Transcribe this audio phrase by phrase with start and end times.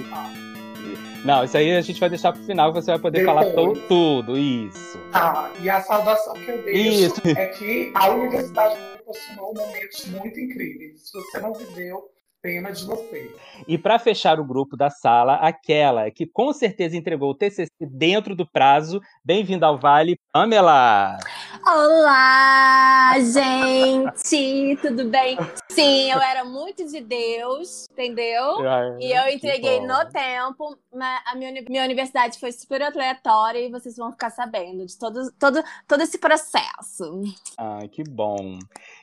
[1.25, 1.43] não?
[1.43, 3.53] isso aí a gente vai deixar pro final, você vai poder Depois.
[3.53, 4.97] falar tudo, isso.
[5.11, 7.21] Tá, e a saudação que eu deixo isso.
[7.37, 11.09] é que a universidade me proporcionou momentos muito incríveis.
[11.09, 12.09] Se você não viveu,
[12.41, 13.35] Pena de você.
[13.67, 18.33] E para fechar o grupo da sala, aquela que com certeza entregou o TCC dentro
[18.33, 19.01] do prazo.
[19.25, 21.17] Bem-vinda ao Vale, Pamela!
[21.65, 24.77] Olá, gente!
[24.81, 25.37] Tudo bem?
[25.69, 28.59] Sim, eu era muito de Deus, entendeu?
[28.67, 30.77] Ai, e eu entreguei no tempo.
[30.93, 35.31] Mas a minha, minha universidade foi super aleatória e vocês vão ficar sabendo de todo,
[35.37, 37.21] todo, todo esse processo.
[37.57, 38.57] Ai, que bom.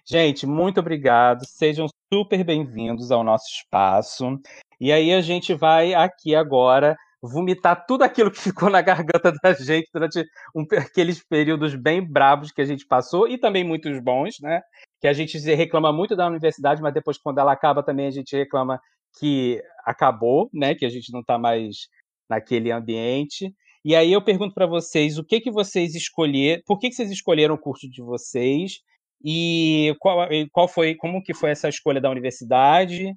[0.05, 1.45] Gente, muito obrigado.
[1.47, 4.41] Sejam super bem-vindos ao nosso espaço.
[4.81, 9.53] E aí a gente vai aqui agora vomitar tudo aquilo que ficou na garganta da
[9.53, 10.25] gente durante
[10.55, 14.63] um, aqueles períodos bem bravos que a gente passou e também muitos bons, né?
[15.01, 18.37] Que a gente reclama muito da universidade, mas depois quando ela acaba também a gente
[18.37, 18.81] reclama
[19.19, 20.75] que acabou, né?
[20.75, 21.89] Que a gente não está mais
[22.29, 23.53] naquele ambiente.
[23.85, 27.11] E aí eu pergunto para vocês, o que que vocês escolheram, por que, que vocês
[27.11, 28.81] escolheram o curso de vocês
[29.25, 33.15] e qual, qual foi, como que foi essa escolha da universidade?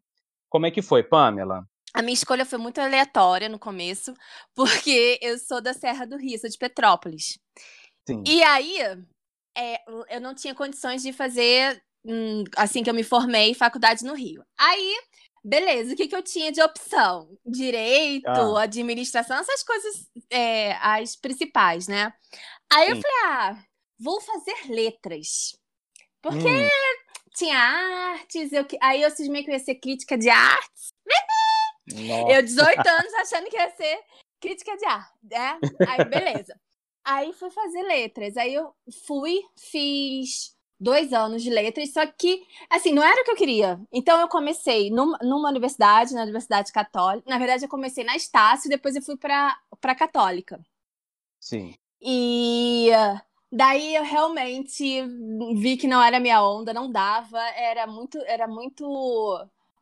[0.48, 1.64] Como é que foi, Pamela?
[1.94, 4.14] A minha escolha foi muito aleatória no começo,
[4.56, 7.40] porque eu sou da Serra do Rio, sou de Petrópolis.
[8.08, 8.24] Sim.
[8.26, 8.78] E aí,
[9.58, 14.14] é, eu não tinha condições de fazer, hum, assim que eu me formei, faculdade no
[14.14, 14.44] Rio.
[14.58, 14.96] Aí,
[15.44, 17.30] beleza, o que, que eu tinha de opção?
[17.46, 18.64] Direito, ah.
[18.64, 22.14] administração, essas coisas, é, as principais, né?
[22.72, 22.92] Aí Sim.
[22.92, 23.64] eu falei, ah,
[24.00, 25.58] vou fazer letras.
[26.22, 26.70] Porque hum.
[27.36, 30.94] tinha artes, eu, aí eu cismei que eu ia ser crítica de artes.
[31.94, 32.34] Nossa.
[32.34, 34.00] Eu, 18 anos, achando que ia ser
[34.40, 35.60] crítica de arte, né?
[35.88, 36.60] Aí, beleza.
[37.04, 38.38] Aí fui fazer letras.
[38.38, 38.74] Aí eu
[39.06, 43.80] fui, fiz dois anos de letras, só que, assim, não era o que eu queria.
[43.92, 47.30] Então eu comecei numa, numa universidade, na Universidade Católica.
[47.30, 50.60] Na verdade, eu comecei na Estácio, depois eu fui para a Católica.
[51.40, 51.76] Sim.
[52.02, 52.90] E
[53.52, 55.04] Daí eu realmente
[55.56, 58.86] vi que não era minha onda, não dava, era muito, era muito,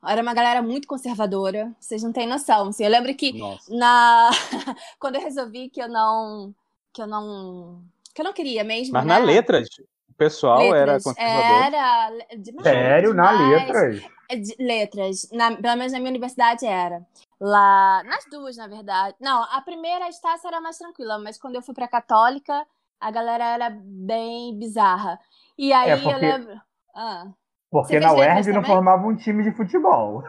[0.05, 2.69] era uma galera muito conservadora, vocês não têm noção.
[2.69, 3.73] Assim, eu lembro que Nossa.
[3.75, 4.29] na
[4.99, 6.53] quando eu resolvi que eu não
[6.93, 9.19] que eu não que eu não queria mesmo, Mas né?
[9.19, 9.67] na letras,
[10.09, 11.63] o pessoal letras, era conservador.
[11.63, 13.39] Era demais, Sério, demais.
[13.39, 14.03] na letras.
[14.29, 17.05] É, letras, na, pelo menos na minha universidade era.
[17.39, 19.15] Lá, nas duas, na verdade.
[19.19, 22.65] Não, a primeira a Estácia era mais tranquila, mas quando eu fui para católica,
[22.99, 25.19] a galera era bem bizarra.
[25.57, 26.13] E aí é porque...
[26.13, 26.61] eu lembro.
[26.95, 27.27] Ah,
[27.69, 30.23] porque na UERJ não formava um time de futebol.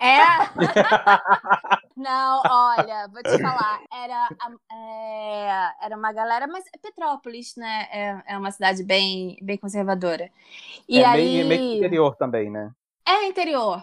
[0.00, 0.18] É?
[1.96, 3.80] não, olha, vou te falar.
[3.92, 4.28] Era,
[4.72, 7.88] é, era uma galera, mas Petrópolis, né?
[7.92, 10.30] É, é uma cidade bem, bem conservadora.
[10.88, 11.44] E é aí...
[11.44, 12.72] meio, meio interior também, né?
[13.06, 13.82] É interior.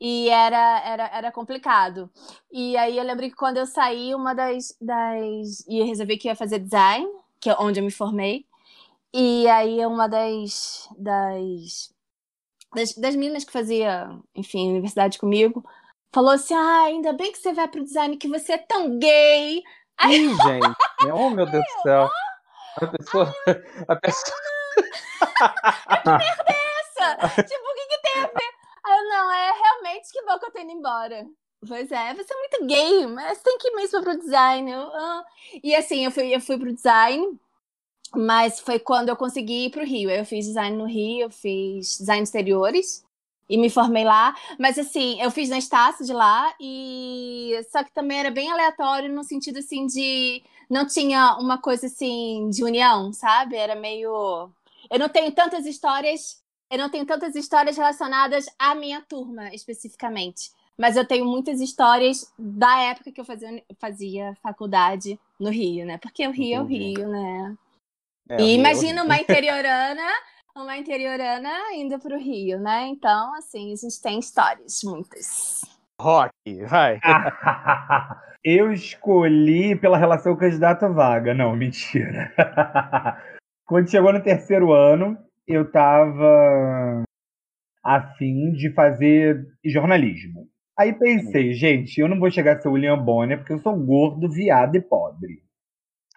[0.00, 2.10] E era, era, era complicado.
[2.50, 4.74] E aí eu lembro que quando eu saí, uma das.
[4.80, 5.60] das...
[5.68, 7.06] E eu resolvi que ia fazer design
[7.40, 8.44] que é onde eu me formei.
[9.12, 11.92] E aí uma das, das,
[12.74, 15.64] das, das meninas que fazia, enfim, universidade comigo,
[16.12, 19.62] falou assim: Ah, ainda bem que você vai pro design, que você é tão gay.
[19.98, 22.10] Aí, Ih, gente, oh meu Deus do céu.
[22.76, 23.34] A pessoa.
[23.88, 24.36] A pessoa.
[26.02, 27.28] que merda é essa?
[27.42, 28.50] tipo, o que, que tem a ver?
[28.86, 31.26] Aí eu, não, é realmente que bom que eu tô indo embora.
[31.66, 34.70] Pois é, você é muito gay, mas tem que ir mesmo pro design.
[34.70, 35.24] Eu, ah.
[35.62, 37.38] E assim, eu fui, eu fui pro design,
[38.14, 40.10] mas foi quando eu consegui ir pro Rio.
[40.10, 43.04] Eu fiz design no Rio, eu fiz design exteriores
[43.48, 44.34] e me formei lá.
[44.58, 49.12] Mas assim, eu fiz na Estácio de lá e só que também era bem aleatório
[49.12, 53.56] no sentido assim de não tinha uma coisa assim de união, sabe?
[53.56, 54.50] Era meio
[54.90, 60.50] eu não tenho tantas histórias, eu não tenho tantas histórias relacionadas à minha turma especificamente.
[60.78, 65.98] Mas eu tenho muitas histórias da época que eu fazia, fazia faculdade no Rio, né?
[65.98, 66.94] Porque o Rio Entendi.
[66.94, 67.58] é o Rio, né?
[68.30, 70.02] É, e imagina uma interiorana
[70.54, 72.86] uma interiorana indo para o Rio, né?
[72.88, 75.62] Então, assim, a gente tem histórias, muitas.
[76.00, 76.32] Rock,
[76.66, 76.98] vai.
[78.42, 81.34] Eu escolhi pela relação candidato-vaga.
[81.34, 82.32] Não, mentira.
[83.66, 85.16] Quando chegou no terceiro ano,
[85.46, 87.02] eu tava
[87.84, 90.48] afim de fazer jornalismo.
[90.76, 94.28] Aí pensei, gente, eu não vou chegar a ser William Bonner porque eu sou gordo,
[94.28, 95.42] viado e pobre.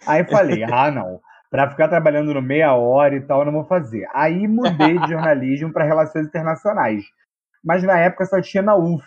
[0.07, 1.19] Aí falei, ah, não
[1.53, 4.07] para ficar trabalhando no meia hora e tal, eu não vou fazer.
[4.11, 7.03] Aí mudei de jornalismo para relações internacionais.
[7.63, 9.05] Mas na época só tinha na UF,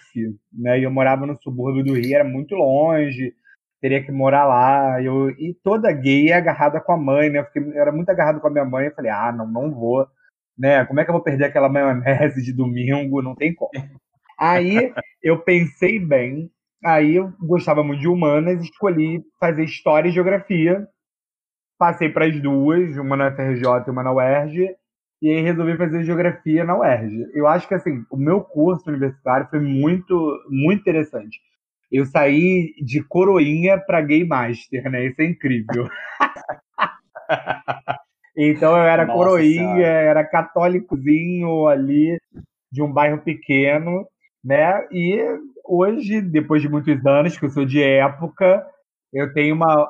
[0.52, 0.78] né?
[0.78, 3.34] E eu morava no subúrbio do Rio, era muito longe,
[3.80, 5.02] teria que morar lá.
[5.02, 7.40] Eu, e toda gay é agarrada com a mãe, né?
[7.40, 8.86] Eu, fiquei, eu era muito agarrado com a minha mãe.
[8.86, 10.06] Eu falei, ah, não, não vou.
[10.56, 10.84] Né?
[10.84, 13.22] Como é que eu vou perder aquela maionese de domingo?
[13.22, 13.72] Não tem como.
[14.38, 16.48] Aí eu pensei bem,
[16.84, 20.86] aí eu gostava muito de humanas, escolhi fazer história e geografia
[21.78, 24.74] Passei para as duas, uma na FRJ e uma na UERJ,
[25.20, 27.26] e aí resolvi fazer geografia na UERJ.
[27.34, 30.14] Eu acho que assim, o meu curso universitário foi muito,
[30.48, 31.38] muito interessante.
[31.90, 35.06] Eu saí de coroinha para gay master, né?
[35.06, 35.88] Isso é incrível.
[38.36, 42.18] então eu era Nossa coroinha, era católicozinho ali
[42.72, 44.06] de um bairro pequeno,
[44.44, 44.86] né?
[44.90, 45.18] E
[45.64, 48.66] hoje, depois de muitos anos, que eu sou de época,
[49.12, 49.88] eu tenho uma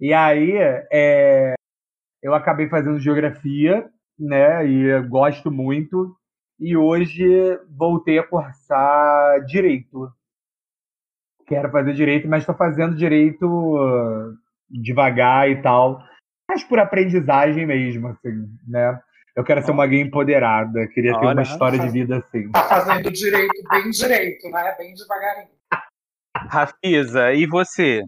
[0.00, 0.52] e aí,
[0.92, 1.54] é,
[2.22, 3.88] eu acabei fazendo geografia,
[4.18, 4.66] né?
[4.66, 6.16] E gosto muito.
[6.58, 7.24] E hoje
[7.68, 10.10] voltei a cursar direito.
[11.46, 14.34] Quero fazer direito, mas estou fazendo direito uh,
[14.70, 16.02] devagar e tal.
[16.48, 18.98] Mas por aprendizagem mesmo, assim, né?
[19.36, 22.50] Eu quero ser uma gay empoderada, queria Olha, ter uma história de vida assim.
[22.52, 24.74] Tá fazendo direito bem direito, né?
[24.78, 25.48] Bem devagarinho.
[26.36, 28.04] Rafisa, e você?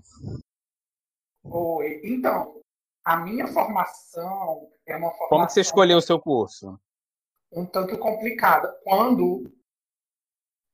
[1.51, 2.01] Oi.
[2.05, 2.61] Então,
[3.05, 5.29] a minha formação é uma formação.
[5.29, 6.79] Como você escolheu o seu curso?
[7.53, 8.69] Um tanto complicada.
[8.83, 9.51] Quando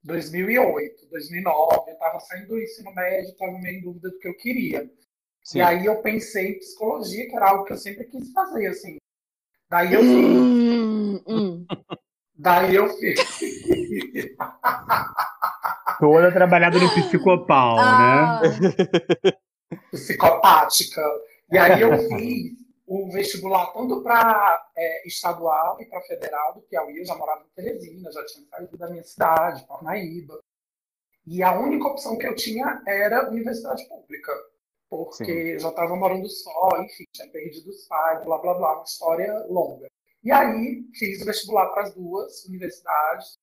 [0.03, 4.37] 2008, 2009, eu estava saindo do ensino médio, estava meio em dúvida do que eu
[4.37, 4.91] queria.
[5.45, 5.59] Sim.
[5.59, 8.97] E aí eu pensei em psicologia, que era algo que eu sempre quis fazer, assim.
[9.69, 10.11] Daí eu fiz.
[10.11, 11.67] Hum, hum.
[12.35, 13.21] Daí eu fiz.
[15.99, 17.83] Toda trabalhada no psicopal, né?
[17.83, 18.41] ah.
[18.43, 19.33] né?
[19.91, 21.03] psicopática.
[21.51, 22.53] E aí eu fiz
[22.87, 26.99] o vestibular tanto para é, estadual e para federal do Piauí.
[26.99, 30.39] Eu já morava em Teresina, já tinha saído da minha cidade, Parnaíba.
[31.27, 34.33] E a única opção que eu tinha era universidade pública,
[34.91, 35.59] porque Sim.
[35.59, 39.89] já estava morando só, enfim, tinha perdido os pais, blá blá blá, uma história longa.
[40.23, 43.39] E aí fiz o vestibular para as duas universidades,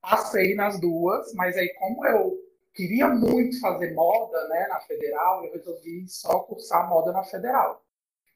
[0.00, 2.47] passei nas duas, mas aí como eu
[2.78, 7.82] queria muito fazer moda né, na federal, eu resolvi só cursar moda na federal.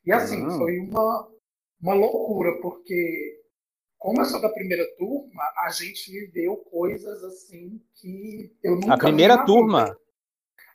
[0.05, 0.59] E assim, uhum.
[0.59, 1.29] foi uma,
[1.81, 3.41] uma loucura, porque
[3.97, 8.99] como eu sou da primeira turma, a gente viveu coisas assim que eu nunca A
[8.99, 9.97] primeira turma?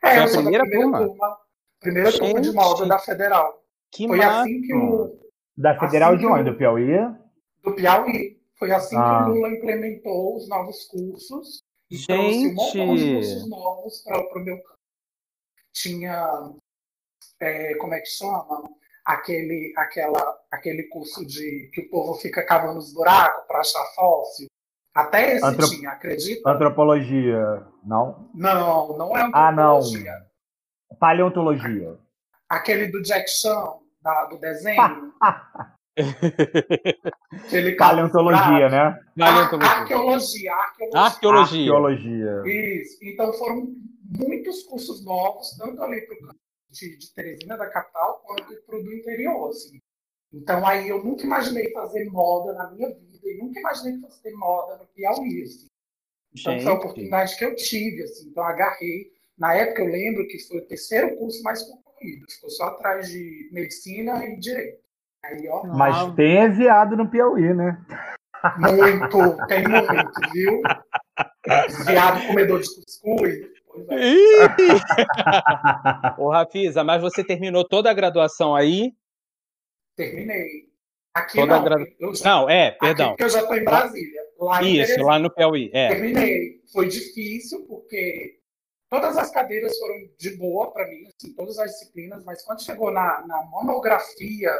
[0.01, 1.05] É, eu a primeira, primeira turma.
[1.05, 1.37] turma.
[1.81, 2.21] Primeira gente.
[2.21, 3.65] turma de moda da federal.
[3.91, 4.41] Que foi massa.
[4.41, 5.19] assim que o.
[5.57, 6.51] Da federal assim de onde?
[6.51, 6.87] Do Piauí?
[7.61, 8.37] Do Piauí.
[8.57, 9.25] Foi assim ah.
[9.25, 12.55] que o Lula implementou os novos cursos e Gente.
[12.55, 14.77] trouxe um de cursos novos para o meu campo.
[15.73, 16.53] Tinha,
[17.39, 18.69] é, como é que chama?
[19.05, 24.47] Aquele, aquela, aquele curso de que o povo fica cavando os buracos para achar fóssil.
[24.93, 25.69] Até esse Antrop...
[25.69, 26.49] tinha, acredita?
[26.49, 28.29] Antropologia, não?
[28.33, 30.11] Não, não é antropologia.
[30.11, 30.97] Ah, não.
[30.97, 31.97] Paleontologia.
[32.49, 35.13] Aquele do Jack Chan, da, do desenho.
[37.77, 38.99] Paleontologia, né?
[39.17, 39.71] Paleontologia.
[39.71, 40.99] Arqueologia, arqueologia.
[40.99, 41.73] Arqueologia.
[41.73, 42.43] Arqueologia.
[42.45, 42.97] Isso.
[43.01, 43.75] Então foram
[44.17, 46.39] muitos cursos novos, tanto ali para o campo
[46.69, 49.49] de, de Teresina, da capital, quanto para o do interior.
[49.49, 49.79] Assim.
[50.33, 54.77] Então aí eu nunca imaginei fazer moda na minha vida e nunca imaginei fazer moda
[54.77, 55.43] no Piauí.
[55.43, 55.67] Assim.
[56.33, 56.63] Então Gente.
[56.63, 58.03] foi a oportunidade que eu tive.
[58.03, 58.29] Assim.
[58.29, 59.11] Então agarrei.
[59.37, 62.25] Na época eu lembro que foi o terceiro curso mais concorrido.
[62.29, 64.86] Ficou só atrás de medicina e direito.
[65.23, 67.77] Aí, ó, Mas tem viado no Piauí, né?
[68.57, 70.61] Muito, tem muito, viu?
[71.85, 73.57] Viado comedor de cuscuz.
[73.89, 74.07] É.
[76.21, 78.93] Ô, Rafisa, mas você terminou toda a graduação aí?
[79.95, 80.67] Terminei.
[81.13, 81.63] Aqui toda não.
[81.63, 82.15] Gradu...
[82.15, 82.25] Já...
[82.25, 83.13] Não, é, perdão.
[83.13, 84.21] Aqui eu já estou em Brasília.
[84.39, 85.69] Lá Isso, lá no Piauí.
[85.73, 85.89] É.
[85.89, 86.61] Terminei.
[86.71, 88.39] Foi difícil, porque
[88.89, 92.91] todas as cadeiras foram de boa para mim, assim, todas as disciplinas, mas quando chegou
[92.91, 94.51] na, na monografia,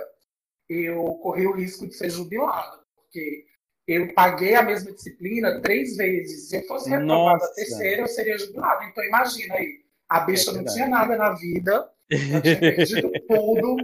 [0.69, 3.45] eu corri o risco de ser jubilado, porque
[3.87, 6.49] eu paguei a mesma disciplina três vezes.
[6.49, 8.83] Se eu fosse reprovada a terceira, eu seria jubilado.
[8.85, 13.77] Então, imagina aí, a bicha é não tinha nada na vida, eu tinha perdido tudo,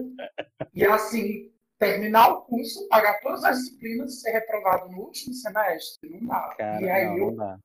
[0.73, 6.09] e assim, terminar o curso, pagar todas as disciplinas e ser reprovado no último semestre,
[6.09, 6.55] não dá.
[6.57, 7.25] Cara, e aí não, eu...
[7.27, 7.59] não dá.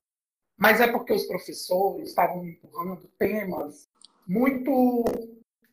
[0.56, 3.88] Mas é porque os professores estavam empurrando temas
[4.26, 5.04] muito,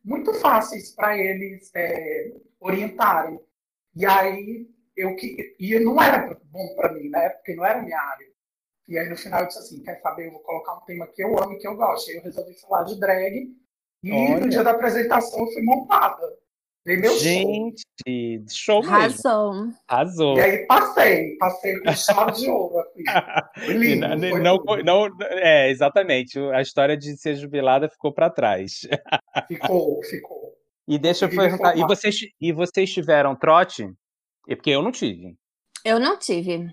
[0.06, 3.40] muito fáceis para eles é, orientarem.
[3.96, 7.30] E aí eu que e não era bom para mim, né?
[7.30, 8.28] Porque não era minha área.
[8.88, 10.28] E aí no final eu disse assim, quer saber?
[10.28, 12.10] Eu vou colocar um tema que eu amo que eu gosto.
[12.12, 13.52] Aí eu resolvi falar de drag.
[14.04, 14.40] E Olha.
[14.42, 16.38] no dia da apresentação eu fui montada.
[16.86, 17.20] Dei meu show.
[17.20, 17.84] Gente,
[18.50, 18.96] show mesmo.
[18.96, 19.54] Arrasou.
[19.88, 20.38] Arrasou.
[20.38, 22.76] E aí passei, passei com chave de ouro.
[22.80, 23.72] Assim.
[23.72, 26.38] E lindo, não, foi não, não- é, exatamente.
[26.54, 28.82] A história de ser jubilada ficou para trás.
[29.48, 30.54] Ficou, ficou.
[30.88, 33.92] E deixa eu perguntar, e vocês, e vocês tiveram trote?
[34.48, 35.36] É porque eu não tive.
[35.84, 36.72] Eu não tive.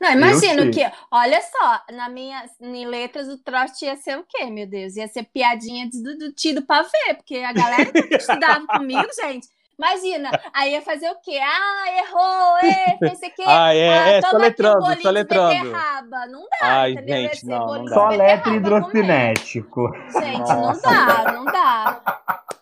[0.00, 4.46] Não, imagino que, olha só, na minha, em letras o trote ia ser o quê,
[4.46, 4.96] meu Deus?
[4.96, 9.06] Ia ser piadinha de, do, do tido pra ver, porque a galera que estudava comigo,
[9.20, 9.48] gente,
[9.78, 11.38] imagina, aí ia fazer o quê?
[11.42, 13.42] Ah, errou, é, fez isso aqui.
[13.46, 15.48] Ah, é, é, um soletrando, bolinho de soletrando.
[15.64, 16.26] beterraba.
[16.26, 17.16] Não dá, Ai, entendeu?
[17.16, 17.94] Gente, não, não dá.
[17.94, 19.92] Só letra hidrocinético.
[20.20, 20.90] Gente, Nossa.
[20.90, 22.02] não dá, não dá.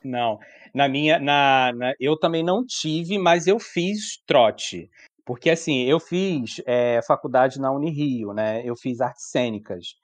[0.05, 0.39] Não.
[0.73, 4.89] Na minha, na, na- eu também não tive, mas eu fiz trote.
[5.31, 8.63] Porque assim, eu fiz é, faculdade na Unirio, né?
[8.65, 9.95] Eu fiz artes cênicas.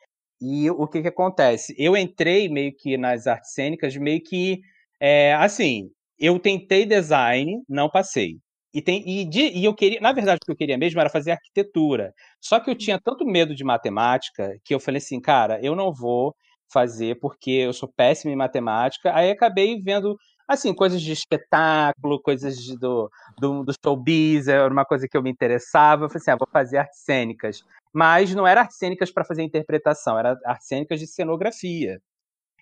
[0.40, 1.75] E o que que acontece?
[1.76, 4.61] Eu entrei meio que nas artes cênicas, meio que
[5.00, 8.37] é, assim, eu tentei design, não passei.
[8.73, 11.11] E, tem, e, de- e eu queria, na verdade, o que eu queria mesmo era
[11.11, 12.12] fazer arquitetura.
[12.40, 15.92] Só que eu tinha tanto medo de matemática que eu falei assim, cara, eu não
[15.92, 16.37] vou
[16.73, 19.12] fazer porque eu sou péssimo em matemática.
[19.12, 20.16] Aí acabei vendo
[20.48, 25.22] assim coisas de espetáculo, coisas de- do, do, do showbiz, era uma coisa que eu
[25.22, 26.04] me interessava.
[26.04, 27.62] Eu falei assim, ah, vou fazer artes cênicas.
[27.92, 32.00] Mas não era artes cênicas para fazer interpretação, era artes cênicas de cenografia.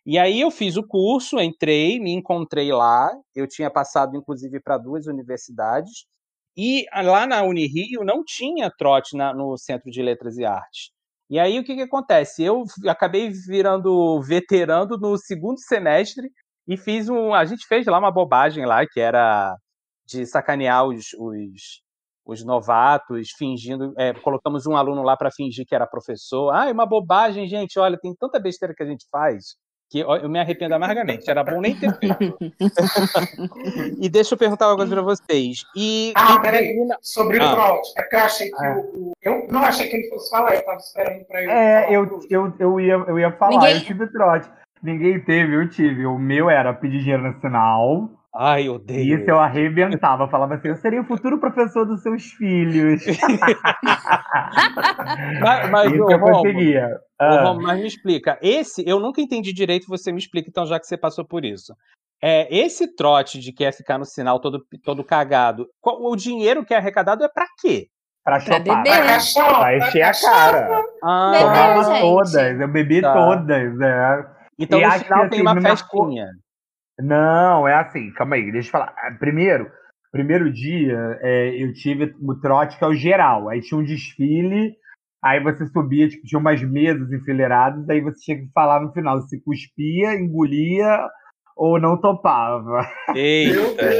[0.07, 3.11] E aí eu fiz o curso, entrei, me encontrei lá.
[3.35, 6.07] Eu tinha passado, inclusive, para duas universidades.
[6.57, 10.91] E ah, lá na Unirio não tinha trote na- no Centro de Letras e Artes.
[11.31, 12.45] E aí o que, que acontece?
[12.45, 16.31] Eu acabei virando veterano no segundo semestre
[16.67, 17.35] e fiz um.
[17.35, 19.57] A gente fez lá uma bobagem lá, que era
[20.07, 21.83] de sacanear os, os,
[22.27, 23.93] os novatos, fingindo.
[23.97, 26.53] é, colocamos um aluno lá para fingir que era professor.
[26.55, 27.79] Ah, é uma bobagem, gente.
[27.79, 29.57] Olha, tem tanta besteira que a gente faz
[29.91, 31.31] que eu me arrependo amargamente.
[31.31, 32.37] Era bom nem ter feito.
[34.01, 35.65] e deixa eu perguntar uma coisa para vocês.
[35.77, 36.77] E, Ah, e peraí.
[37.01, 37.53] Sobre Ah.
[37.53, 37.91] o trote.
[37.97, 38.77] É porque eu achei que É.
[38.77, 41.51] o, Eu não achei que ele fosse falar, eu tava esperando pra ele.
[41.51, 44.51] É, falar eu, eu, eu, ia, eu ia falar, Ninguém- eu tive trote.
[44.85, 46.05] Ninguém teve, eu tive.
[46.07, 48.11] O meu era pedir dinheiro no sinal.
[48.37, 49.19] Ai, E odeio.
[49.21, 50.29] isso eu arrebentava.
[50.29, 53.03] Falava assim, eu seria o futuro professor dos seus filhos.
[55.41, 56.89] Mas, mas isso ô, eu conseguia.
[57.21, 58.39] ô, Ah, mas me explica.
[58.43, 61.73] Esse, eu nunca entendi direito, você me explica, então, já que você passou por isso.
[62.23, 66.65] É, esse trote de que é ficar no sinal todo, todo cagado, qual- o dinheiro
[66.65, 67.87] que é arrecadado é pra quê?
[68.25, 68.63] pra Pra chopar.
[68.83, 69.05] beber.
[69.05, 70.83] Pra Pra encher a cara.
[71.03, 72.01] Ah, Tomava gente.
[72.01, 73.13] todas, eu bebi Tá.
[73.13, 73.81] todas.
[73.81, 74.27] É.
[74.59, 76.27] então E no acho final que, tem assim, uma me marcou- festinha.
[77.01, 78.95] Não, é assim, calma aí, deixa eu falar.
[78.97, 79.69] Ah, Primeiro,
[80.13, 83.49] primeiro dia, é, eu tive o trote que é o geral.
[83.49, 84.75] Aí tinha um desfile,
[85.23, 89.21] aí você subia, tipo, tinha umas mesas enfileiradas, aí você tinha que falar no final
[89.23, 91.01] se cuspia, engolia
[91.57, 92.89] ou não topava.
[93.15, 93.91] Eita,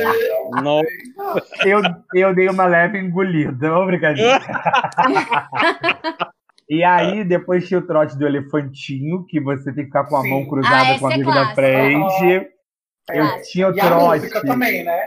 [0.63, 0.87] nossa.
[1.65, 1.81] Eu,
[2.15, 4.39] eu dei uma leve engolida, ô brincadeira.
[6.69, 10.23] E aí, depois tinha o trote do elefantinho, que você tem que ficar com a
[10.23, 10.31] Sim.
[10.31, 11.55] mão Ah, cruzada esse com o é amigo da clássico.
[11.55, 12.51] frente.
[13.13, 13.43] Eu Clássico.
[13.53, 14.21] tinha o E a trote.
[14.21, 15.01] música também, né?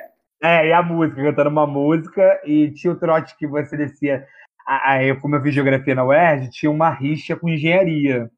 [0.44, 4.24] É, e a música, cantando uma música, e tinha o trote que você descia.
[4.68, 8.30] Aí, como eu fiz geografia na UERJ, tinha uma rixa com engenharia.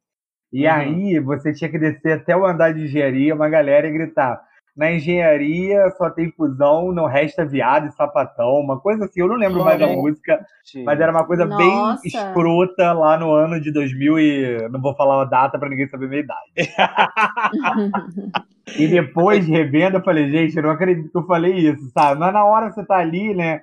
[0.54, 0.72] E Uhum.
[0.74, 4.40] aí você tinha que descer até o andar de engenharia, uma galera e gritar.
[4.80, 9.20] Na engenharia só tem fusão, não resta viado e sapatão, uma coisa assim.
[9.20, 10.40] Eu não lembro mais da música,
[10.86, 12.08] mas era uma coisa bem Nossa.
[12.08, 16.06] escrota lá no ano de 2000 e não vou falar a data pra ninguém saber
[16.06, 16.52] a minha idade.
[18.78, 22.20] E depois de revenda, eu falei, gente, eu não acredito que eu falei isso, sabe?
[22.20, 23.62] Mas na hora você tá ali, né?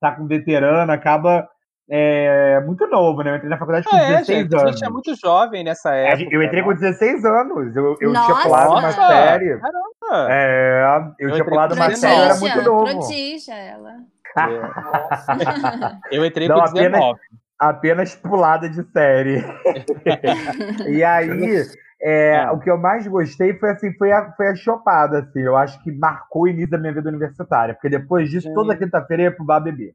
[0.00, 1.48] Tá com veterano, acaba
[1.90, 3.30] é, muito novo, né?
[3.30, 4.70] Eu entrei na faculdade com É, 16 gente, a anos.
[4.72, 6.28] gente é muito jovem nessa A época.
[6.30, 6.76] Eu entrei com né?
[6.76, 7.74] 16 anos.
[7.76, 9.58] Eu, eu tinha pulado uma série.
[9.58, 10.28] Caramba!
[10.32, 10.82] É,
[11.18, 12.84] eu, Eu tinha pulado com uma série, eu era muito novo.
[12.84, 13.92] prodígia ela.
[14.38, 16.16] É.
[16.16, 17.20] Eu entrei Não, com apenas- 19.
[17.58, 19.44] apenas pulada de série.
[20.88, 21.64] e aí,
[22.00, 22.50] é, é.
[22.50, 25.40] o que eu mais gostei foi assim, foi a, foi a chopada, assim.
[25.40, 27.74] Eu acho que marcou o início da minha vida universitária.
[27.74, 28.54] Porque depois disso, Sim.
[28.54, 29.92] toda quinta-feira ia pro bar beber.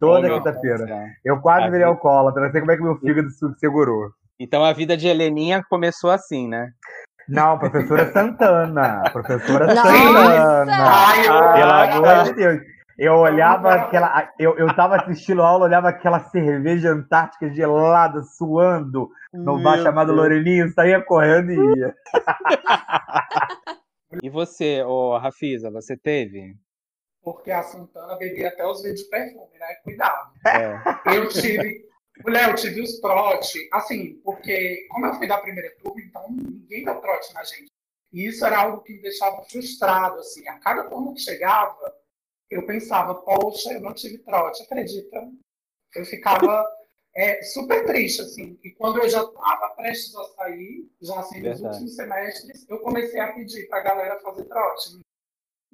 [0.00, 0.86] Toda oh, quinta-feira.
[1.22, 2.42] Eu quase virei alcoólatra.
[2.42, 3.28] Não sei como é que meu fígado
[3.58, 4.10] segurou.
[4.38, 6.72] Então a vida de Heleninha começou assim, né?
[7.28, 9.02] Não, professora Santana.
[9.12, 9.82] Professora Nossa!
[9.82, 10.72] Santana.
[10.72, 11.22] Ai,
[11.54, 12.60] Pelo amor de Deus.
[12.98, 14.30] Eu olhava aquela.
[14.38, 20.12] Eu, eu tava assistindo a aula, olhava aquela cerveja antártica gelada, suando no bar chamado
[20.12, 21.94] Lorelinho, saía correndo e ia.
[24.22, 26.56] E você, ô Rafisa, você teve?
[27.22, 29.74] Porque a Santana bebia até os vídeos de perfume, né?
[29.84, 30.32] Cuidado.
[30.46, 31.16] É.
[31.16, 31.88] Eu tive.
[32.24, 36.84] Mulher, eu tive os trote, assim, porque como eu fui da primeira turma, então ninguém
[36.84, 37.70] deu trote na gente.
[38.12, 40.46] E isso era algo que me deixava frustrado, assim.
[40.48, 41.94] A cada turma que chegava,
[42.50, 45.30] eu pensava, poxa, eu não tive trote, acredita?
[45.94, 46.66] Eu ficava
[47.14, 48.58] é, super triste, assim.
[48.62, 53.20] E quando eu já estava prestes a sair, já assim, nos últimos semestres, eu comecei
[53.20, 55.00] a pedir para a galera fazer trote.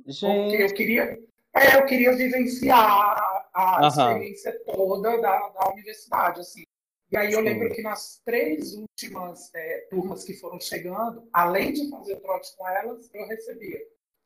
[0.07, 0.51] Gente.
[0.51, 1.19] Porque eu queria,
[1.57, 3.17] é, eu queria vivenciar
[3.55, 3.89] a uhum.
[3.89, 6.65] experiência toda da, da universidade, assim.
[7.11, 7.45] E aí eu Sim.
[7.45, 12.69] lembro que nas três últimas é, turmas que foram chegando, além de fazer trote com
[12.69, 13.79] elas, eu recebia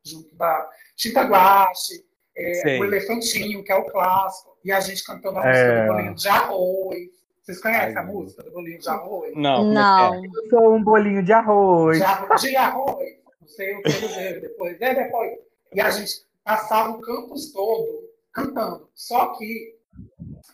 [0.05, 2.05] junto da Tinta Guache,
[2.37, 5.87] é, o Elefantinho, que é o clássico, e a gente cantando a música é...
[5.87, 7.11] do bolinho de arroz.
[7.43, 9.33] Vocês conhecem Ai, a música do bolinho de arroz?
[9.37, 9.71] Não.
[9.71, 10.15] É não.
[10.15, 10.27] É?
[10.27, 11.99] Eu sou um bolinho de arroz.
[11.99, 12.41] De arroz.
[12.41, 13.17] De arroz.
[13.41, 14.81] Não sei o que dizer depois.
[14.81, 15.39] É depois.
[15.73, 18.91] E a gente passava o campus todo cantando.
[18.95, 19.79] Só que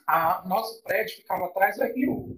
[0.07, 2.37] a, nosso prédio ficava atrás do RU.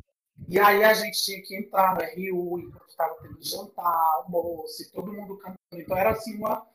[0.49, 4.91] E aí a gente tinha que entrar no RU, enquanto estava tendo jantar, almoço, e
[4.93, 5.59] todo mundo cantando.
[5.73, 6.67] Então era assim uma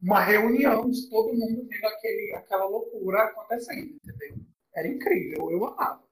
[0.00, 4.36] uma reunião de todo mundo vendo aquele, aquela loucura acontecendo, entendeu?
[4.74, 6.02] Era incrível, eu amava.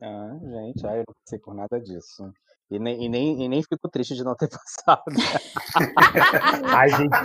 [0.00, 2.32] Ah, gente, ai, eu não sei por nada disso.
[2.68, 5.04] E nem, e, nem, e nem fico triste de não ter passado.
[6.64, 7.16] ai, gente,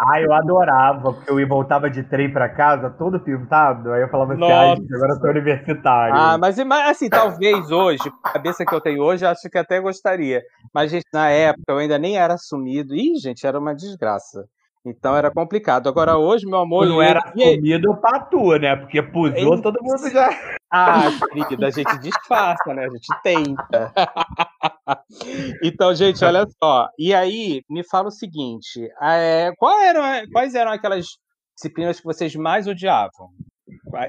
[0.00, 4.32] ai, eu adorava, porque eu voltava de trem para casa todo pintado, aí eu falava
[4.32, 6.14] assim, ai, gente, agora eu sou universitário.
[6.14, 10.42] Ah, mas assim, talvez hoje, a cabeça que eu tenho hoje, acho que até gostaria.
[10.74, 12.94] Mas, gente, na época eu ainda nem era assumido.
[12.94, 14.48] Ih, gente, era uma desgraça.
[14.86, 15.88] Então era complicado.
[15.88, 16.86] Agora hoje, meu amor.
[16.86, 18.76] Não era comido pra tu, né?
[18.76, 20.28] Porque pusou, todo mundo já.
[20.68, 22.86] Ah, querida, a gente disfarça, né?
[22.86, 23.92] A gente tenta.
[25.62, 26.88] então, gente, olha só.
[26.98, 31.06] E aí, me fala o seguinte: é, qual eram, quais eram aquelas
[31.54, 33.30] disciplinas que vocês mais odiavam?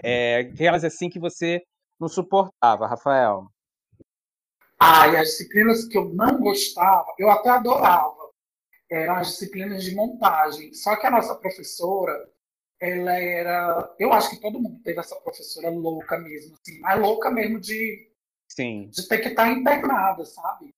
[0.04, 1.62] É, aquelas assim que você
[2.00, 3.46] não suportava, Rafael?
[4.80, 8.17] Ah, e as disciplinas que eu não gostava, eu até adorava
[8.90, 10.74] eram as disciplinas de montagem.
[10.74, 12.14] Só que a nossa professora,
[12.80, 13.96] ela era.
[14.00, 18.12] Eu acho que todo mundo teve essa professora louca mesmo, assim, mas louca mesmo de,
[18.48, 18.90] Sim.
[18.90, 20.74] de ter que estar internada, sabe?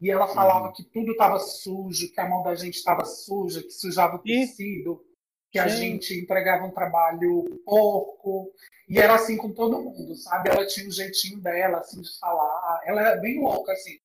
[0.00, 0.72] E ela falava uhum.
[0.72, 5.04] que tudo estava sujo, que a mão da gente estava suja, que sujava o tecido,
[5.50, 5.64] que Sim.
[5.64, 8.52] a gente entregava um trabalho porco.
[8.88, 10.50] E era assim com todo mundo, sabe?
[10.50, 12.80] Ela tinha um jeitinho dela, assim, de falar.
[12.84, 13.98] Ela era bem louca, assim.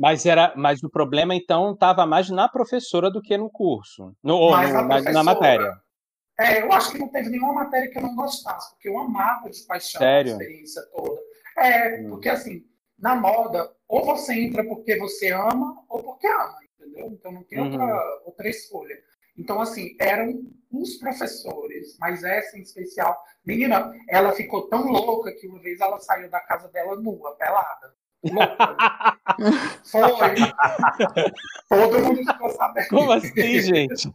[0.00, 4.34] Mas, era, mas o problema, então, estava mais na professora do que no curso, no,
[4.34, 5.78] ou no, na matéria.
[6.38, 9.50] É, eu acho que não teve nenhuma matéria que eu não gostasse, porque eu amava
[9.50, 10.32] de paixão Sério?
[10.32, 11.20] a experiência toda.
[11.58, 12.08] É, hum.
[12.08, 12.64] porque assim,
[12.98, 17.08] na moda, ou você entra porque você ama, ou porque ama, entendeu?
[17.12, 17.66] Então não tem uhum.
[17.66, 18.96] outra, outra escolha.
[19.36, 23.16] Então, assim, eram os professores, mas essa em especial.
[23.44, 27.94] Menina, ela ficou tão louca que uma vez ela saiu da casa dela nua, pelada.
[29.84, 30.00] Foi.
[31.68, 32.88] Todo mundo ficou sabendo.
[32.88, 34.12] Como assim, gente?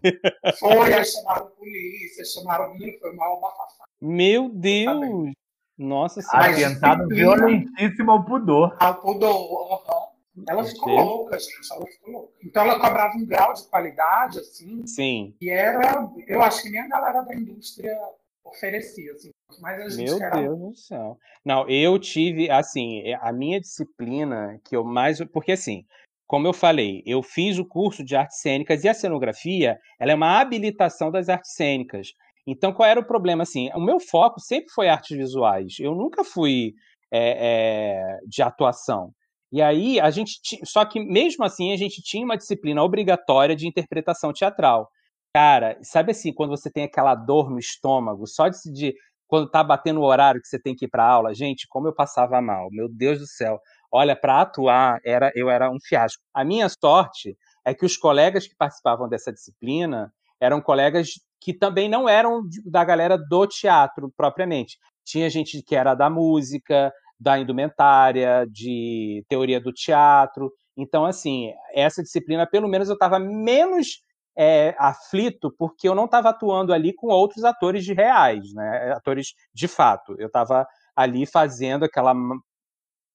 [0.60, 3.86] Foi, aí chamaram a polícia, chamaram o menino, foi mal bafafá.
[4.02, 5.32] Meu Deus!
[5.78, 6.52] Nossa Senhora.
[6.52, 8.76] Atentado violentíssimo ao pudor.
[8.80, 10.44] Ao pudor, uhum.
[10.48, 11.72] Ela ficou louca, gente.
[11.72, 12.34] Ela ficou louca.
[12.44, 14.86] Então ela cobrava um grau de qualidade, assim.
[14.86, 15.36] Sim.
[15.42, 17.98] E era, eu acho que nem a galera da indústria
[18.44, 19.32] oferecia, assim.
[19.60, 20.20] Mas Meu.
[20.20, 21.18] Deus do céu.
[21.44, 25.24] Não, eu tive, assim, é, a minha disciplina que eu mais.
[25.32, 25.86] Porque, assim,
[26.28, 30.16] como eu falei, eu fiz o curso de artes cênicas e a cenografia ela é
[30.16, 32.14] uma habilitação das artes cênicas.
[32.48, 33.44] Então, qual era o problema?
[33.44, 35.76] Assim, o meu foco sempre foi artes visuais.
[35.80, 36.74] Eu nunca fui
[37.12, 39.12] é, é, de atuação.
[39.52, 40.40] E aí, a gente.
[40.64, 44.90] Só que, mesmo assim, a gente tinha uma disciplina obrigatória de interpretação teatral.
[45.34, 48.96] Cara, sabe assim, quando você tem aquela dor no estômago, só de, de
[49.28, 51.94] quando tá batendo o horário que você tem que ir para aula, gente, como eu
[51.94, 53.60] passava mal, meu Deus do céu.
[53.92, 56.22] Olha, para atuar, era eu era um fiasco.
[56.34, 61.10] A minha sorte é que os colegas que participavam dessa disciplina eram colegas
[61.40, 64.78] que também não eram da galera do teatro propriamente.
[65.04, 70.52] Tinha gente que era da música, da indumentária, de teoria do teatro.
[70.76, 74.02] Então, assim, essa disciplina, pelo menos, eu estava menos
[74.38, 78.92] é, aflito porque eu não estava atuando ali com outros atores de reais, né?
[78.94, 80.16] Atores de fato.
[80.20, 82.14] Eu estava ali fazendo aquela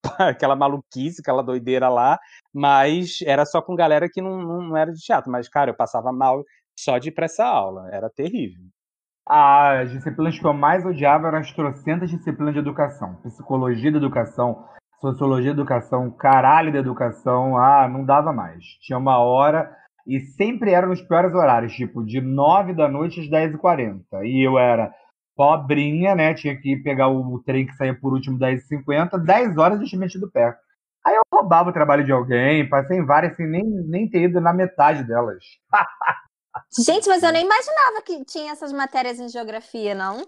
[0.19, 2.19] aquela maluquice, aquela doideira lá,
[2.53, 5.31] mas era só com galera que não, não era de teatro.
[5.31, 6.45] Mas, cara, eu passava mal
[6.79, 8.65] só de ir pra essa aula, era terrível.
[9.27, 13.15] As disciplinas que eu mais odiava eram as trocentas disciplinas de educação.
[13.17, 14.65] Psicologia da educação,
[15.01, 18.65] sociologia da educação, caralho da educação, ah, não dava mais.
[18.81, 19.77] Tinha uma hora
[20.11, 24.03] e sempre eram nos piores horários, tipo de 9 da noite às 10h40.
[24.25, 24.93] E eu era
[25.37, 26.35] pobrinha, né?
[26.35, 30.29] Tinha que pegar o trem que saía por último 10h50, 10 horas eu tinha metido
[30.29, 30.53] pé.
[31.07, 34.41] Aí eu roubava o trabalho de alguém, passei em várias sem nem, nem ter ido
[34.41, 35.45] na metade delas.
[36.85, 40.27] Gente, mas eu nem imaginava que tinha essas matérias em geografia, não?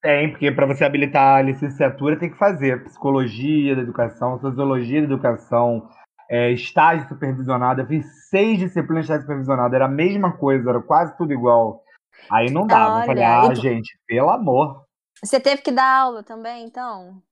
[0.00, 5.12] Tem, porque para você habilitar a licenciatura tem que fazer psicologia da educação, sociologia da
[5.12, 5.88] educação,
[6.30, 7.80] é, estágio supervisionado.
[7.80, 11.82] Eu fiz seis disciplinas de estágio supervisionado, era a mesma coisa, era quase tudo igual.
[12.30, 12.94] Aí não dava.
[12.94, 14.84] Olha, eu falei, ah, gente, pelo amor.
[15.22, 17.22] Você teve que dar aula também, então?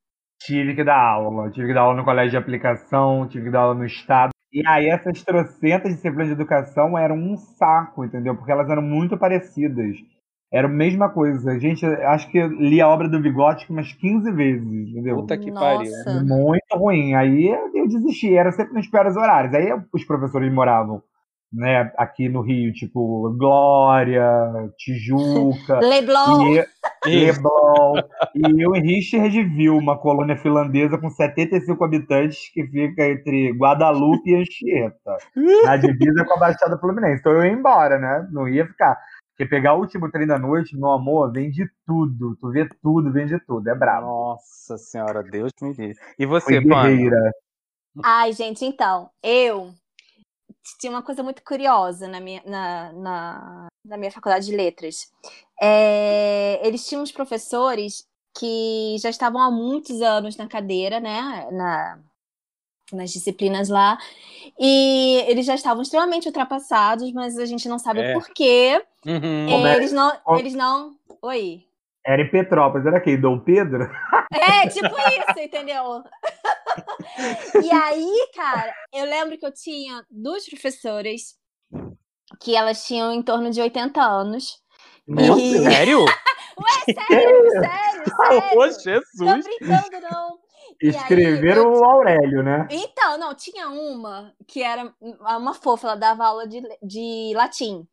[0.40, 1.50] Tive que dar aula.
[1.50, 4.32] Tive que dar aula no colégio de aplicação, tive que dar aula no estado.
[4.52, 8.36] E aí essas trocentas disciplinas de educação eram um saco, entendeu?
[8.36, 9.96] Porque elas eram muito parecidas.
[10.52, 11.58] Era a mesma coisa.
[11.58, 15.16] Gente, acho que li a obra do Vygotsky umas 15 vezes, entendeu?
[15.16, 15.90] Puta que pariu.
[16.24, 17.14] Muito ruim.
[17.14, 18.36] Aí eu desisti.
[18.36, 19.54] Era sempre nos piores horários.
[19.54, 21.02] Aí os professores moravam
[21.52, 24.26] né, aqui no Rio, tipo Glória,
[24.78, 26.64] Tijuca, Leblon.
[27.06, 27.94] E, Leblon.
[28.34, 34.36] e eu em Richardville, uma colônia finlandesa com 75 habitantes que fica entre Guadalupe e
[34.36, 35.16] Anchieta,
[35.64, 37.20] na divisa com a Baixada Fluminense.
[37.20, 38.26] Então eu ia embora, né?
[38.32, 38.96] Não ia ficar.
[39.42, 42.36] Porque pegar o último trem da noite, meu amor, vem de tudo.
[42.36, 43.68] Tu vê tudo, vem de tudo.
[43.68, 44.06] É brabo.
[44.06, 45.96] Nossa senhora, Deus me livre.
[46.16, 47.32] E você, Pana?
[48.04, 49.74] Ai, gente, então, eu
[50.78, 55.12] tinha uma coisa muito curiosa na minha, na, na, na minha faculdade de letras.
[55.60, 58.06] É, eles tinham uns professores
[58.38, 61.48] que já estavam há muitos anos na cadeira, né?
[61.50, 61.98] Na,
[62.96, 63.98] nas disciplinas lá.
[64.58, 68.12] E eles já estavam extremamente ultrapassados, mas a gente não sabe é.
[68.12, 68.82] por quê.
[69.06, 69.66] Uhum.
[69.66, 70.12] Eles não.
[70.38, 70.94] Eles não.
[71.22, 71.64] Oi.
[72.04, 73.20] Era em Petrópolis, era quem?
[73.20, 73.88] Dom Pedro?
[74.32, 76.02] É, tipo isso, entendeu?
[77.62, 81.36] e aí, cara, eu lembro que eu tinha duas professoras
[82.40, 84.60] que elas tinham em torno de 80 anos.
[85.06, 85.62] Nossa, e...
[85.62, 86.04] sério?
[86.58, 88.58] Ué, sério, sério, sério.
[88.58, 89.16] Ô, Jesus!
[89.18, 90.41] Tô brincando, não.
[90.88, 92.66] Escreveram aí, o Aurélio, né?
[92.70, 97.86] Então, não, tinha uma que era uma fofa, ela dava aula de, de latim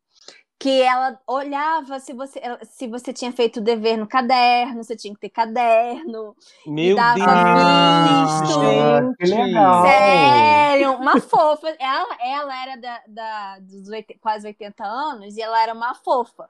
[0.60, 5.14] que ela olhava se você, se você tinha feito o dever no caderno, você tinha
[5.14, 6.36] que ter caderno.
[6.66, 8.40] Meu dava Deus!
[8.42, 9.16] Visto.
[9.18, 9.82] Que legal!
[9.86, 11.74] Sério, uma fofa.
[11.78, 16.46] Ela, ela era da, da dos 80, quase 80 anos e ela era uma fofa.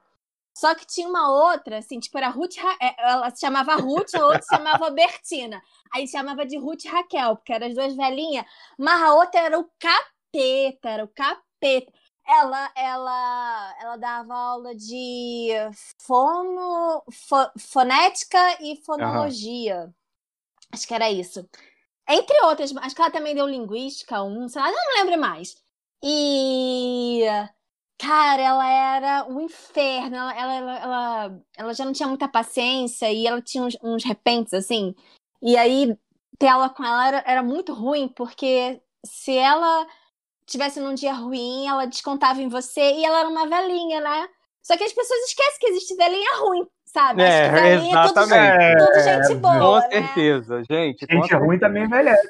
[0.53, 4.25] Só que tinha uma outra, assim, tipo, era Ruth, é, ela se chamava Ruth, a
[4.25, 5.61] outra se chamava Bertina.
[5.93, 8.45] Aí chamava de Ruth Raquel, porque eram as duas velhinhas,
[8.77, 11.91] mas a outra era o capeta, era o capeta.
[12.27, 15.49] Ela, ela, ela dava aula de
[15.99, 19.85] fono, fo, fonética e fonologia.
[19.85, 19.93] Uhum.
[20.73, 21.47] Acho que era isso.
[22.07, 25.55] Entre outras, acho que ela também deu linguística, um, sei lá, não lembro mais.
[26.03, 27.23] E
[28.01, 30.15] Cara, ela era um inferno.
[30.15, 34.03] Ela, ela, ela, ela, ela já não tinha muita paciência e ela tinha uns, uns
[34.03, 34.95] repentes, assim.
[35.39, 35.95] E aí,
[36.39, 39.87] ter aula com ela era, era muito ruim, porque se ela
[40.47, 44.27] tivesse num dia ruim, ela descontava em você e ela era uma velhinha, né?
[44.63, 47.21] Só que as pessoas esquecem que existe velhinha ruim, sabe?
[47.21, 48.63] É, Acho que velhinha exatamente.
[48.63, 49.59] é tudo, tudo gente boa.
[49.59, 49.89] Com né?
[49.89, 50.99] certeza, gente.
[51.01, 51.37] Gente certeza.
[51.37, 52.27] ruim também envelhece.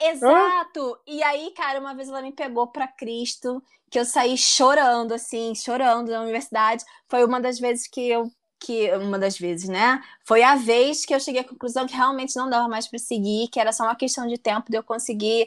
[0.00, 0.98] Exato.
[1.06, 5.54] E aí, cara, uma vez ela me pegou pra Cristo, que eu saí chorando, assim,
[5.54, 6.84] chorando na universidade.
[7.08, 8.30] Foi uma das vezes que eu
[8.62, 10.02] que uma das vezes, né?
[10.22, 13.48] Foi a vez que eu cheguei à conclusão que realmente não dava mais para seguir,
[13.48, 15.46] que era só uma questão de tempo de eu conseguir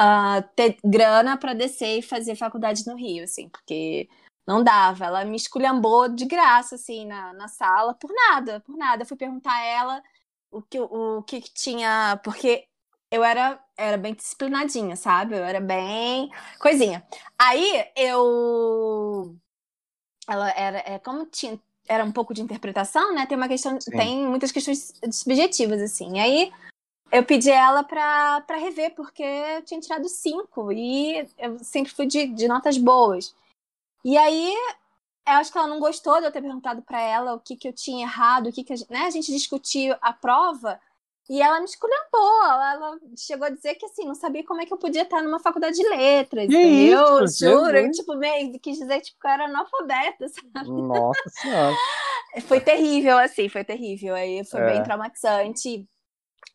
[0.00, 4.08] uh, ter grana para descer e fazer faculdade no Rio, assim, porque
[4.46, 5.06] não dava.
[5.06, 9.02] Ela me esculhambou de graça, assim, na, na sala, por nada, por nada.
[9.02, 10.02] Eu fui perguntar a ela
[10.50, 12.66] o que, o, o que, tinha, porque
[13.10, 15.36] eu era, era bem disciplinadinha, sabe?
[15.36, 17.06] Eu era bem coisinha.
[17.38, 19.36] Aí eu.
[20.28, 20.78] Ela era.
[20.86, 23.26] É, como tinha era um pouco de interpretação, né?
[23.26, 23.90] Tem uma questão, Sim.
[23.90, 26.18] tem muitas questões subjetivas assim.
[26.18, 26.50] Aí
[27.12, 32.26] eu pedi ela para rever porque eu tinha tirado cinco e eu sempre fui de,
[32.26, 33.34] de notas boas.
[34.04, 34.54] E aí
[35.26, 37.66] eu acho que ela não gostou de eu ter perguntado para ela o que, que
[37.66, 39.06] eu tinha errado, o que, que a, né?
[39.06, 40.78] a gente discutiu a prova.
[41.28, 42.44] E ela me esculhambou.
[42.44, 45.40] Ela chegou a dizer que assim, não sabia como é que eu podia estar numa
[45.40, 46.46] faculdade de letras.
[46.48, 47.24] Que entendeu?
[47.24, 47.72] Isso, Juro.
[47.72, 47.96] Jesus.
[47.96, 50.70] Tipo, meio quis dizer tipo, que eu era analfabeta, sabe?
[50.70, 51.74] Nossa Senhora.
[52.46, 54.14] foi terrível, assim, foi terrível.
[54.14, 54.72] Aí foi é.
[54.72, 55.88] bem traumatizante.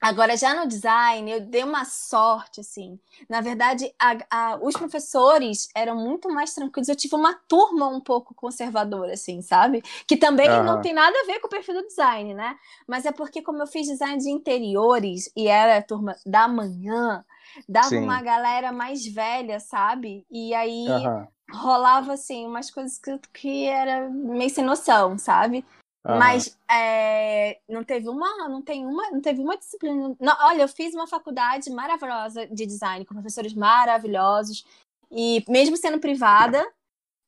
[0.01, 2.97] Agora, já no design, eu dei uma sorte, assim.
[3.27, 6.87] Na verdade, a, a, os professores eram muito mais tranquilos.
[6.87, 9.83] Eu tive uma turma um pouco conservadora, assim, sabe?
[10.07, 10.63] Que também uhum.
[10.63, 12.55] não tem nada a ver com o perfil do design, né?
[12.87, 17.25] Mas é porque, como eu fiz design de interiores e era a turma da manhã,
[17.67, 18.03] dava Sim.
[18.03, 20.25] uma galera mais velha, sabe?
[20.31, 21.27] E aí uhum.
[21.53, 25.65] rolava, assim, umas coisas que, que era meio sem noção, sabe?
[26.07, 26.17] Uhum.
[26.17, 30.15] Mas é, não teve uma, não tem uma, não teve uma disciplina.
[30.19, 34.63] Não, olha, eu fiz uma faculdade maravilhosa de design com professores maravilhosos
[35.11, 36.65] e mesmo sendo privada,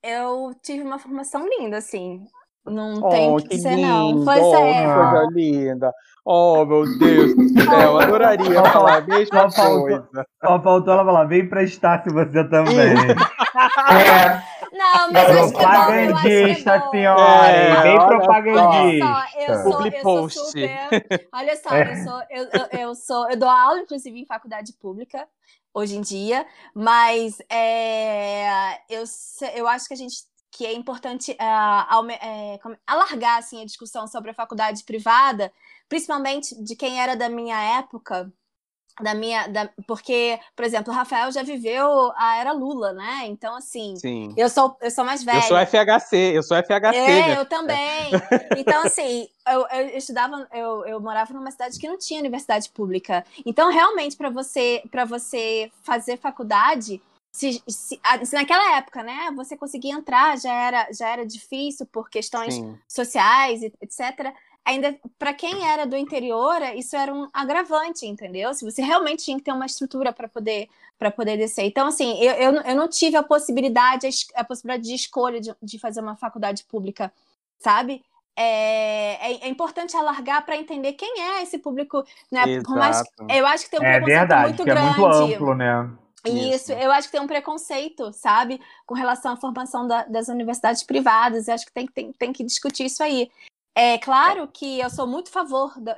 [0.03, 2.25] eu tive uma formação linda, assim.
[2.63, 3.87] Não oh, tem que, que ser, lindo.
[3.87, 4.25] não.
[4.25, 4.83] Pois oh, é.
[4.85, 5.93] Coisa linda.
[6.23, 10.07] Oh, meu Deus do céu, eu adoraria falar a mesma só coisa.
[10.39, 12.93] Só faltou ela falar, vem prestar se você também.
[13.89, 14.50] é.
[14.71, 17.47] Não, mas propagandista, acho que é senhora.
[17.47, 19.05] É, bem propagandista.
[19.05, 21.29] Olha só, eu sou, eu sou super.
[21.33, 21.91] Olha só, é.
[21.91, 25.27] eu sou, eu, eu, eu, sou, eu dou aula, inclusive, em faculdade pública
[25.73, 29.03] hoje em dia, mas é, eu,
[29.55, 34.33] eu acho que a gente que é importante uh, alargar assim, a discussão sobre a
[34.33, 35.51] faculdade privada,
[35.87, 38.31] principalmente de quem era da minha época,
[38.99, 39.47] da minha.
[39.47, 43.23] Da, porque, por exemplo, o Rafael já viveu a era Lula, né?
[43.25, 44.33] Então, assim, Sim.
[44.35, 45.37] eu sou eu sou mais velha.
[45.37, 46.97] Eu sou FHC, eu sou FHC.
[46.97, 48.11] É, eu também.
[48.57, 53.25] Então, assim, eu, eu estudava, eu, eu morava numa cidade que não tinha universidade pública.
[53.45, 57.01] Então, realmente, para você, para você fazer faculdade,
[57.31, 62.09] se, se, se, naquela época, né, você conseguia entrar, já era, já era difícil por
[62.09, 62.77] questões Sim.
[62.87, 64.33] sociais, etc
[64.65, 68.53] ainda para quem era do interior, isso era um agravante, entendeu?
[68.53, 71.63] Se você realmente tinha que ter uma estrutura para poder para poder descer.
[71.63, 75.79] Então, assim, eu, eu, eu, não tive a possibilidade, a possibilidade de escolha de, de
[75.79, 77.11] fazer uma faculdade pública,
[77.57, 78.03] sabe?
[78.37, 82.43] É, é, é importante alargar para entender quem é esse público, né?
[82.69, 84.79] Mais, eu acho que tem um é preconceito verdade, muito grande.
[84.79, 85.89] É muito amplo, né?
[86.23, 90.27] Isso, Isso, eu acho que tem um preconceito, sabe, com relação à formação da, das
[90.27, 91.47] universidades privadas.
[91.47, 93.29] Eu acho que tem, tem, tem que discutir isso aí.
[93.75, 95.97] É claro que eu sou muito a favor da,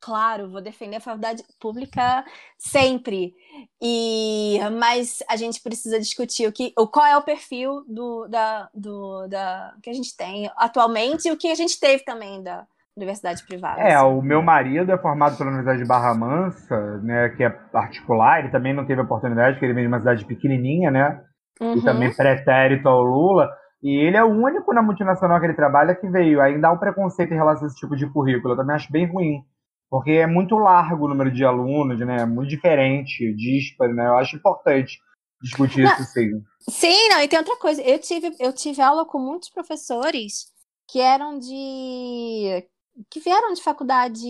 [0.00, 2.24] claro, vou defender a faculdade pública
[2.56, 3.34] sempre.
[3.80, 8.68] E mas a gente precisa discutir o que, o qual é o perfil do, da,
[8.74, 12.66] do, da que a gente tem atualmente e o que a gente teve também da
[12.96, 13.80] universidade privada.
[13.80, 14.06] É, assim.
[14.06, 18.50] o meu marido é formado pela Universidade de Barra Mansa, né, que é particular, ele
[18.50, 21.20] também não teve oportunidade, porque ele vem de uma cidade pequenininha, né?
[21.60, 21.76] Uhum.
[21.76, 23.48] E também pretérito ao Lula.
[23.82, 26.40] E ele é o único na multinacional que ele trabalha que veio.
[26.40, 28.54] Ainda há um preconceito em relação a esse tipo de currículo.
[28.54, 29.44] Eu também acho bem ruim.
[29.90, 32.26] Porque é muito largo o número de alunos, né?
[32.26, 34.06] Muito diferente, dísparo, né?
[34.06, 34.98] Eu acho importante
[35.40, 36.42] discutir não, isso sim.
[36.68, 37.80] Sim, não, e tem outra coisa.
[37.82, 40.52] Eu tive, eu tive aula com muitos professores
[40.88, 42.66] que eram de
[43.08, 44.26] que vieram de faculdade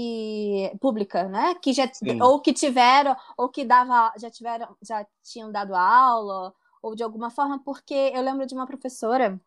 [0.80, 1.54] pública, né?
[1.62, 2.20] Que já sim.
[2.20, 7.30] ou que tiveram ou que dava já tiveram já tinham dado aula ou de alguma
[7.30, 9.40] forma, porque eu lembro de uma professora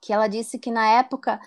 [0.00, 1.40] que ela disse que na época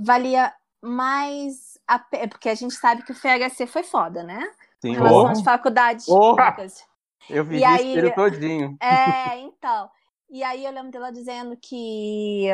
[0.00, 4.40] valia mais a pena, porque a gente sabe que o FHC foi foda, né?
[4.80, 4.90] Sim.
[4.90, 5.28] Em relação oh.
[5.28, 6.36] às faculdades oh.
[6.36, 6.86] públicas.
[7.28, 8.76] Eu vi isso aí, todinho.
[8.80, 9.90] É, então.
[10.30, 12.46] E aí eu lembro dela dizendo que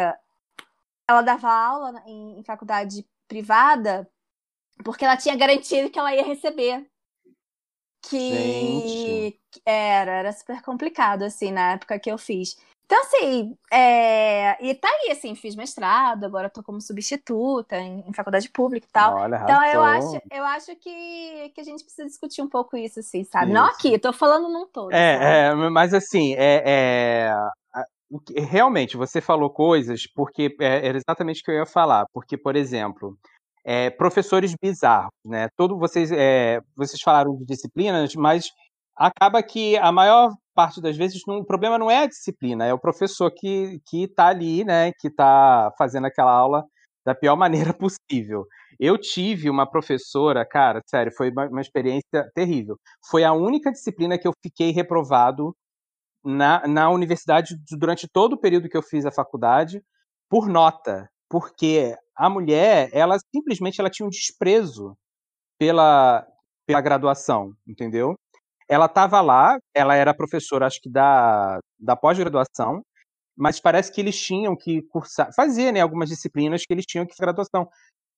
[1.09, 4.09] ela dava aula em, em faculdade privada
[4.83, 6.89] porque ela tinha garantido que ela ia receber
[8.09, 9.41] que Gente.
[9.65, 12.57] era, era super complicado, assim, na época que eu fiz.
[12.87, 14.63] Então, assim, é...
[14.63, 18.93] e tá aí, assim, fiz mestrado, agora tô como substituta em, em faculdade pública e
[18.93, 19.15] tal.
[19.15, 23.01] Olha, então, eu acho, eu acho que, que a gente precisa discutir um pouco isso,
[23.01, 23.47] assim, sabe?
[23.47, 23.55] Isso.
[23.55, 24.93] Não aqui, tô falando num todo.
[24.93, 27.35] É, é mas assim, é, é...
[28.43, 32.05] realmente, você falou coisas porque é, era exatamente o que eu ia falar.
[32.13, 33.17] Porque, por exemplo,
[33.65, 35.49] é, professores bizarros, né?
[35.57, 38.47] Todo vocês, é, vocês falaram de disciplinas, mas
[38.97, 42.73] acaba que a maior parte das vezes não, o problema não é a disciplina, é
[42.75, 44.93] o professor que que está ali, né?
[45.01, 46.65] Que está fazendo aquela aula
[47.05, 48.47] da pior maneira possível.
[48.79, 52.77] Eu tive uma professora, cara, sério, foi uma, uma experiência terrível.
[53.09, 55.55] Foi a única disciplina que eu fiquei reprovado
[56.25, 59.83] na, na universidade durante todo o período que eu fiz a faculdade
[60.29, 64.97] por nota, porque a mulher, ela simplesmente ela tinha um desprezo
[65.59, 66.27] pela,
[66.67, 68.15] pela graduação, entendeu?
[68.69, 72.83] Ela estava lá, ela era professora, acho que da, da pós-graduação,
[73.37, 77.15] mas parece que eles tinham que cursar, fazer né, algumas disciplinas que eles tinham que
[77.19, 77.69] graduação.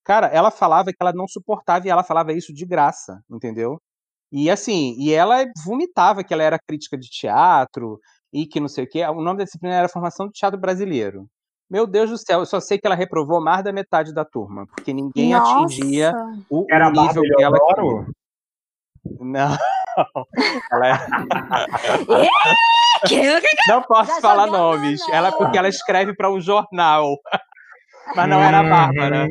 [0.04, 3.80] Cara, ela falava que ela não suportava e ela falava isso de graça, entendeu?
[4.32, 7.98] E assim, e ela vomitava que ela era crítica de teatro
[8.32, 9.04] e que não sei o quê.
[9.06, 11.28] O nome da disciplina era Formação do Teatro Brasileiro.
[11.68, 14.66] Meu Deus do céu, eu só sei que ela reprovou mais da metade da turma,
[14.68, 15.64] porque ninguém Nossa.
[15.64, 16.12] atingia
[16.48, 18.06] o, era nível que ela queria.
[19.20, 19.56] Não.
[20.70, 20.98] Ela é...
[23.68, 25.00] Não posso Já falar nomes.
[25.10, 27.16] Ela porque ela escreve para um jornal.
[28.14, 29.24] Mas não era a Bárbara.
[29.24, 29.30] Uhum.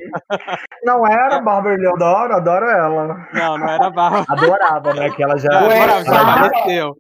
[0.84, 3.30] Não era a Bárbara Leodoro, adoro ela.
[3.34, 4.26] Não, não era a Bárbara.
[4.28, 5.10] Adorava, né?
[5.12, 5.68] Que ela já.
[5.68, 6.52] Ué, ela já.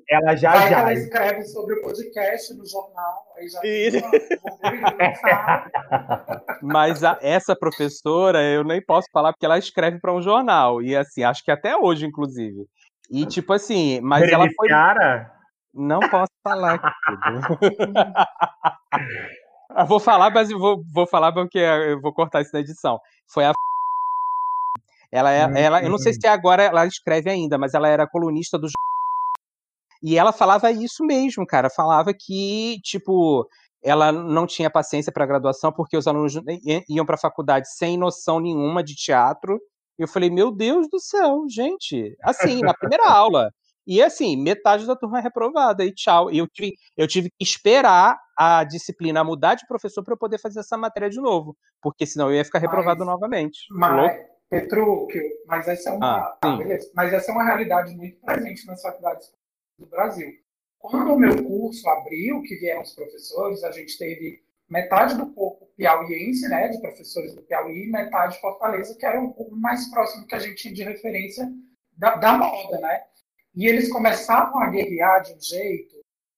[0.09, 0.79] Ela já já.
[0.79, 3.25] Ela escreve sobre o podcast no jornal.
[3.37, 3.59] Aí já
[6.61, 10.81] Mas a, essa professora, eu nem posso falar porque ela escreve para um jornal.
[10.81, 12.65] E assim, acho que até hoje, inclusive.
[13.11, 14.69] E tipo assim, mas ela foi.
[15.73, 16.79] Não posso falar,
[19.77, 22.99] Eu vou falar, mas eu vou, vou falar porque eu vou cortar isso na edição.
[23.27, 23.51] Foi a.
[25.11, 28.57] Ela, é, ela, eu não sei se agora ela escreve ainda, mas ela era colunista
[28.57, 28.67] do.
[30.01, 31.69] E ela falava isso mesmo, cara.
[31.69, 33.47] Falava que, tipo,
[33.83, 36.33] ela não tinha paciência para graduação porque os alunos
[36.89, 39.59] iam para a faculdade sem noção nenhuma de teatro.
[39.99, 42.15] E eu falei, meu Deus do céu, gente.
[42.23, 43.51] Assim, na primeira aula.
[43.85, 46.31] E assim, metade da turma é reprovada e tchau.
[46.31, 50.39] E eu tive, eu tive que esperar a disciplina mudar de professor para eu poder
[50.39, 53.59] fazer essa matéria de novo, porque senão eu ia ficar reprovado mas, novamente.
[53.71, 56.57] Mas, Petrúquio, mas essa é uma, ah, ah,
[56.93, 59.31] mas essa é uma realidade muito presente nas faculdades
[59.79, 60.31] do Brasil.
[60.79, 65.67] Quando o meu curso abriu, que vieram os professores, a gente teve metade do corpo
[65.75, 70.25] piauiense, né, de professores do Piauí, e metade de Fortaleza, que era o mais próximo
[70.25, 71.51] que a gente tinha de referência
[71.97, 73.03] da, da moda, né?
[73.55, 75.95] E eles começavam a guerrear de um jeito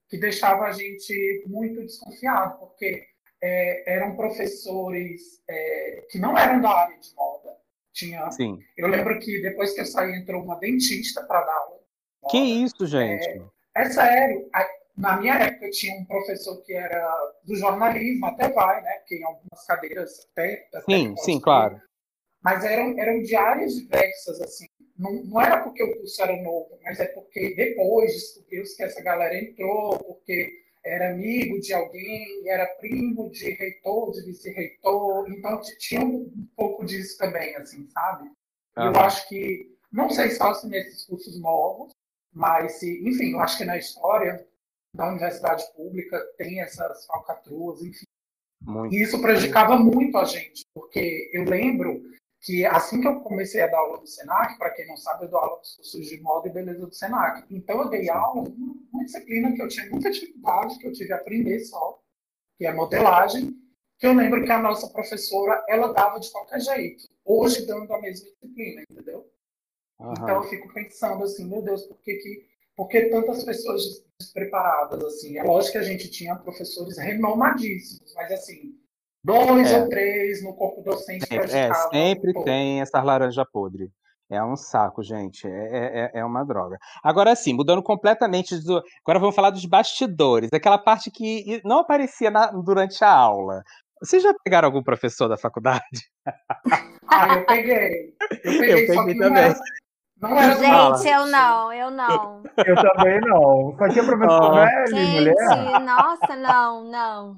[0.08, 3.06] que deixava a gente muito desconfiado, porque
[3.42, 7.58] é, eram professores é, que não eram da área de moda.
[7.94, 8.60] Tinha, Sim.
[8.78, 11.80] Eu lembro que depois que eu saí entrou uma dentista para dar aula.
[12.30, 13.28] Que isso, gente?
[13.76, 14.50] É, é sério.
[14.96, 18.92] Na minha época tinha um professor que era do jornalismo, até vai, né?
[19.00, 20.68] Porque em algumas cadeiras até.
[20.74, 21.82] até sim, sim, claro.
[22.44, 24.67] Mas eram, eram de áreas diversas, assim.
[24.98, 29.02] Não, não era porque o curso era novo, mas é porque depois descobriu-se que essa
[29.02, 36.02] galera entrou, porque era amigo de alguém, era primo de reitor, de vice-reitor, então tinha
[36.02, 38.30] um pouco disso também, assim, sabe?
[38.78, 38.86] Uhum.
[38.86, 41.92] Eu acho que, não sei só se nesses cursos novos,
[42.34, 44.48] mas se, enfim, eu acho que na história
[44.94, 48.06] da universidade pública tem essas falcatruas, enfim.
[48.62, 48.96] Muito.
[48.96, 52.02] E isso prejudicava muito a gente, porque eu lembro
[52.42, 55.30] que assim que eu comecei a dar aula do Senac, para quem não sabe, eu
[55.30, 57.46] dou aula dos cursos de moda e beleza do Senac.
[57.50, 61.14] Então eu dei aula em uma disciplina que eu tinha muita dificuldade, que eu tive
[61.14, 62.00] a aprender só,
[62.58, 63.56] que é modelagem,
[63.98, 68.02] que eu lembro que a nossa professora, ela dava de qualquer jeito, hoje dando a
[68.02, 69.30] mesma disciplina, entendeu?
[70.00, 70.14] Uhum.
[70.14, 75.04] Então eu fico pensando assim, meu Deus, por que que por que tantas pessoas despreparadas
[75.04, 75.40] assim?
[75.40, 78.80] É lógico que a gente tinha professores renomadíssimos, mas assim,
[79.28, 79.82] dois é.
[79.82, 83.92] ou três no corpo docente sempre, É, sempre tem essas laranja podre.
[84.30, 85.48] É um saco, gente.
[85.48, 86.78] É, é, é, é uma droga.
[87.04, 88.58] Agora, sim, mudando completamente.
[88.64, 88.84] Do...
[89.02, 90.52] Agora vamos falar dos bastidores.
[90.52, 92.48] Aquela parte que não aparecia na...
[92.48, 93.64] durante a aula.
[94.02, 95.84] Vocês já pegaram algum professor da faculdade?
[97.10, 98.14] Ah, eu peguei.
[98.20, 99.56] Eu peguei, eu peguei também.
[100.22, 102.44] Não era Gente, eu não, eu não.
[102.58, 103.76] Eu também não.
[103.78, 104.56] Só tinha professor oh.
[104.56, 105.80] velho, Gente, mulher.
[105.80, 107.38] Nossa, não, não.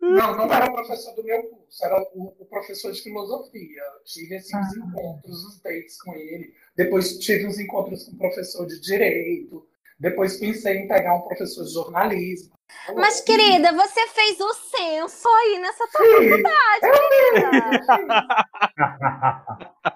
[0.00, 3.82] Não, não era o professor do meu curso, era o, o professor de filosofia.
[4.04, 4.70] Tive esses ah.
[4.76, 6.54] encontros, os dates com ele.
[6.76, 9.66] Depois tive uns encontros com o professor de direito.
[9.98, 12.58] Depois pensei em pegar um professor de jornalismo.
[12.94, 16.86] Mas, querida, você fez o censo aí nessa tua Sim, faculdade,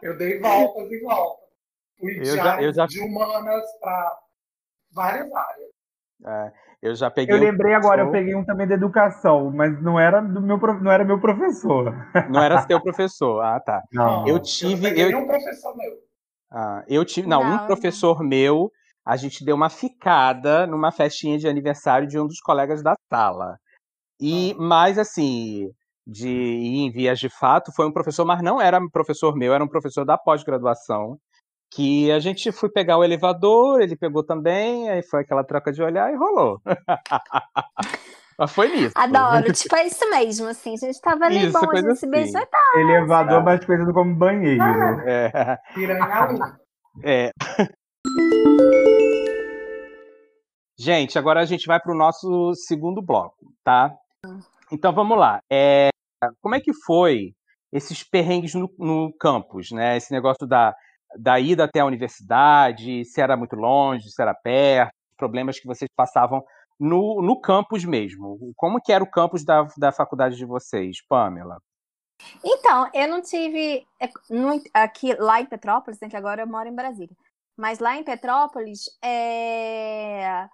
[0.02, 1.48] eu, eu dei voltas e voltas.
[1.98, 2.86] Fui eu já, eu já...
[2.86, 4.18] de humanas para
[4.90, 5.73] várias áreas.
[6.26, 7.34] É, eu já peguei.
[7.34, 10.90] Eu lembrei agora, eu peguei um também de educação, mas não era do meu, não
[10.90, 11.94] era meu professor.
[12.30, 13.40] Não era seu professor.
[13.42, 13.82] Ah, tá.
[13.92, 14.26] Não.
[14.26, 14.88] Eu tive.
[14.88, 15.18] Eu, eu...
[15.18, 15.92] um professor meu.
[16.50, 17.26] Ah, eu tive.
[17.26, 18.70] Não, não, um professor meu,
[19.04, 23.56] a gente deu uma ficada numa festinha de aniversário de um dos colegas da sala.
[24.20, 24.62] E, ah.
[24.62, 25.70] mais assim,
[26.06, 29.64] de ir em vias de fato, foi um professor, mas não era professor meu, era
[29.64, 31.18] um professor da pós-graduação
[31.74, 35.82] que a gente foi pegar o elevador, ele pegou também, aí foi aquela troca de
[35.82, 36.60] olhar e rolou.
[38.38, 38.92] Mas foi nisso.
[38.96, 40.74] Adoro, tipo, é isso mesmo, assim.
[40.74, 42.00] A gente tava ali isso, bom, a gente assim.
[42.00, 42.80] se beijou e tal.
[42.80, 43.44] Elevador, é.
[43.44, 44.62] mais coisa como banheiro.
[44.62, 45.58] Ah, é.
[47.04, 47.30] é.
[50.78, 53.92] Gente, agora a gente vai para o nosso segundo bloco, tá?
[54.72, 55.40] Então vamos lá.
[55.50, 55.90] É,
[56.40, 57.34] como é que foi
[57.72, 59.96] esses perrengues no, no campus, né?
[59.96, 60.74] Esse negócio da,
[61.16, 65.90] da ida até a universidade, se era muito longe, se era perto, problemas que vocês
[65.96, 66.44] passavam
[66.78, 68.52] no, no campus mesmo.
[68.56, 71.58] Como que era o campus da, da faculdade de vocês, Pamela?
[72.44, 74.08] Então, eu não tive é,
[74.72, 77.14] aqui lá em Petrópolis, que agora eu moro em Brasília.
[77.56, 80.48] Mas lá em Petrópolis, é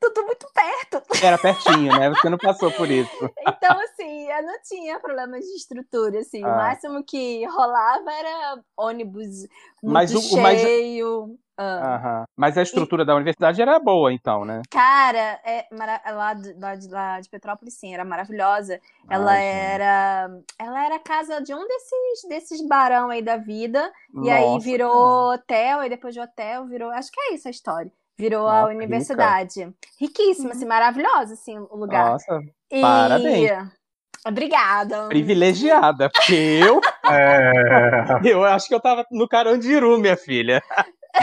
[0.00, 1.24] tudo muito perto.
[1.24, 2.10] Era pertinho, né?
[2.10, 3.10] Você não passou por isso.
[3.48, 6.42] Então, assim, eu não tinha problemas de estrutura, assim.
[6.44, 6.48] Ah.
[6.48, 9.46] O máximo que rolava era ônibus
[9.82, 11.28] muito mas o, cheio.
[11.28, 11.38] Mas...
[11.58, 12.24] Ah.
[12.36, 13.06] Mas a estrutura e...
[13.06, 14.62] da universidade era boa, então, né?
[14.70, 15.66] Cara, é,
[16.12, 18.80] lá, de, lá, de, lá de Petrópolis, sim, era maravilhosa.
[19.08, 20.30] Ela Ai, era.
[20.58, 23.90] Ela era casa de um desses, desses barão aí da vida.
[24.12, 25.34] Nossa, e aí virou cara.
[25.34, 26.90] hotel, e depois de hotel virou.
[26.90, 29.60] Acho que é isso a história virou Nossa, a universidade.
[29.60, 29.76] Rica.
[30.00, 32.12] Riquíssima, assim, maravilhosa, assim, o lugar.
[32.12, 32.40] Nossa,
[32.70, 32.80] e...
[32.80, 33.50] parabéns.
[34.26, 35.06] Obrigada.
[35.08, 36.80] Privilegiada, porque eu.
[37.08, 38.04] É...
[38.24, 40.60] Eu acho que eu tava no Carandiru, minha filha.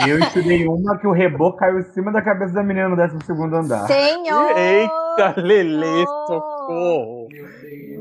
[0.08, 3.16] Eu estudei uma que o reboco caiu em cima da cabeça da menina no 12
[3.54, 3.86] andar.
[3.86, 4.56] Senhor!
[4.56, 7.28] Eita, Lele, socorro!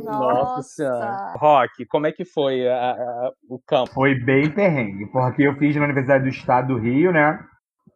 [0.03, 0.19] Nossa.
[0.19, 1.33] Nossa Senhora.
[1.37, 3.91] Rock, como é que foi a, a, o campo?
[3.93, 7.39] Foi bem perrengue, porque eu fiz na Universidade do Estado do Rio, né?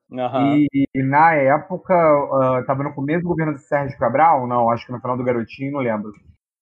[0.09, 0.57] Uhum.
[0.57, 4.85] E, e, na época, uh, tava no começo do governo do Sérgio Cabral, não, acho
[4.85, 6.13] que no final do Garotinho, não lembro.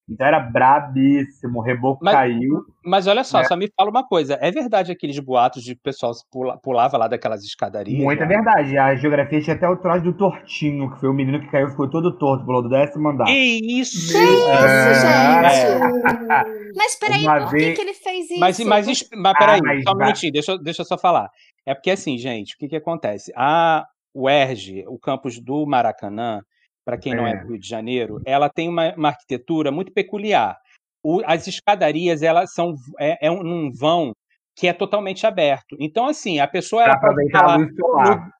[0.08, 2.64] Então era brabíssimo, o reboco mas, caiu.
[2.84, 3.46] Mas olha só, né?
[3.46, 6.96] só me fala uma coisa: é verdade aqueles boatos de que o pessoal pula, pulava
[6.96, 8.04] lá daquelas escadarias?
[8.04, 8.36] Muita né?
[8.36, 8.78] verdade.
[8.78, 11.90] A geografia tinha até o troço do tortinho, que foi o menino que caiu ficou
[11.90, 13.26] todo torto, pulou do décimo andar.
[13.26, 14.14] Que isso!
[14.14, 14.94] Que isso, é.
[14.94, 16.76] gente!
[16.78, 17.64] Mas peraí, Uma por vez...
[17.64, 18.40] que, que ele fez isso?
[18.40, 18.86] Mas, mas,
[19.16, 21.30] mas peraí, ah, mas só um minutinho, deixa, deixa eu só falar.
[21.66, 23.32] É porque assim, gente, o que, que acontece?
[23.36, 26.42] A UERJ, o campus do Maracanã,
[26.86, 27.32] para quem não é.
[27.32, 30.56] é do Rio de Janeiro, ela tem uma, uma arquitetura muito peculiar.
[31.04, 34.14] O, as escadarias, elas são é, é, um vão
[34.56, 35.76] que é totalmente aberto.
[35.80, 37.68] Então, assim, a pessoa ela pode falar no,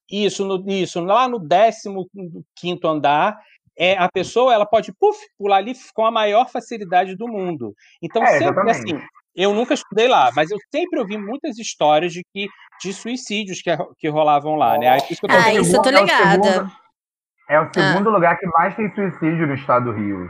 [0.10, 1.42] isso, no, isso, lá no
[2.56, 3.38] 15 andar,
[3.78, 7.74] é, a pessoa ela pode puff, pular ali com a maior facilidade do mundo.
[8.02, 9.02] Então, é, sempre assim,
[9.36, 12.48] eu nunca estudei lá, mas eu sempre ouvi muitas histórias de que
[12.82, 13.70] de suicídios que,
[14.00, 14.98] que rolavam lá, né?
[15.10, 16.72] Isso eu ah, isso eu tô ligada.
[17.50, 18.14] É o segundo ah.
[18.14, 20.30] lugar que mais tem suicídio no estado do Rio.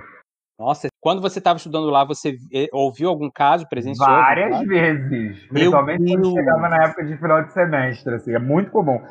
[0.58, 2.38] Nossa, quando você estava estudando lá, você
[2.72, 4.08] ouviu algum caso, presenciou?
[4.08, 5.46] Várias vezes.
[5.48, 9.02] Principalmente quando chegava na época de final de semestre, assim, é muito comum.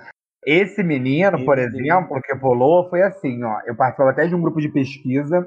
[0.47, 1.75] Esse menino, Meu por Deus.
[1.75, 3.61] exemplo, que pulou, foi assim, ó.
[3.67, 5.47] Eu participava até de um grupo de pesquisa,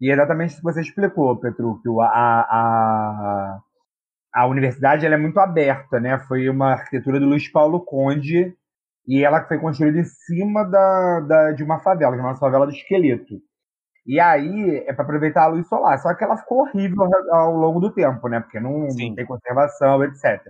[0.00, 2.00] e é exatamente isso que você explicou, Petruccio.
[2.00, 3.58] A, a,
[4.34, 6.18] a universidade ela é muito aberta, né?
[6.20, 8.54] Foi uma arquitetura do Luiz Paulo Conde,
[9.10, 12.70] e ela foi construída em cima da, da, de uma favela, de uma favela do
[12.70, 13.42] Esqueleto.
[14.06, 15.98] E aí é para aproveitar a luz solar.
[15.98, 18.38] Só que ela ficou horrível ao longo do tempo, né?
[18.38, 20.40] Porque não, não, tem conservação, etc.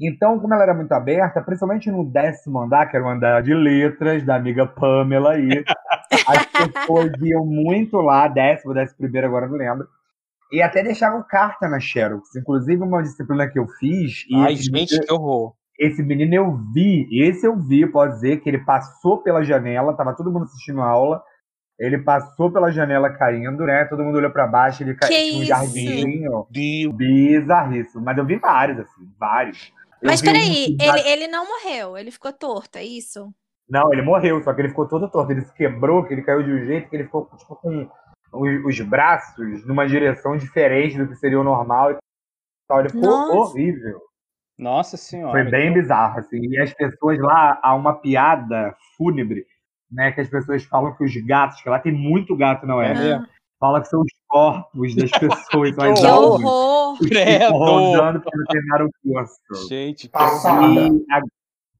[0.00, 3.52] Então, como ela era muito aberta, principalmente no décimo andar, que era o andar de
[3.52, 5.62] letras da amiga Pamela aí,
[6.28, 9.86] as pessoas iam muito lá, décimo, décimo primeiro, agora não lembro.
[10.50, 12.34] E até deixavam carta na Xerox.
[12.36, 14.24] Inclusive, uma disciplina que eu fiz.
[14.34, 15.54] Ai, gente, que horror.
[15.78, 20.14] Esse menino eu vi, esse eu vi, pode dizer, que ele passou pela janela, tava
[20.14, 21.22] todo mundo assistindo a aula,
[21.78, 23.84] ele passou pela janela caindo, né?
[23.84, 26.46] Todo mundo olhou para baixo, ele caiu um jardinzinho.
[26.50, 28.02] Bizarríssimo.
[28.02, 29.72] Mas eu vi vários, assim, vários.
[30.00, 30.84] Eu Mas peraí, um...
[30.84, 33.30] ele, ele não morreu, ele ficou torto, é isso?
[33.68, 35.32] Não, ele morreu, só que ele ficou todo torto.
[35.32, 37.90] Ele se quebrou, que ele caiu de um jeito que ele ficou tipo, com
[38.32, 41.90] os, os braços numa direção diferente do que seria o normal.
[41.90, 43.36] Ele ficou Nossa.
[43.36, 44.00] horrível.
[44.58, 45.32] Nossa senhora.
[45.32, 46.40] Foi bem bizarro, assim.
[46.40, 49.44] E as pessoas lá, há uma piada fúnebre,
[49.90, 50.12] né?
[50.12, 52.92] Que as pessoas falam que os gatos, que lá tem muito gato, não é?
[52.92, 53.26] Uhum.
[53.58, 55.74] Fala que são os corpos das pessoas.
[55.74, 56.98] que horror!
[56.98, 57.52] Credo!
[57.52, 59.68] Rodando para terminar o curso.
[59.68, 60.16] Gente, que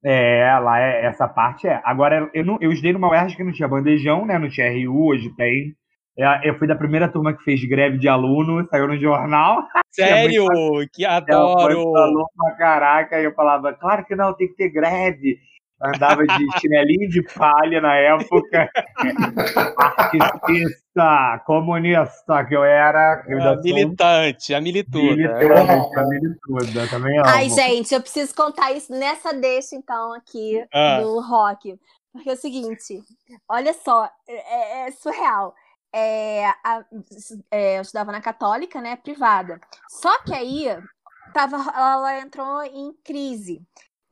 [0.09, 1.81] é, lá é, essa parte é.
[1.85, 4.39] Agora, eu, não, eu estudei numa UERJ que não tinha bandejão, né?
[4.39, 5.75] Não tinha RU, hoje tem.
[6.19, 9.67] É, eu fui da primeira turma que fez greve de aluno, saiu no jornal.
[9.93, 10.47] Sério?
[10.93, 11.93] que adoro!
[12.37, 15.39] Pra caraca, e eu falava, claro que não, tem que ter greve.
[15.79, 18.71] Andava de chinelinho de palha na época.
[20.19, 23.23] Artista, comunista que eu era.
[23.29, 25.17] Eu a militante, a milituda.
[25.17, 27.29] Militante, a milituda, também amo.
[27.29, 31.01] Ai, gente, eu preciso contar isso nessa deixa, então, aqui, ah.
[31.01, 31.79] do rock.
[32.11, 33.03] Porque é o seguinte,
[33.47, 35.55] olha só, é, é surreal
[35.93, 36.85] é, a,
[37.51, 39.61] é, eu estudava na católica, né, privada.
[39.89, 40.67] Só que aí
[41.33, 43.63] tava, ela entrou em crise.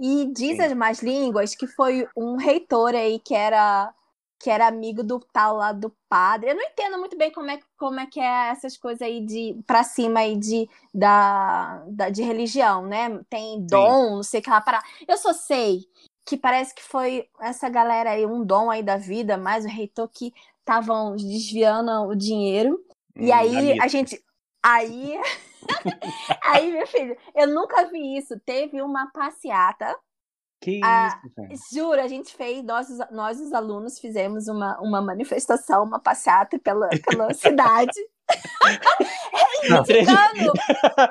[0.00, 3.94] E diz as mais línguas que foi um reitor aí que era
[4.44, 6.50] que era amigo do tal lá do padre.
[6.50, 9.58] Eu não entendo muito bem como é, como é que é essas coisas aí de
[9.66, 13.20] para cima aí de, da, da, de religião, né?
[13.30, 14.14] Tem dom, Sim.
[14.16, 14.82] não sei o que lá para.
[15.08, 15.88] Eu só sei
[16.26, 20.08] que parece que foi essa galera aí, um dom aí da vida, mais o reitor
[20.08, 20.34] que
[20.64, 22.80] estavam desviando o dinheiro.
[23.16, 24.18] Hum, e aí a gente.
[24.62, 25.18] Aí.
[26.42, 28.38] aí, meu filho, eu nunca vi isso.
[28.40, 29.94] Teve uma passeata
[30.64, 35.84] que ah, isso, Juro, a gente fez, nós, nós os alunos fizemos uma, uma manifestação,
[35.84, 37.92] uma passeata pela, pela cidade,
[39.62, 40.52] reivindicando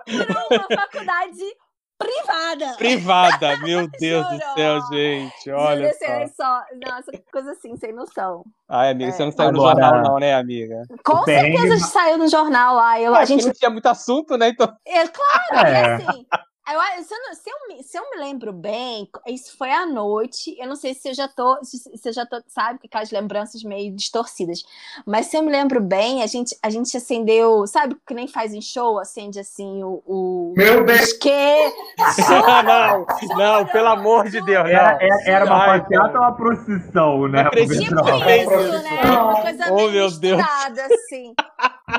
[0.06, 1.56] por uma faculdade
[2.04, 2.74] privada.
[2.78, 4.38] Privada, meu Deus Juro.
[4.38, 5.52] do céu, gente.
[5.52, 6.44] Olha Juro, só.
[6.44, 6.64] só.
[6.86, 8.44] Nossa, coisa assim, sem noção.
[8.70, 9.12] Ai, amiga, é.
[9.12, 10.84] você não saiu Agora, no jornal, não, né, amiga?
[11.04, 13.00] Com certeza saiu no jornal lá.
[13.00, 14.50] Eu, a gente não tinha muito assunto, né?
[14.50, 14.74] Então...
[14.86, 15.98] É, claro, é.
[16.00, 16.26] e assim.
[16.66, 20.56] Eu, se, eu, se, eu, se eu me lembro bem, isso foi à noite.
[20.58, 21.60] Eu não sei se eu já tô.
[21.62, 24.64] Se, eu já tô, sabe, com aquelas lembranças meio distorcidas.
[25.06, 27.68] Mas se eu me lembro bem, a gente, a gente acendeu.
[27.68, 28.98] Sabe que nem faz em show?
[28.98, 30.02] Acende assim o.
[30.06, 31.12] o Meu Deus!
[31.14, 31.74] Que...
[32.66, 33.06] não,
[33.36, 34.66] não, pelo amor de Deus.
[34.70, 37.44] Era, era, era uma passeata ou uma procissão, né?
[37.50, 39.02] Tipo isso, né?
[39.04, 40.42] Uma coisa oh, meu Deus.
[40.42, 41.36] assim.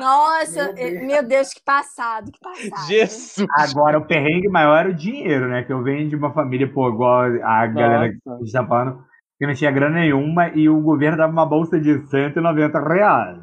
[0.01, 1.07] Nossa, meu Deus.
[1.07, 2.86] meu Deus, que passado, que passado.
[2.88, 3.47] Jesus.
[3.51, 5.62] Agora, o perrengue maior era o dinheiro, né?
[5.62, 8.38] Que eu venho de uma família, pô, igual a galera Nossa.
[8.38, 9.05] que está falando,
[9.38, 13.42] que não tinha grana nenhuma e o governo dava uma bolsa de 190 reais.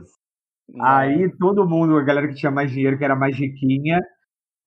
[0.74, 0.98] Nossa.
[0.98, 4.00] Aí todo mundo, a galera que tinha mais dinheiro, que era mais riquinha,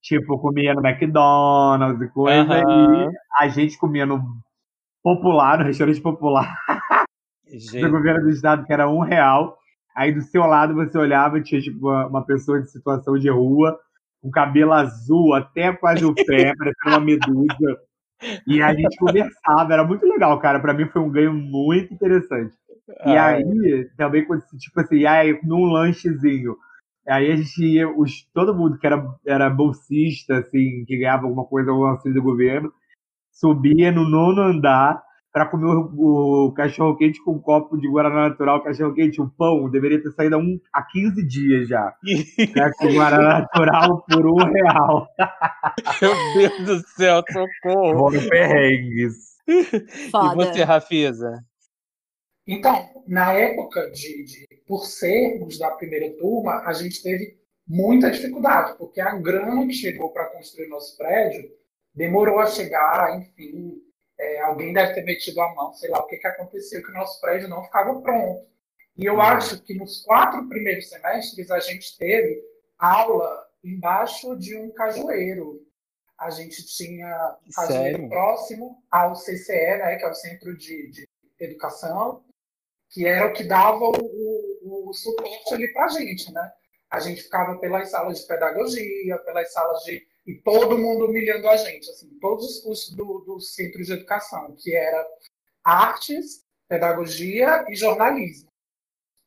[0.02, 3.10] tipo, comia no McDonald's e coisa, uhum.
[3.10, 4.22] e a gente comia no
[5.02, 6.56] popular, no restaurante popular,
[7.80, 9.56] do governo do estado, que era um real.
[9.94, 13.78] Aí do seu lado você olhava, tinha tipo uma pessoa de situação de rua,
[14.20, 17.80] com cabelo azul até quase o pé, parecendo uma medusa.
[18.46, 20.58] E a gente conversava, era muito legal, cara.
[20.58, 22.54] Para mim foi um ganho muito interessante.
[23.06, 24.26] E ah, aí, também,
[24.58, 26.56] tipo assim, aí, num lanchezinho,
[27.06, 31.44] aí a gente ia, os, todo mundo que era, era bolsista, assim, que ganhava alguma
[31.44, 32.72] coisa, algum auxílio do governo,
[33.30, 35.02] subia no nono andar
[35.34, 39.28] para comer o, o cachorro quente com um copo de Guaraná natural, cachorro quente, o
[39.28, 41.92] pão, deveria ter saído há, um, há 15 dias já.
[42.54, 45.08] né, com Guaraná natural por um real.
[46.36, 48.10] Meu Deus do céu, socorro.
[48.12, 49.34] Vamos perrengues.
[50.12, 50.34] Foda.
[50.34, 51.44] E você, Rafisa?
[52.46, 58.78] Então, na época de, de, por sermos da primeira turma, a gente teve muita dificuldade,
[58.78, 61.50] porque a grana que chegou para construir nosso prédio
[61.92, 63.82] demorou a chegar, enfim,
[64.18, 66.94] é, alguém deve ter metido a mão, sei lá o que, que aconteceu, que o
[66.94, 68.46] nosso prédio não ficava pronto.
[68.96, 69.20] E eu uhum.
[69.20, 72.42] acho que nos quatro primeiros semestres a gente teve
[72.78, 75.66] aula embaixo de um cajueiro.
[76.18, 78.08] A gente tinha cajueiro Sério?
[78.08, 81.08] próximo ao CCE, né, que é o Centro de, de
[81.40, 82.24] Educação,
[82.88, 86.52] que era o que dava o, o, o suporte ali para a gente, né?
[86.88, 91.56] A gente ficava pelas salas de pedagogia, pelas salas de e todo mundo humilhando a
[91.56, 95.06] gente, assim, todos os cursos do, do centro de educação, que era
[95.62, 98.50] artes, pedagogia e jornalismo.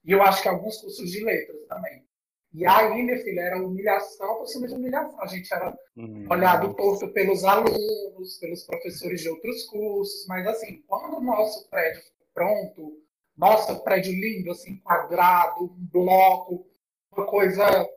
[0.04, 2.08] E eu acho que alguns cursos de letras também.
[2.54, 5.22] E aí, minha filha, era humilhação por cima de humilhação.
[5.22, 10.82] A gente era hum, olhado torto pelos alunos, pelos professores de outros cursos, mas assim,
[10.88, 12.02] quando o nosso prédio
[12.34, 13.00] pronto,
[13.36, 16.66] nosso prédio lindo, assim, quadrado, um bloco,
[17.12, 17.88] uma coisa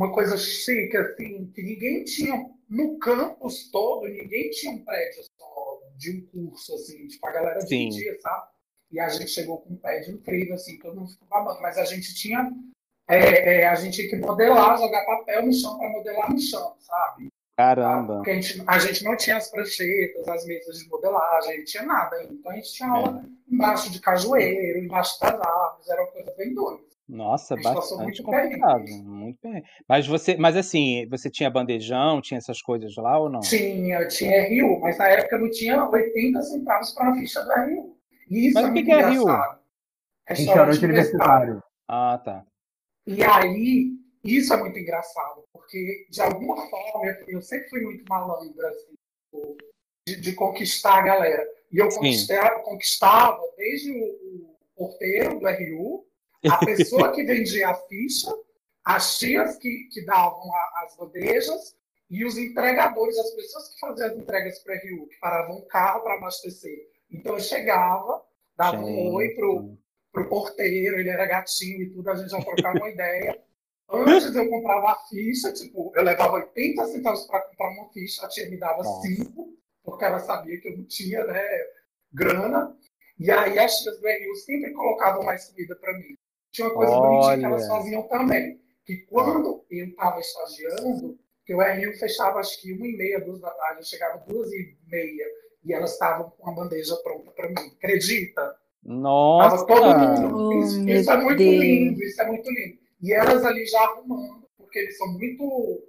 [0.00, 5.78] uma coisa chique, assim, que ninguém tinha no campus todo, ninguém tinha um prédio só
[5.98, 8.46] de um curso, assim, tipo, a galera dividia, sabe?
[8.90, 11.84] E a gente chegou com um prédio incrível, assim, todo mundo ficou babando, mas a
[11.84, 12.50] gente tinha,
[13.10, 16.74] é, é, a gente tinha que modelar, jogar papel no chão para modelar no chão,
[16.80, 17.28] sabe?
[17.58, 18.14] Caramba!
[18.16, 21.82] Porque a gente, a gente não tinha as pranchetas, as mesas de modelagem, não tinha
[21.82, 22.22] nada.
[22.24, 23.54] Então a gente tinha aula é.
[23.54, 26.89] embaixo de cajueiro, embaixo das árvores, era uma coisa bem doida.
[27.10, 29.64] Nossa, bastante muito complicado, muito bem.
[29.88, 33.40] Mas você, mas assim, você tinha bandejão, tinha essas coisas lá ou não?
[33.40, 37.98] Tinha, tinha RU, mas na época não tinha 80 centavos para a ficha do RU.
[38.30, 39.24] Isso mas é o que, que é RU?
[40.28, 41.62] Restaurante universitário.
[41.88, 42.46] Ah, tá.
[43.04, 43.90] E aí,
[44.22, 49.56] isso é muito engraçado, porque de alguma forma eu sempre fui muito malandra, assim,
[50.06, 51.44] de, de conquistar a galera.
[51.72, 51.88] E eu
[52.62, 56.09] conquistava desde o, o porteiro do RU
[56.48, 58.30] a pessoa que vendia a ficha,
[58.84, 61.76] as tias que, que davam a, as bandejas
[62.08, 66.02] e os entregadores, as pessoas que faziam as entregas para Rio, que paravam o carro
[66.02, 66.88] para abastecer.
[67.10, 68.22] Então eu chegava,
[68.56, 68.90] dava Gente.
[68.90, 69.78] um oi pro,
[70.12, 73.40] pro porteiro, ele era gatinho e tudo, a gente já trocava uma ideia.
[73.92, 78.28] Antes eu comprava a ficha, tipo, eu levava 80 centavos para comprar uma ficha, a
[78.28, 81.44] tia me dava 5, porque ela sabia que eu não tinha né,
[82.12, 82.76] grana.
[83.18, 86.16] E aí as tias do Rio sempre colocavam mais comida para mim.
[86.52, 87.08] Tinha uma coisa Olha.
[87.08, 88.60] bonitinha que elas faziam também.
[88.84, 93.40] Que quando eu estava estagiando, que o RU fechava acho que uma e meia, duas
[93.40, 95.26] da tarde, eu chegava duas e meia,
[95.64, 97.72] e elas estavam com a bandeja pronta para mim.
[97.76, 98.56] Acredita?
[98.82, 99.66] Nossa!
[99.66, 100.58] Tava todo mundo.
[100.62, 101.60] Isso, isso é muito Deus.
[101.62, 102.78] lindo, isso é muito lindo.
[103.02, 105.82] E elas ali já arrumando, porque eles são muito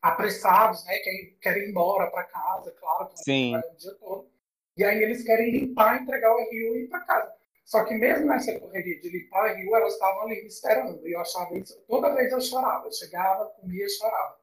[0.00, 0.98] apressados, né?
[0.98, 3.56] Querem, querem ir embora para casa, claro, que Sim.
[3.56, 4.28] o dia todo.
[4.76, 7.32] E aí eles querem limpar, entregar o rio e ir para casa.
[7.64, 11.06] Só que mesmo nessa correria de limpar o rio, elas estavam ali me esperando.
[11.08, 11.80] E eu achava isso.
[11.88, 12.86] Toda vez eu chorava.
[12.86, 14.36] Eu chegava, comia e chorava.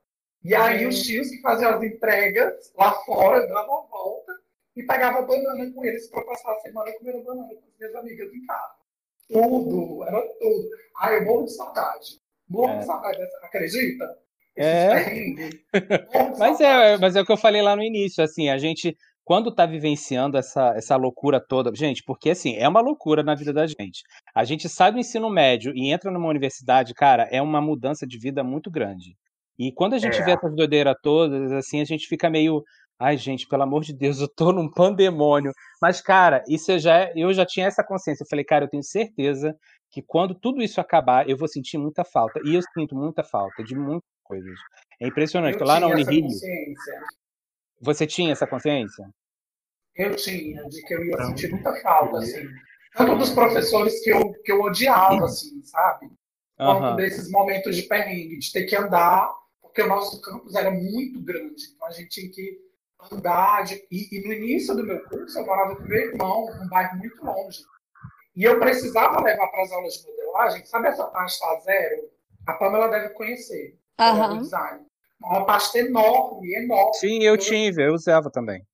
[0.43, 4.33] E aí os tios que faziam as entregas lá fora, davam a volta
[4.75, 8.33] e pegava banana com eles para passar a semana comendo banana com as minhas amigas
[8.33, 8.73] em casa.
[9.29, 10.69] Tudo, era tudo.
[10.97, 12.19] Ai, eu morro de saudade.
[12.49, 12.79] Morro é.
[12.79, 14.17] de saudade, acredita?
[14.55, 14.95] É.
[16.37, 19.49] mas é, mas é o que eu falei lá no início, assim, a gente quando
[19.49, 23.67] está vivenciando essa, essa loucura toda, gente, porque assim, é uma loucura na vida da
[23.67, 24.01] gente.
[24.35, 28.17] A gente sai do ensino médio e entra numa universidade, cara, é uma mudança de
[28.17, 29.15] vida muito grande.
[29.59, 30.23] E quando a gente é.
[30.23, 32.63] vê essas doideiras todas, assim, a gente fica meio,
[32.99, 35.51] ai, gente, pelo amor de Deus, eu tô num pandemônio.
[35.81, 38.23] Mas, cara, isso eu já, eu já tinha essa consciência.
[38.23, 39.55] Eu falei, cara, eu tenho certeza
[39.91, 42.39] que quando tudo isso acabar, eu vou sentir muita falta.
[42.43, 44.57] E eu sinto muita falta de muitas coisas.
[44.99, 45.59] É impressionante.
[45.59, 46.27] Eu Lá na Unirio.
[47.81, 49.09] Você tinha essa consciência?
[49.95, 52.47] Eu tinha, de que eu ia sentir muita falta, assim.
[52.95, 56.11] Tanto dos professores que eu, que eu odiava, assim, sabe?
[56.57, 56.95] Quanto uhum.
[56.95, 61.63] desses momentos de perrengue, de ter que andar, porque o nosso campus era muito grande.
[61.73, 62.59] Então a gente tinha que
[63.11, 63.63] andar.
[63.63, 66.97] De, e, e, no início do meu curso, eu morava com meu irmão, num bairro
[66.97, 67.63] muito longe.
[68.35, 72.09] E eu precisava levar para as aulas de modelagem, sabe essa pasta zero?
[72.47, 73.77] A Pamela deve conhecer.
[73.99, 74.39] Uhum.
[74.39, 74.85] Design.
[75.23, 76.93] Uma pasta enorme, enorme.
[76.95, 78.65] Sim, eu tive, eu usava também.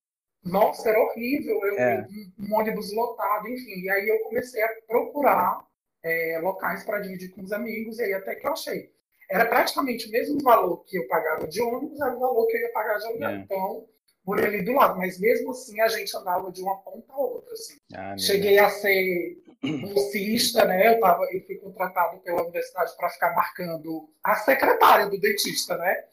[0.43, 1.59] Nossa, era horrível.
[1.65, 2.07] Eu, é.
[2.39, 3.81] um, um ônibus lotado, enfim.
[3.81, 5.65] E aí eu comecei a procurar
[6.03, 8.89] é, locais para dividir com os amigos, e aí até que eu achei.
[9.29, 12.61] Era praticamente o mesmo valor que eu pagava de ônibus, era o valor que eu
[12.61, 13.29] ia pagar de aluguel.
[13.29, 13.35] É.
[13.35, 13.85] Então,
[14.27, 14.97] por ali do lado.
[14.97, 17.53] Mas mesmo assim, a gente andava de uma ponta a outra.
[17.53, 17.77] Assim.
[17.93, 20.95] Ah, Cheguei a ser bolsista, né?
[20.95, 26.05] Eu, tava, eu fui contratado pela universidade para ficar marcando a secretária do dentista, né?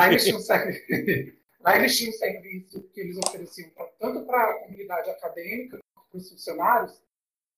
[0.00, 4.26] Aí eles tinham um serviço, Lá eles tinham um serviço que eles ofereciam pra, tanto
[4.26, 5.78] para a comunidade acadêmica
[6.10, 7.02] para os funcionários,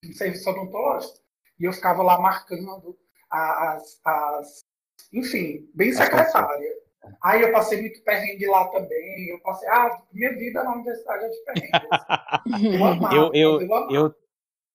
[0.05, 1.19] um serviço odontológico.
[1.59, 2.97] E eu ficava lá marcando
[3.29, 4.65] as, as
[5.13, 6.87] enfim, bem secretária.
[7.23, 9.29] Aí eu passei muito perrengue lá também.
[9.29, 11.29] Eu passei, ah, minha vida na universidade é
[12.77, 14.15] eu, amava, eu, eu, eu, eu,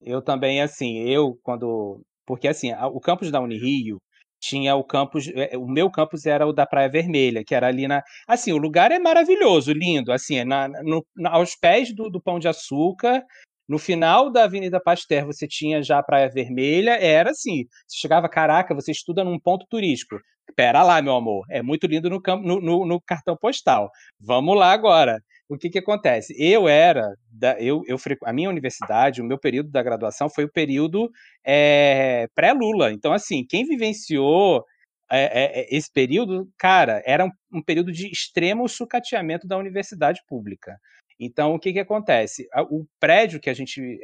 [0.01, 2.01] eu também, assim, eu quando.
[2.25, 3.99] Porque assim, o campus da Unirio
[4.41, 7.87] tinha o campus, é, o meu campus era o da Praia Vermelha, que era ali
[7.87, 12.21] na, assim, o lugar é maravilhoso, lindo, assim, é na, no, aos pés do, do
[12.21, 13.23] Pão de Açúcar,
[13.69, 18.27] no final da Avenida Pasteur, você tinha já a Praia Vermelha, era assim, você chegava,
[18.27, 20.19] caraca, você estuda num ponto turístico.
[20.55, 23.89] Pera lá, meu amor, é muito lindo no, no, no, no cartão postal.
[24.19, 25.21] Vamos lá agora.
[25.51, 26.33] O que que acontece?
[26.39, 30.51] Eu era, da, eu, eu, a minha universidade, o meu período da graduação foi o
[30.51, 31.11] período
[31.45, 32.93] é, pré-Lula.
[32.93, 34.63] Então, assim, quem vivenciou
[35.11, 40.77] é, é, esse período, cara, era um, um, período de extremo sucateamento da universidade pública.
[41.19, 42.47] Então, o que, que acontece?
[42.69, 43.99] O prédio que a gente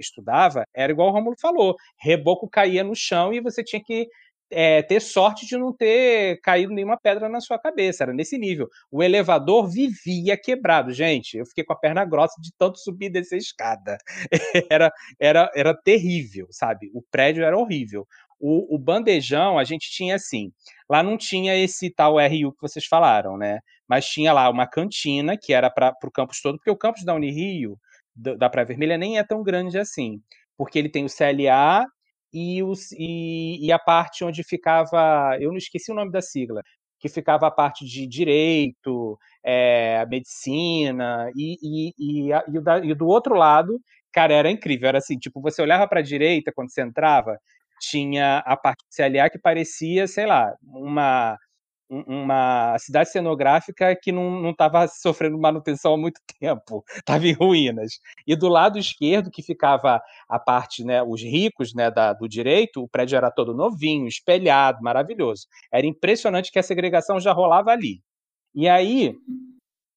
[0.00, 4.08] estudava era igual o Romulo falou: reboco caía no chão e você tinha que
[4.50, 8.68] é, ter sorte de não ter caído nenhuma pedra na sua cabeça, era nesse nível.
[8.90, 11.36] O elevador vivia quebrado, gente.
[11.36, 13.98] Eu fiquei com a perna grossa de tanto subir e descer a escada.
[14.70, 16.90] era, era, era terrível, sabe?
[16.94, 18.06] O prédio era horrível.
[18.40, 20.52] O, o, bandejão, a gente tinha assim.
[20.88, 23.58] Lá não tinha esse tal RU que vocês falaram, né?
[23.86, 27.14] Mas tinha lá uma cantina que era para o campus todo, porque o campus da
[27.14, 27.76] Unirio,
[28.14, 30.20] da Praia Vermelha, nem é tão grande assim.
[30.56, 31.84] Porque ele tem o CLA
[32.32, 36.62] e, os, e, e, a parte onde ficava, eu não esqueci o nome da sigla,
[37.00, 42.94] que ficava a parte de direito, é, medicina, e, e, e, a, e, da, e,
[42.94, 43.80] do outro lado,
[44.12, 47.38] cara, era incrível, era assim, tipo, você olhava para a direita quando você entrava,
[47.80, 51.36] tinha a parte de CLA que parecia, sei lá, uma
[51.88, 57.92] uma cidade cenográfica que não estava sofrendo manutenção há muito tempo, estava em ruínas.
[58.26, 62.82] E do lado esquerdo, que ficava a parte, né, os ricos né, da, do direito,
[62.82, 65.46] o prédio era todo novinho, espelhado, maravilhoso.
[65.72, 68.02] Era impressionante que a segregação já rolava ali.
[68.54, 69.14] E aí,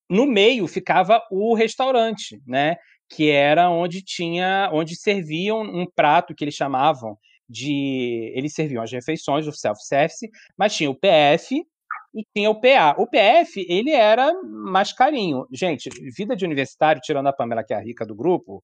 [0.10, 2.78] no meio, ficava o restaurante, né,
[3.10, 7.18] que era onde tinha, onde serviam um prato que eles chamavam
[7.50, 8.32] de.
[8.34, 11.66] Eles serviam as refeições do self-service, mas tinha o PF,
[12.14, 12.96] e tinha o PA.
[12.98, 15.46] O PF, ele era mais carinho.
[15.52, 18.64] Gente, vida de universitário, tirando a Pamela, que é a rica do grupo,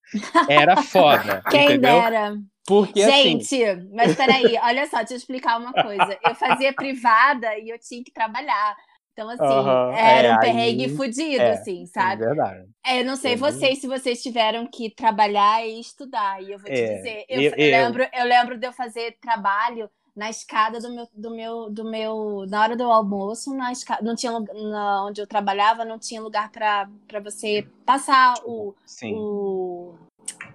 [0.49, 1.41] era foda.
[1.49, 2.01] Quem entendeu?
[2.01, 2.35] dera.
[2.65, 3.89] Porque, assim Gente, assim...
[3.93, 6.17] mas peraí, olha só, deixa eu explicar uma coisa.
[6.21, 8.75] Eu fazia privada e eu tinha que trabalhar.
[9.13, 12.23] Então, assim, Aham, era é, um perrengue aí- fudido, é, assim, É sabe?
[12.23, 12.67] verdade.
[12.85, 16.43] É, eu não sei É vocês se vocês tiveram que trabalhar e estudar.
[16.43, 19.17] E eu vou te É, dizer, eu- eu eu- lembro, eu lembro de eu fazer
[19.19, 24.01] trabalho na escada do meu, do meu, do meu, na hora do almoço, na escada,
[24.03, 26.89] não tinha na, onde eu trabalhava, não tinha lugar para
[27.23, 29.13] você passar o, Sim.
[29.13, 29.93] o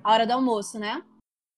[0.02, 1.00] a hora do almoço, né?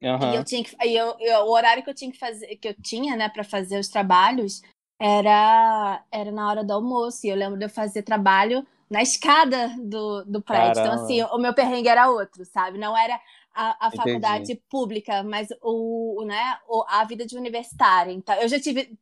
[0.02, 0.34] E Aham.
[0.34, 2.74] eu tinha que, e eu, eu- o horário que eu tinha que fazer, que eu
[2.74, 4.60] tinha, né, para fazer os trabalhos,
[5.00, 7.26] era era na hora do almoço.
[7.26, 10.72] E eu lembro de eu fazer trabalho na escada do, do prédio.
[10.72, 11.02] Então, Caramba.
[11.04, 12.76] assim, o meu perrengue era outro, sabe?
[12.76, 13.18] Não era
[13.54, 18.12] a, a faculdade pública, mas o, o, né, o- a vida de universitária.
[18.12, 18.98] Então, eu já tive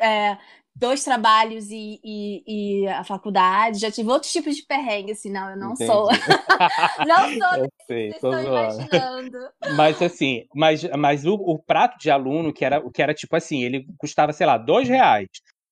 [0.00, 0.38] é,
[0.74, 5.50] dois trabalhos e, e, e a faculdade, já tive outros tipos de perrengue, assim, não,
[5.50, 5.90] eu não Entendi.
[5.90, 6.08] sou.
[7.06, 8.78] não sou, Eu sei, estou tô zoando.
[8.88, 9.38] imaginando.
[9.76, 13.62] Mas assim, mas, mas o, o prato de aluno, que era, que era tipo assim,
[13.62, 15.28] ele custava, sei lá, dois reais.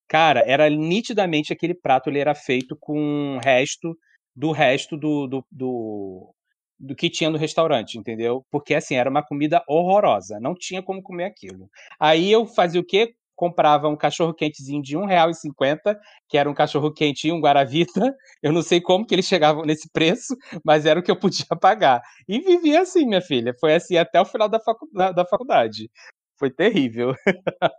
[0.09, 3.97] Cara, era nitidamente aquele prato, ele era feito com o resto
[4.35, 6.35] do resto do, do, do,
[6.79, 8.45] do que tinha no restaurante, entendeu?
[8.51, 11.69] Porque assim, era uma comida horrorosa, não tinha como comer aquilo.
[12.01, 13.15] Aí eu fazia o quê?
[13.35, 15.97] Comprava um cachorro quentezinho de R$1,50,
[16.29, 18.15] que era um cachorro quente e um Guaravita.
[18.43, 21.45] Eu não sei como que eles chegavam nesse preço, mas era o que eu podia
[21.61, 22.01] pagar.
[22.29, 23.53] E vivia assim, minha filha.
[23.61, 25.91] Foi assim até o final da, facu da, da faculdade.
[26.39, 27.15] Foi terrível.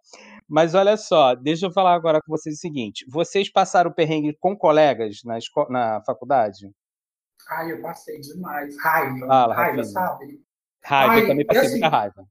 [0.50, 4.56] Mas olha só, deixa eu falar agora com vocês o seguinte: vocês passaram perrengue com
[4.58, 5.38] colegas na,
[5.70, 6.72] na faculdade?
[7.50, 8.76] Ai, eu passei demais.
[8.82, 9.84] Raiva, Fala, raiva, Rafinha.
[9.86, 10.42] sabe?
[10.84, 12.28] Raiva, Ai, eu também passei assim, muita raiva.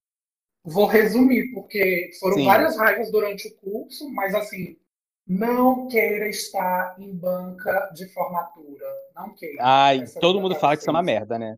[0.64, 2.44] Vou resumir, porque foram Sim.
[2.44, 4.76] várias raivas durante o curso, mas assim,
[5.26, 8.86] não queira estar em banca de formatura.
[9.14, 9.58] Não queira.
[9.60, 11.56] Ai, Essa todo mundo fala que isso é uma merda, né?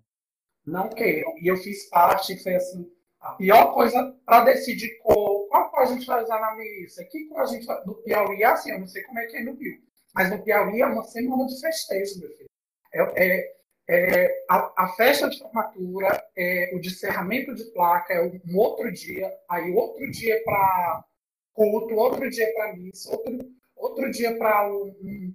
[0.66, 1.32] Não queiram.
[1.40, 2.86] E eu fiz parte, foi assim,
[3.20, 7.24] a pior coisa para decidir cor, qual cor a gente vai usar na missa, que
[7.28, 7.82] cor a gente vai.
[7.84, 9.78] No Piauí assim, eu não sei como é que é no Rio,
[10.14, 12.47] mas no Piauí é uma semana de festejo, meu filho.
[12.92, 13.58] É, é-
[13.90, 19.32] é a, a festa de formatura, é o descerramento de placa, é um outro dia,
[19.48, 21.04] aí outro dia para
[21.54, 23.38] culto, outro dia para missa, outro,
[23.74, 25.34] outro dia para um, um-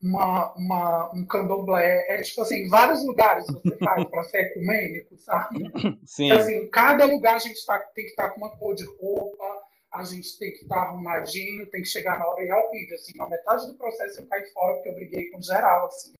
[0.00, 2.06] uma, uma, um candomblé.
[2.08, 5.58] É tipo assim, vários lugares você faz para ser ecumênico, sabe?
[6.06, 6.30] Sim.
[6.30, 9.44] Assim, cada lugar a gente tá, tem que estar com uma cor de roupa,
[9.92, 12.94] a gente tem que estar arrumadinho, tem que chegar na hora e é horrível.
[12.94, 16.12] Assim, na metade do processo eu caí fora porque eu briguei com geral, assim.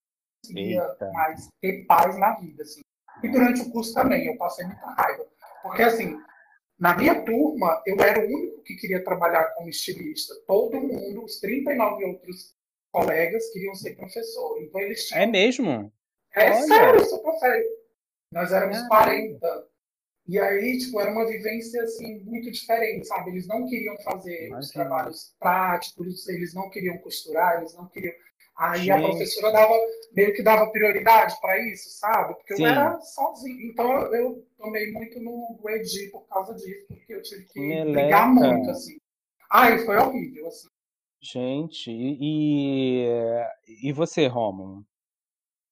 [0.45, 1.11] Conseguia Eita.
[1.13, 2.81] mais ter paz na vida, assim.
[3.23, 5.27] E durante o curso também, eu passei muita raiva.
[5.63, 6.17] Porque, assim,
[6.79, 10.35] na minha turma, eu era o único que queria trabalhar como estilista.
[10.47, 12.55] Todo mundo, os 39 outros
[12.93, 14.63] colegas, queriam ser professor.
[14.63, 15.93] Então, eles tinham É mesmo?
[16.35, 16.63] é Olha.
[16.63, 17.69] sério, isso sério.
[18.33, 18.89] Nós éramos Caramba.
[18.89, 19.69] 40.
[20.29, 23.31] E aí, tipo, era uma vivência, assim, muito diferente, sabe?
[23.31, 24.73] Eles não queriam fazer os Imagina.
[24.75, 28.15] trabalhos práticos, eles não queriam costurar, eles não queriam...
[28.59, 29.09] Aí a Gente.
[29.09, 29.75] professora dava,
[30.13, 32.35] meio que dava prioridade para isso, sabe?
[32.35, 32.65] Porque Sim.
[32.65, 33.71] eu era sozinho.
[33.71, 37.93] Então, eu, tomei muito no no Edi por causa disso, porque eu tive que Meleca.
[37.93, 38.99] brigar muito, assim.
[39.51, 40.67] Ai, foi horrível, assim.
[41.23, 43.07] Gente, e,
[43.83, 44.85] e você, Romulo?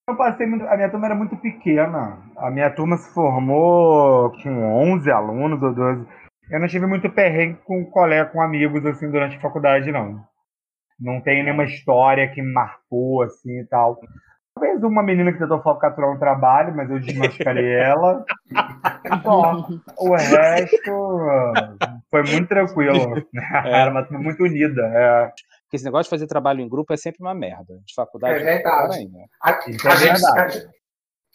[0.08, 0.64] Eu passei muito.
[0.66, 2.22] A minha turma era muito pequena.
[2.36, 6.06] A minha turma se formou com 11 alunos ou 12.
[6.50, 10.24] Eu não tive muito perrengue com colega, com amigos, assim, durante a faculdade, não.
[10.98, 14.00] Não tenho nenhuma história que me marcou, assim, e tal.
[14.54, 18.24] Talvez uma menina que tentou falcatruar um trabalho, mas eu desmascarei ela.
[19.22, 19.68] Só.
[19.98, 21.20] O resto
[22.10, 23.22] foi muito tranquilo.
[23.66, 24.82] Era uma turma muito unida.
[24.94, 25.26] É.
[25.64, 27.78] Porque esse negócio de fazer trabalho em grupo é sempre uma merda.
[27.84, 28.62] De faculdade É verdade.
[28.62, 29.18] pior ainda.
[29.42, 30.70] A, é a gente, verdade.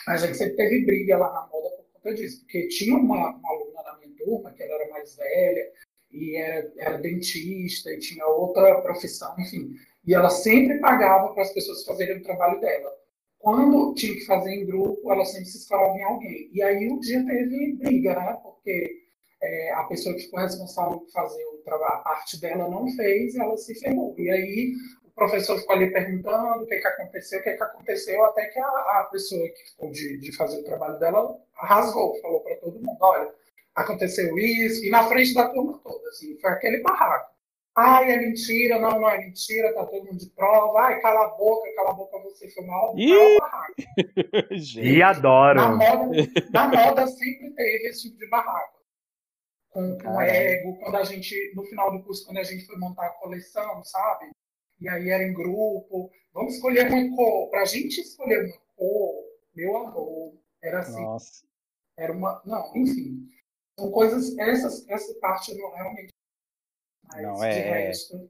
[0.07, 3.18] a, a gente sempre teve briga lá na moda por conta disso, porque tinha uma,
[3.36, 5.64] uma aluna na minha turma que ela era mais velha
[6.12, 11.84] e era, dentista e tinha outra profissão, enfim, e ela sempre pagava para as pessoas
[11.86, 12.91] fazerem o trabalho dela.
[13.39, 16.49] Quando tinha que fazer em grupo, ela sempre se escalava em alguém.
[16.53, 18.38] E aí um dia teve briga, né?
[18.43, 19.01] Porque
[19.41, 23.57] é, a pessoa que ficou responsável por fazer o a parte dela não fez ela
[23.57, 24.14] se ferrou.
[24.18, 24.74] E aí
[25.05, 28.59] o professor ficou ali perguntando o que, que aconteceu, o que, que aconteceu, até que
[28.59, 32.80] a, a pessoa que ficou de, de fazer o trabalho dela rasgou, falou para todo
[32.80, 33.34] mundo, olha,
[33.76, 37.32] aconteceu isso, e na frente da turma toda, assim, foi aquele barraco.
[37.76, 41.30] Ai, é mentira, não, não é mentira, tá todo mundo de prova, ai, cala a
[41.30, 42.94] boca, cala a boca, você foi mal.
[44.78, 45.60] E adoro.
[45.60, 48.82] Na moda, na moda sempre teve esse tipo de barraco.
[49.70, 50.26] Com, com Caramba.
[50.26, 53.82] ego, quando a gente, no final do curso, quando a gente foi montar a coleção,
[53.86, 54.30] sabe?
[54.82, 56.12] e aí era em grupo.
[56.34, 57.50] Vamos escolher uma cor.
[57.50, 59.24] Para a gente escolher uma cor,
[59.56, 61.02] meu amor, era assim.
[61.02, 61.46] Nossa.
[61.98, 62.42] Era uma.
[62.46, 63.30] Não, enfim.
[63.80, 64.38] São coisas.
[64.38, 66.10] Essas, essa parte não realmente.
[67.14, 68.30] Mas não, é, é resto,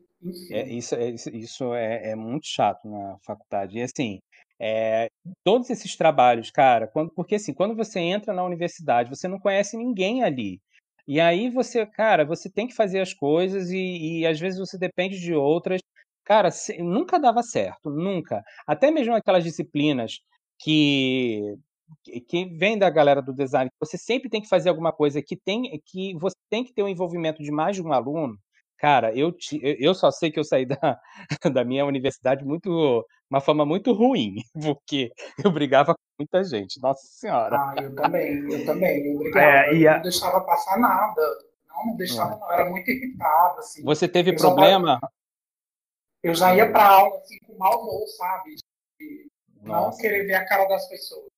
[0.51, 3.77] é, isso, é, isso é, é muito chato na faculdade.
[3.77, 4.19] E assim,
[4.59, 5.09] é,
[5.43, 9.75] todos esses trabalhos, cara, quando, porque assim, quando você entra na universidade, você não conhece
[9.77, 10.59] ninguém ali.
[11.07, 14.77] E aí você, cara, você tem que fazer as coisas e, e às vezes você
[14.77, 15.81] depende de outras.
[16.23, 18.43] Cara, se, nunca dava certo, nunca.
[18.67, 20.19] Até mesmo aquelas disciplinas
[20.59, 21.55] que
[22.03, 25.81] que vem da galera do design, você sempre tem que fazer alguma coisa que tem
[25.85, 28.37] que você tem que ter o um envolvimento de mais de um aluno.
[28.81, 30.99] Cara, eu, te, eu só sei que eu saí da,
[31.53, 35.11] da minha universidade muito uma forma muito ruim, porque
[35.43, 36.81] eu brigava com muita gente.
[36.81, 37.55] Nossa senhora.
[37.55, 39.05] Ah, eu também, eu também.
[39.05, 39.95] Eu brigava, é, e a...
[39.95, 41.21] não deixava passar nada.
[41.69, 42.51] Não, não deixava, não.
[42.51, 43.83] Era muito irritado, assim.
[43.83, 44.99] Você teve eu problema?
[44.99, 45.09] Já,
[46.23, 48.55] eu já ia para aula assim, com mau humor, sabe?
[49.61, 51.30] Não querer ver a cara das pessoas.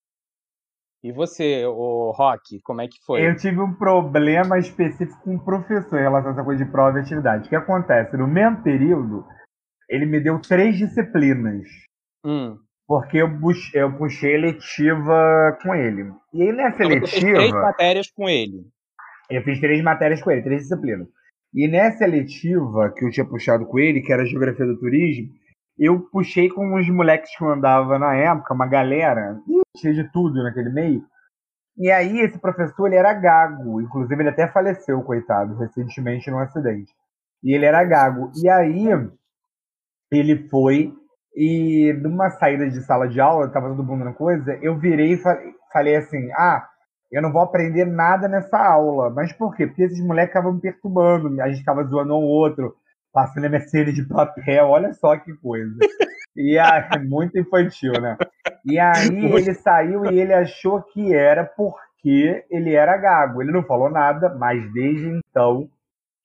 [1.04, 3.28] E você, o Rock, como é que foi?
[3.28, 6.98] Eu tive um problema específico com o professor em relação a essa coisa de prova
[6.98, 7.46] e atividade.
[7.46, 8.16] O que acontece?
[8.16, 9.26] No mesmo período,
[9.90, 11.68] ele me deu três disciplinas.
[12.26, 12.58] Hum.
[12.88, 16.10] Porque eu, puxei, eu puxei eletiva com ele.
[16.34, 17.34] E aí nessa então, eletiva.
[17.34, 18.66] três matérias com ele.
[19.30, 21.08] Eu fiz três matérias com ele, três disciplinas.
[21.54, 25.34] E nessa eletiva que eu tinha puxado com ele, que era Geografia do Turismo,
[25.78, 29.40] eu puxei com uns moleques que eu andava na época, uma galera,
[29.78, 31.04] cheia de tudo naquele meio.
[31.78, 36.94] E aí esse professor, ele era gago, inclusive ele até faleceu, coitado, recentemente num acidente.
[37.44, 38.32] E ele era gago.
[38.42, 38.88] E aí
[40.12, 40.94] ele foi
[41.36, 45.22] e numa saída de sala de aula, tava todo mundo na coisa, eu virei e
[45.72, 46.68] falei assim: "Ah,
[47.12, 49.10] eu não vou aprender nada nessa aula".
[49.10, 49.66] Mas por quê?
[49.66, 52.76] Porque esses moleques estavam me perturbando, a gente ficava zoando um outro
[53.14, 55.78] passando MSN de papel, olha só que coisa.
[56.36, 58.18] E aí, muito infantil, né?
[58.66, 63.42] E aí ele saiu e ele achou que era porque ele era gago.
[63.42, 65.70] Ele não falou nada, mas desde então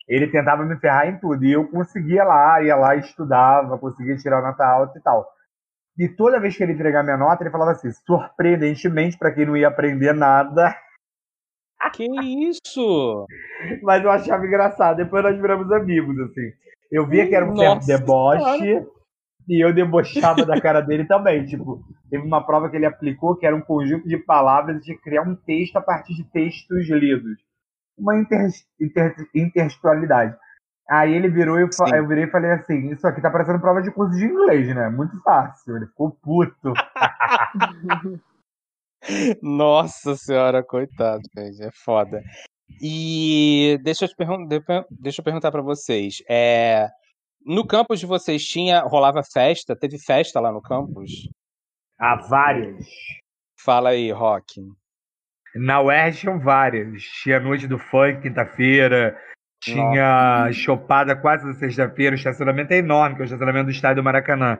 [0.08, 1.44] ele tentava me ferrar em tudo.
[1.44, 5.28] E eu conseguia lá, ia lá, estudava, conseguia tirar nota alta e tal.
[5.98, 9.56] E toda vez que ele entregava minha nota, ele falava assim, surpreendentemente, para quem não
[9.56, 10.74] ia aprender nada.
[11.92, 12.06] Que
[12.48, 13.26] isso?
[13.82, 14.96] Mas eu achava engraçado.
[14.96, 16.52] Depois nós viramos amigos, assim.
[16.90, 18.86] Eu via que era um certo deboche
[19.48, 21.44] e eu debochava da cara dele também.
[21.46, 25.22] Tipo, teve uma prova que ele aplicou que era um conjunto de palavras de criar
[25.22, 27.38] um texto a partir de textos lidos.
[27.98, 28.48] Uma inter,
[28.80, 30.36] inter, intertextualidade.
[30.88, 33.82] Aí ele virou e eu, eu virei e falei assim: Isso aqui tá parecendo prova
[33.82, 34.88] de curso de inglês, né?
[34.88, 35.76] Muito fácil.
[35.76, 36.72] Ele ficou puto.
[39.42, 41.62] Nossa senhora, coitado, gente.
[41.62, 42.22] É foda.
[42.80, 44.08] E deixa eu,
[44.90, 46.22] deixa eu perguntar para vocês.
[46.28, 46.88] É,
[47.44, 49.74] no campus de vocês tinha rolava festa?
[49.74, 51.28] Teve festa lá no campus?
[51.98, 52.86] Há várias.
[53.58, 54.62] Fala aí, Rock.
[55.54, 57.02] Na UERJ tinham várias.
[57.22, 59.18] Tinha noite do funk, quinta-feira.
[59.60, 62.14] Tinha chopada quase na sexta-feira.
[62.14, 64.58] O estacionamento é enorme, que é o estacionamento do estádio do Maracanã.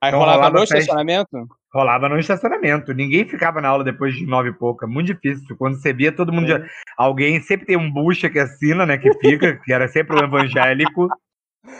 [0.00, 0.78] Aí então, rolava, rolava no festa...
[0.78, 1.57] estacionamento?
[1.72, 2.94] Rolava no estacionamento.
[2.94, 4.86] Ninguém ficava na aula depois de nove e pouca.
[4.86, 5.56] Muito difícil.
[5.56, 6.46] Quando você via, todo mundo.
[6.46, 6.58] É.
[6.58, 6.66] Já...
[6.96, 8.96] Alguém sempre tem um bucha que assina, né?
[8.96, 11.08] Que fica, que era sempre um evangélico.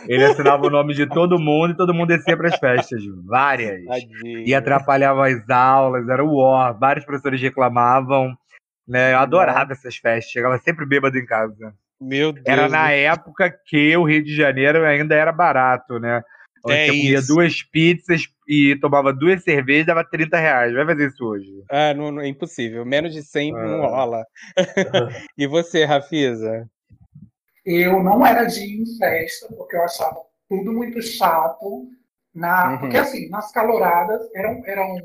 [0.07, 3.01] Ele assinava o nome de todo mundo e todo mundo descia para as festas.
[3.25, 3.81] Várias.
[4.23, 6.77] E atrapalhava as aulas, era o war.
[6.77, 8.37] Vários professores reclamavam.
[8.87, 9.13] Né?
[9.13, 10.31] Eu adorava essas festas.
[10.31, 11.73] Chegava sempre bêbado em casa.
[11.99, 12.45] Meu Deus.
[12.45, 16.21] Era na época que o Rio de Janeiro ainda era barato, né?
[16.67, 20.73] É você comia duas pizzas e tomava duas cervejas, dava 30 reais.
[20.73, 21.63] Vai fazer isso hoje?
[21.69, 22.85] Ah, não, não é impossível.
[22.85, 23.65] Menos de 100 ah.
[23.65, 24.25] não rola.
[25.37, 26.69] e você, Rafisa?
[27.65, 31.87] Eu não era de ir em festa, porque eu achava tudo muito chato.
[32.33, 32.79] Na, uhum.
[32.79, 34.95] Porque, assim, nas caloradas, eram, eram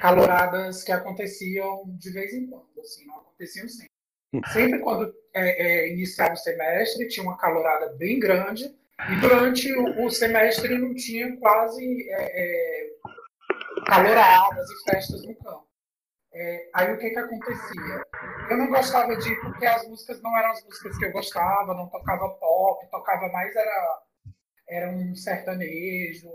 [0.00, 3.92] caloradas que aconteciam de vez em quando, assim, não aconteciam sempre.
[4.52, 8.74] Sempre quando é, é, iniciava o semestre, tinha uma calorada bem grande,
[9.10, 12.90] e durante o, semestre não tinha quase é, é,
[13.86, 15.66] caloradas e festas no campo.
[16.34, 18.04] É, aí o que que acontecia?
[18.48, 21.74] Eu não gostava de ir porque as músicas não eram as músicas que eu gostava,
[21.74, 24.02] não tocava pop, tocava mais era,
[24.68, 26.30] era um sertanejo,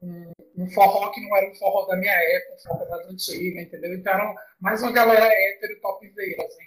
[0.00, 3.64] um, um forró que não era um forró da minha época, um forró das antigas,
[3.64, 3.94] entendeu?
[3.94, 6.66] Então era mais uma galera hétero, topzeira, assim,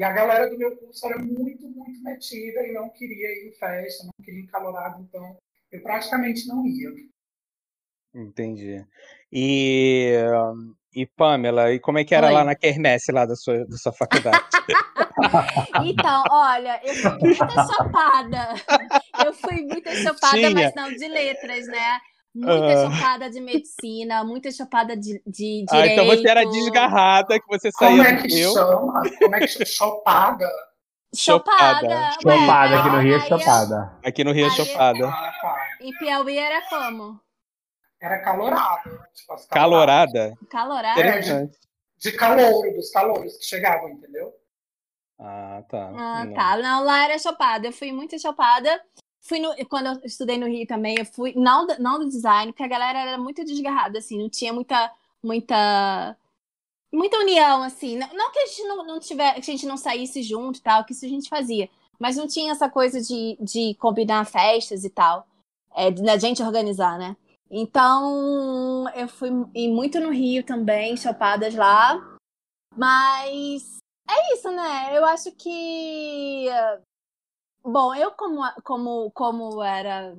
[0.00, 3.52] e a galera do meu curso era muito, muito metida e não queria ir em
[3.52, 5.36] festa, não queria ir calorado, então
[5.70, 6.88] eu praticamente não ia.
[8.14, 8.82] Entendi.
[9.30, 10.14] E,
[10.94, 12.32] e Pamela, e como é que era Oi.
[12.32, 14.42] lá na quermesse lá da sua, da sua faculdade?
[15.84, 18.54] então, olha, eu fui muita chapada.
[19.22, 19.66] Eu fui
[20.02, 20.50] chopada, Tinha.
[20.50, 22.00] mas não de letras, né?
[22.34, 22.92] Muita uh...
[22.92, 25.72] chopada de medicina, muita chopada de, de direito.
[25.72, 29.02] Ah, então você era desgarrada, que você saía Como é que chama?
[29.18, 29.66] Como é que chama?
[29.66, 30.48] Chopada?
[31.14, 32.12] Chopada.
[32.22, 33.98] Chopada, aqui no Rio é chopada.
[34.04, 35.08] Aqui no Rio é chopada.
[35.08, 35.56] Ah, tá.
[35.80, 37.20] Em Piauí era como?
[38.00, 39.08] Era calorada.
[39.12, 40.38] Tipo, calorada?
[40.48, 41.00] Calorada?
[41.00, 41.50] É, de,
[41.98, 44.32] de calor, dos calores que chegavam, entendeu?
[45.18, 45.92] Ah, tá.
[45.96, 46.34] Ah, não.
[46.34, 46.56] tá.
[46.56, 47.66] Não, lá era chopada.
[47.66, 48.80] Eu fui muito chopada.
[49.20, 52.62] Fui no, quando eu estudei no Rio também, eu fui, não, não do design, porque
[52.62, 54.92] a galera era muito desgarrada, assim, não tinha muita,
[55.22, 56.16] muita,
[56.92, 57.96] muita união, assim.
[57.98, 60.84] Não, não que a gente não, não tiver, a gente não saísse junto e tal,
[60.84, 61.68] que isso a gente fazia.
[61.98, 65.26] Mas não tinha essa coisa de, de combinar festas e tal.
[65.74, 67.16] É, da gente organizar, né?
[67.50, 72.00] Então, eu fui muito no Rio também, chopadas lá.
[72.76, 74.96] Mas é isso, né?
[74.96, 76.46] Eu acho que
[77.64, 80.16] Bom, eu como, como, como era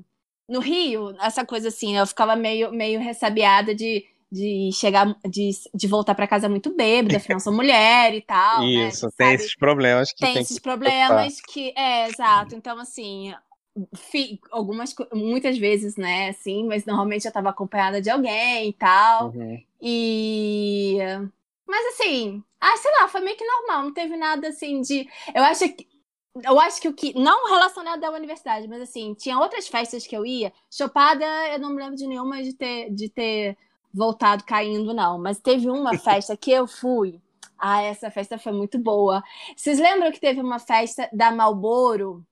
[0.48, 5.88] no Rio, essa coisa assim, eu ficava meio, meio ressabiada de, de chegar, de, de
[5.88, 8.60] voltar para casa muito bêbada, afinal sou mulher e tal.
[8.60, 9.12] Né, Isso, né?
[9.18, 9.36] tem sabe?
[9.36, 12.56] esses problemas que tem, tem esses que problemas que é exato.
[12.56, 13.34] Então assim,
[14.52, 19.30] algumas muitas vezes, né, assim, mas normalmente eu tava acompanhada de alguém e tal.
[19.30, 19.64] Uhum.
[19.82, 20.98] E
[21.66, 25.08] mas assim, ah, sei lá, foi meio que normal, não teve nada assim de.
[25.34, 25.88] Eu acho que
[26.44, 27.14] eu acho que o que.
[27.18, 30.54] Não relacionado à universidade, mas assim, tinha outras festas que eu ia.
[30.70, 33.58] Chopada, eu não me lembro de nenhuma de ter, de ter
[33.94, 35.20] voltado caindo, não.
[35.20, 37.22] Mas teve uma festa que eu fui.
[37.58, 39.24] Ah, essa festa foi muito boa.
[39.56, 42.26] Vocês lembram que teve uma festa da Malboro?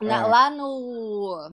[0.00, 0.06] É.
[0.06, 1.50] Lá no.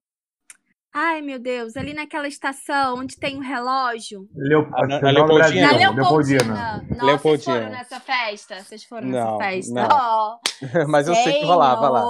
[0.97, 4.29] Ai, meu Deus, ali naquela estação onde tem um relógio.
[4.33, 4.65] Leo...
[4.87, 5.67] Na, na Leopoldina.
[5.73, 6.85] Na Leopoldina.
[6.87, 7.19] Nossa, Leopoldina.
[7.19, 8.63] vocês foram nessa festa?
[8.63, 9.73] Vocês foram não, nessa festa?
[9.73, 9.89] Não.
[9.91, 12.01] Oh, Mas eu sei que rolava lá.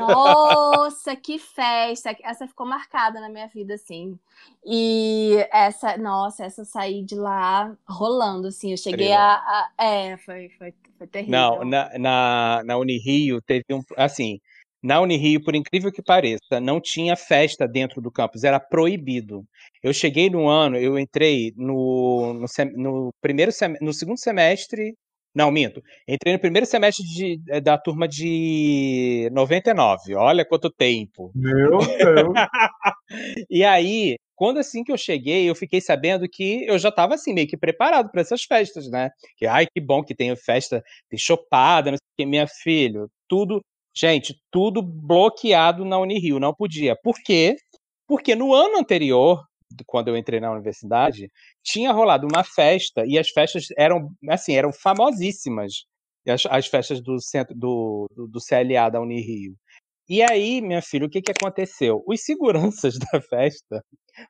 [0.00, 2.16] Nossa, que festa.
[2.24, 4.18] Essa ficou marcada na minha vida, assim.
[4.64, 8.70] E essa, nossa, essa eu saí de lá rolando, assim.
[8.70, 11.38] Eu cheguei a, a, É, foi, foi, foi terrível.
[11.38, 13.82] Não, na, na, na Unirio teve um.
[13.98, 14.40] Assim,
[14.82, 19.44] na Unirio, por incrível que pareça, não tinha festa dentro do campus, era proibido.
[19.82, 24.94] Eu cheguei no ano, eu entrei no, no, no primeiro no segundo semestre,
[25.34, 31.30] não, minto, entrei no primeiro semestre de, eh, da turma de 99, olha quanto tempo.
[31.34, 32.34] Meu Deus!
[33.48, 37.32] e aí, quando assim que eu cheguei, eu fiquei sabendo que eu já estava assim,
[37.32, 39.08] meio que preparado para essas festas, né?
[39.36, 43.06] Que, ai, que bom que tem festa, tem chopada, não sei o que, minha filha,
[43.26, 43.62] tudo
[43.94, 46.96] Gente, tudo bloqueado na Unirio, não podia.
[46.96, 47.56] Por quê?
[48.06, 49.42] Porque no ano anterior,
[49.86, 51.30] quando eu entrei na universidade,
[51.62, 55.84] tinha rolado uma festa e as festas eram assim, eram famosíssimas.
[56.26, 59.56] As, as festas do centro do, do, do CLA da Unirio.
[60.08, 62.02] E aí, minha filha, o que, que aconteceu?
[62.06, 63.84] Os seguranças da festa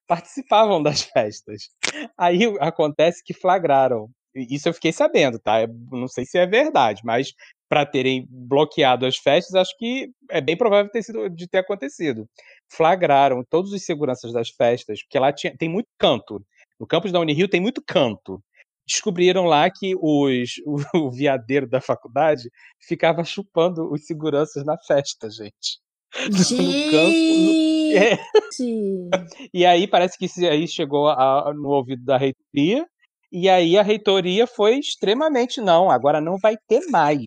[0.06, 1.68] participavam das festas.
[2.16, 4.08] Aí acontece que flagraram.
[4.34, 5.62] Isso eu fiquei sabendo, tá?
[5.62, 7.32] Eu não sei se é verdade, mas
[7.68, 12.28] para terem bloqueado as festas, acho que é bem provável ter sido, de ter acontecido.
[12.70, 16.44] Flagraram todos os seguranças das festas, porque lá tinha, tem muito canto.
[16.78, 18.42] No campus da Unirio tem muito canto.
[18.86, 20.60] Descobriram lá que os,
[20.94, 25.80] o, o viadeiro da faculdade ficava chupando os seguranças na festa, gente.
[26.30, 27.96] Gente!
[27.96, 28.18] É.
[29.52, 32.86] E aí parece que isso aí chegou a, no ouvido da reitoria
[33.32, 37.24] e aí a reitoria foi extremamente não, agora não vai ter mais.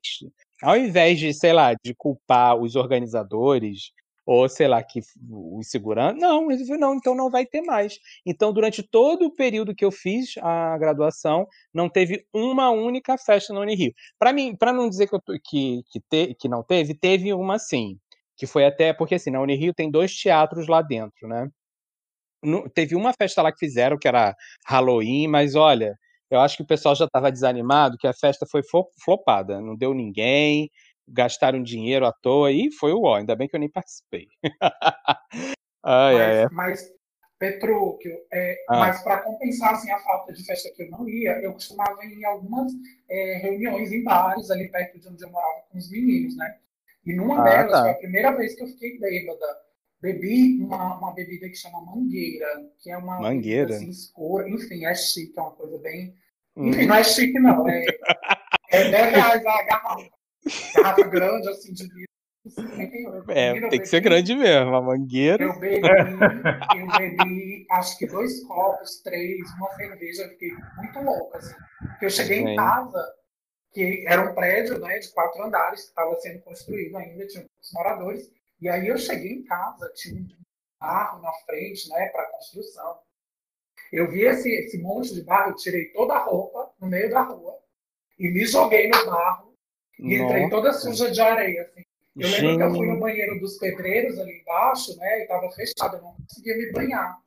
[0.61, 3.91] Ao invés de, sei lá, de culpar os organizadores
[4.25, 6.47] ou sei lá que os segurança, não,
[6.79, 7.99] não, então não vai ter mais.
[8.25, 13.53] Então durante todo o período que eu fiz a graduação, não teve uma única festa
[13.53, 13.93] no Unirio.
[14.17, 17.59] Para mim, para não dizer que, eu, que que, te, que não teve, teve uma
[17.59, 17.97] sim,
[18.37, 21.49] que foi até porque assim, na Unirio tem dois teatros lá dentro, né?
[22.73, 24.35] Teve uma festa lá que fizeram, que era
[24.65, 25.97] Halloween, mas olha,
[26.29, 28.61] eu acho que o pessoal já estava desanimado, que a festa foi
[29.03, 30.69] flopada, não deu ninguém,
[31.07, 33.15] gastaram dinheiro à toa e foi o ó.
[33.15, 34.27] Ainda bem que eu nem participei.
[35.83, 36.93] ai, mas, ai, mas,
[37.37, 38.79] Petrúquio, é, ah.
[38.79, 42.13] mas para compensar assim, a falta de festa que eu não ia, eu costumava ir
[42.13, 42.71] em algumas
[43.09, 46.57] é, reuniões em bares ali perto de onde eu morava com os meninos, né?
[47.05, 47.81] E numa ah, delas tá.
[47.81, 49.64] foi a primeira vez que eu fiquei bêbada
[50.05, 52.47] bebi uma, uma bebida que chama mangueira,
[52.79, 54.47] que é uma mangueira assim, escura.
[54.47, 56.13] Enfim, é chique, é uma coisa bem.
[56.55, 56.67] Hum.
[56.67, 57.67] Enfim, não é chique, não.
[57.67, 57.85] É,
[58.71, 60.09] é 10 reais a garrafa.
[60.75, 62.05] Garrafa grande, assim, de vidro.
[63.29, 65.43] É, tem que ser grande mesmo, a mangueira.
[65.43, 71.39] Eu bebi, eu bebi acho que dois copos, três, uma cerveja, eu fiquei muito louca,
[71.39, 71.55] assim.
[71.79, 72.49] Porque eu cheguei Sim.
[72.49, 73.13] em casa,
[73.73, 77.71] que era um prédio né, de quatro andares, que estava sendo construído ainda, tinha muitos
[77.73, 78.34] moradores.
[78.61, 80.25] E aí eu cheguei em casa, tinha
[80.79, 82.99] barro na frente, né, para construção.
[83.91, 87.21] Eu vi esse, esse monte de barro, eu tirei toda a roupa no meio da
[87.21, 87.59] rua
[88.17, 89.53] e me joguei no barro
[89.99, 90.33] e Nossa.
[90.33, 91.63] entrei toda suja de areia.
[91.63, 91.83] Assim.
[92.17, 92.57] Eu lembro Gente.
[92.57, 95.19] que eu fui no banheiro dos pedreiros ali embaixo, né?
[95.19, 97.19] E estava fechado, eu não conseguia me banhar.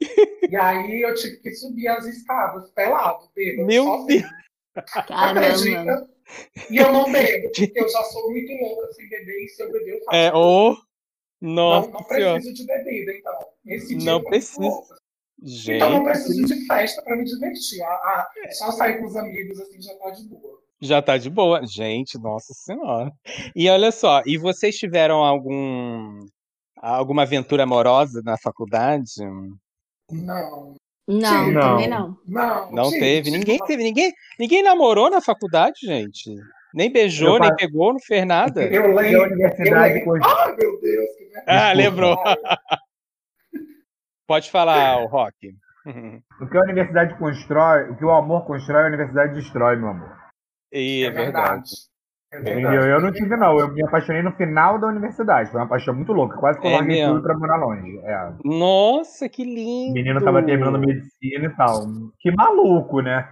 [0.49, 4.23] e aí eu tive que subir as escadas, pelado, bêbado, Meu sozinho.
[4.23, 4.91] Deus!
[5.07, 6.09] Caramba!
[6.71, 9.73] E eu não bebo, porque eu já sou muito louca sem beber, e se eu
[9.73, 10.17] beber, eu faço.
[10.17, 10.77] É, ou.
[11.41, 13.39] Nossa não, não preciso de bebida, então.
[13.67, 14.99] Esse dia não precisa.
[15.41, 15.77] Gente.
[15.77, 17.81] Então não preciso de festa para me divertir.
[17.83, 20.59] Ah, ah, só sair com os amigos assim já tá de boa.
[20.81, 21.67] Já tá de boa.
[21.67, 23.13] Gente, nossa senhora.
[23.55, 26.27] E olha só, e vocês tiveram algum
[26.77, 29.11] alguma aventura amorosa na faculdade?
[30.11, 30.75] Não.
[31.07, 32.19] Não, Sim, também não.
[32.27, 33.31] Não, não teve.
[33.31, 33.83] Ninguém teve.
[33.83, 36.35] Ninguém, ninguém namorou na faculdade, gente.
[36.75, 38.63] Nem beijou, nem pegou, não fez nada.
[38.65, 39.23] Eu lembro.
[39.23, 40.29] A universidade eu lembro.
[40.29, 41.09] Ah, meu Deus.
[41.47, 42.17] Ah, lembrou.
[44.27, 45.55] Pode falar, o Rock.
[46.41, 50.15] O que a universidade constrói, o que o amor constrói, a universidade destrói, meu amor.
[50.73, 51.71] E é, é verdade.
[52.31, 52.77] É verdade.
[52.77, 53.59] Eu não tive, não.
[53.59, 55.51] Eu me apaixonei no final da universidade.
[55.51, 56.37] Foi uma paixão muito louca.
[56.37, 57.99] Quase que eu é larguei tudo pra morar longe.
[58.01, 58.33] É.
[58.45, 59.93] Nossa, que lindo!
[59.93, 61.87] O menino tava terminando medicina e tal.
[62.19, 63.27] Que maluco, né?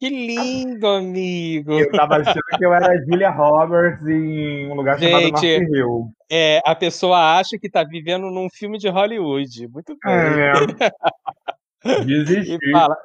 [0.00, 1.72] Que lindo, amigo!
[1.78, 6.10] Eu tava achando que eu era Julia Roberts em um lugar chamado North Hill.
[6.32, 9.68] É, a pessoa acha que tá vivendo num filme de Hollywood.
[9.68, 10.14] Muito bem.
[10.14, 10.52] É.
[12.06, 12.70] Desisti.
[12.72, 12.96] Fala,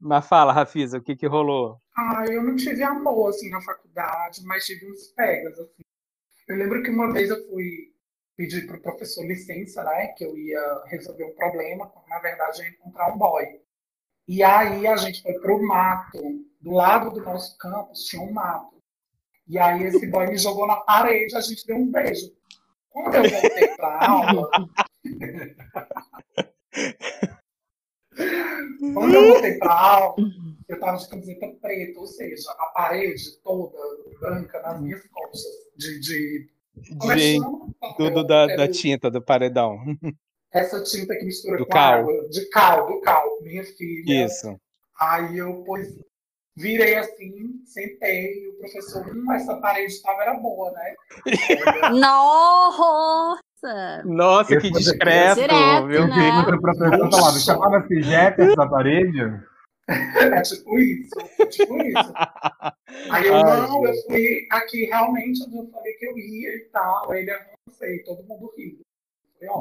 [0.00, 1.76] mas fala, Rafisa, o que que rolou?
[1.96, 5.82] Ah, eu não tive amor, assim, na faculdade, mas tive uns pegas, assim.
[6.48, 7.92] Eu lembro que uma vez eu fui
[8.36, 12.64] pedir para o professor licença, né, que eu ia resolver um problema, na verdade eu
[12.64, 13.44] ia encontrar um boy.
[14.26, 16.18] E aí a gente foi para o mato,
[16.60, 18.74] do lado do nosso campus tinha um mato.
[19.46, 22.32] E aí esse boy me jogou na parede, a gente deu um beijo.
[22.88, 24.50] Quando eu voltei para a aula,
[28.94, 30.14] Quando eu voltei para aula,
[30.68, 33.76] eu estava de camiseta preta, ou seja, a parede toda
[34.20, 36.00] branca nas minhas costas, de.
[36.00, 36.54] de...
[36.76, 37.38] De,
[37.96, 39.78] tudo da, da tinta do paredão.
[40.54, 42.00] Essa tinta que mistura do com cal.
[42.00, 44.24] água, de cal, do cal, minha filha.
[44.24, 44.56] Isso.
[45.00, 45.80] Aí eu pus,
[46.56, 50.94] virei assim, sentei, e o professor, hum, essa parede estava era boa, né?
[51.90, 53.42] Nossa!
[54.04, 56.40] Nossa, que discreto, Direto, meu né?
[56.40, 59.20] O professor falava, chamava-se Jefferson da parede?
[59.88, 62.12] É tipo isso, é tipo isso.
[63.10, 66.68] Aí eu, Ai, não, eu fui aqui realmente onde eu falei que eu ia e
[66.72, 67.10] tal.
[67.10, 68.84] Aí ele avancei, todo mundo rindo.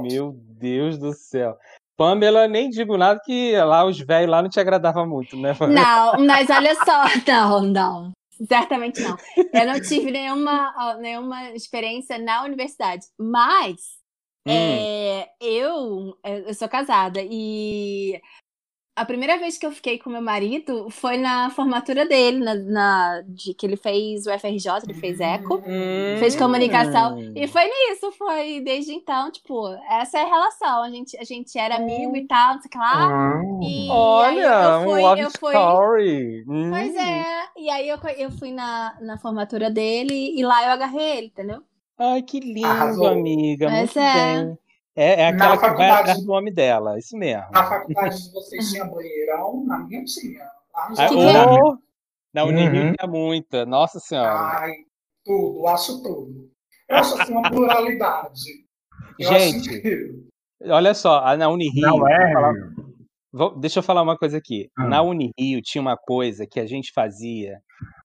[0.01, 1.57] Meu Deus do céu.
[1.95, 5.55] Pamela, nem digo nada que lá os velhos lá não te agradava muito, né?
[5.59, 8.11] Não, mas olha só, não, não.
[8.47, 9.15] Certamente não.
[9.53, 13.05] Eu não tive nenhuma, nenhuma experiência na universidade.
[13.17, 13.76] Mas
[14.47, 14.51] hum.
[14.51, 18.19] é, eu, eu sou casada e
[18.96, 23.22] a primeira vez que eu fiquei com meu marido foi na formatura dele, na, na
[23.28, 26.18] de que ele fez o FRJ, ele fez eco, hum.
[26.20, 27.18] fez comunicação.
[27.36, 30.84] E foi nisso, foi desde então, tipo, essa é a relação.
[30.84, 33.41] A gente, a gente era amigo e tal, não sei o que lá.
[33.41, 33.60] Hum.
[33.64, 36.46] E Olha, eu fui, um love eu fui, story.
[36.46, 37.24] Pois é.
[37.58, 41.64] E aí eu, eu fui na, na formatura dele e lá eu agarrei ele, entendeu?
[41.98, 43.08] Ai, que lindo, Arrasou.
[43.08, 43.70] amiga.
[43.70, 44.44] Mas muito é.
[44.46, 44.58] bem.
[44.96, 47.46] É, é aquela que vai atrás do nome dela, isso mesmo.
[47.52, 49.66] Na faculdade de vocês tinha banheirão?
[49.66, 50.48] Na minha tinha.
[50.74, 51.78] Lá no ah, oh,
[52.34, 52.94] na Unirio uhum.
[52.94, 54.60] tinha muita, nossa senhora.
[54.60, 54.72] Ai,
[55.24, 56.52] tudo, acho tudo.
[56.89, 58.66] Eu acho assim uma pluralidade.
[59.20, 59.82] Eu Gente,
[60.66, 61.82] olha só, na Unirio.
[61.82, 62.54] Não é, falar,
[63.32, 64.70] vou, deixa eu falar uma coisa aqui.
[64.78, 64.88] Hum.
[64.89, 67.59] Na Unirio tinha uma coisa que a gente fazia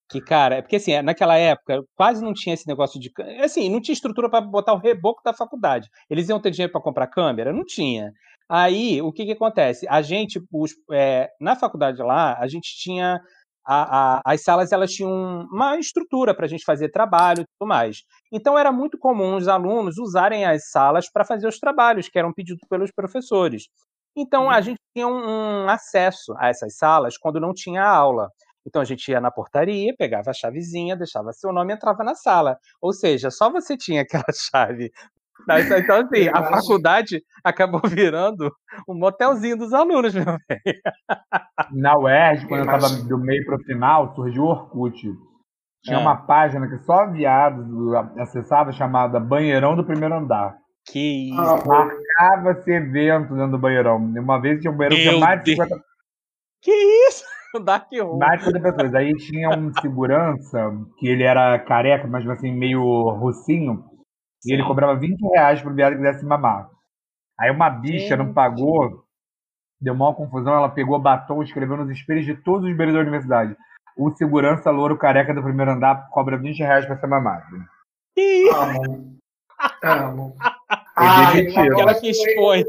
[0.09, 3.11] que, cara, é porque assim, é, naquela época quase não tinha esse negócio de.
[3.43, 5.87] Assim, não tinha estrutura para botar o reboco da faculdade.
[6.09, 7.53] Eles iam ter dinheiro para comprar câmera?
[7.53, 8.11] Não tinha.
[8.49, 9.87] Aí, o que, que acontece?
[9.87, 13.19] A gente, os, é, na faculdade lá, a gente tinha.
[13.63, 15.11] A, a, as salas elas tinham
[15.51, 17.99] uma estrutura para a gente fazer trabalho e tudo mais.
[18.31, 22.33] Então era muito comum os alunos usarem as salas para fazer os trabalhos que eram
[22.33, 23.65] pedidos pelos professores.
[24.17, 24.61] Então a uhum.
[24.63, 28.29] gente tinha um, um acesso a essas salas quando não tinha aula.
[28.65, 32.15] Então a gente ia na portaria, pegava a chavezinha, deixava seu nome e entrava na
[32.15, 32.57] sala.
[32.81, 34.91] Ou seja, só você tinha aquela chave.
[35.43, 35.55] Então,
[36.03, 38.51] assim, a faculdade acabou virando
[38.87, 40.81] um motelzinho dos alunos, meu velho.
[41.71, 44.99] Na UERJ, quando eu estava do meio para o final, surgiu o Orkut.
[45.83, 46.01] Tinha é.
[46.01, 47.65] uma página que só viados
[48.17, 50.57] acessava, chamada Banheirão do Primeiro Andar.
[50.85, 51.67] Que isso.
[51.67, 53.97] Marcava-se evento dentro do banheirão.
[53.97, 55.83] Uma vez tinha um banheiro que tinha mais de 50.
[56.61, 56.71] Que
[57.07, 57.23] isso?
[57.63, 58.17] Dark Room.
[58.17, 58.93] Mais de pessoas.
[58.93, 62.81] Aí tinha um segurança, que ele era careca, mas assim, meio
[63.11, 63.83] russinho,
[64.41, 64.51] Sim.
[64.51, 66.69] e ele cobrava 20 reais pro viado que quisesse mamar.
[67.39, 69.03] Aí uma bicha não pagou,
[69.79, 73.55] deu uma confusão, ela pegou batom, escreveu nos espelhos de todos os beijos da universidade.
[73.97, 77.45] O segurança louro careca do primeiro andar cobra 20 reais pra ser mamado.
[78.53, 79.19] Amo.
[79.83, 80.35] Amo.
[80.95, 81.31] Ah,
[81.79, 82.63] ela que expõe.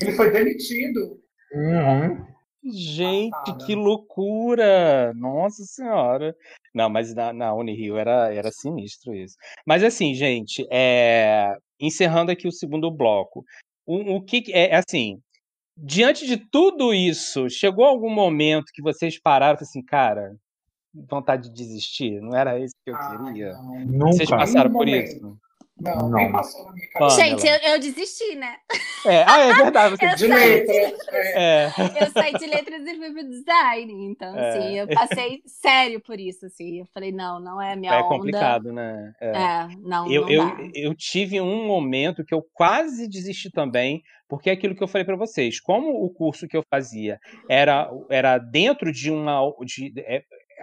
[0.00, 1.18] Ele foi demitido.
[1.52, 2.35] Uhum.
[2.72, 5.12] Gente, que loucura!
[5.14, 6.34] Nossa Senhora!
[6.74, 9.36] Não, mas na, na Unirio era, era sinistro isso.
[9.66, 11.56] Mas assim, gente, é...
[11.80, 13.44] encerrando aqui o segundo bloco,
[13.86, 15.20] o, o que é assim,
[15.76, 20.34] diante de tudo isso, chegou algum momento que vocês pararam e assim, cara,
[21.08, 22.20] vontade de desistir?
[22.20, 23.52] Não era isso que eu queria?
[23.86, 24.12] Nunca.
[24.12, 25.38] Vocês passaram por isso?
[25.78, 27.16] Não, nem passou na minha cabeça.
[27.16, 28.56] Gente, eu, eu desisti, né?
[29.04, 29.96] É, ah, é verdade.
[29.96, 30.06] Você...
[30.16, 30.74] De letra.
[31.34, 31.66] É.
[32.00, 34.06] Eu saí de letras e fui pro design.
[34.06, 34.48] Então, É.
[34.48, 36.80] assim, eu passei sério por isso, assim.
[36.80, 38.08] Eu falei, não, não é minha É onda.
[38.08, 39.12] complicado, né?
[39.20, 39.28] É.
[39.28, 44.48] É, não, Eu, não eu, eu tive um momento que eu quase desisti também, porque
[44.48, 45.60] é aquilo que eu falei para vocês.
[45.60, 47.18] Como o curso que eu fazia
[47.50, 49.40] era, era dentro de uma.
[49.62, 50.22] De, é,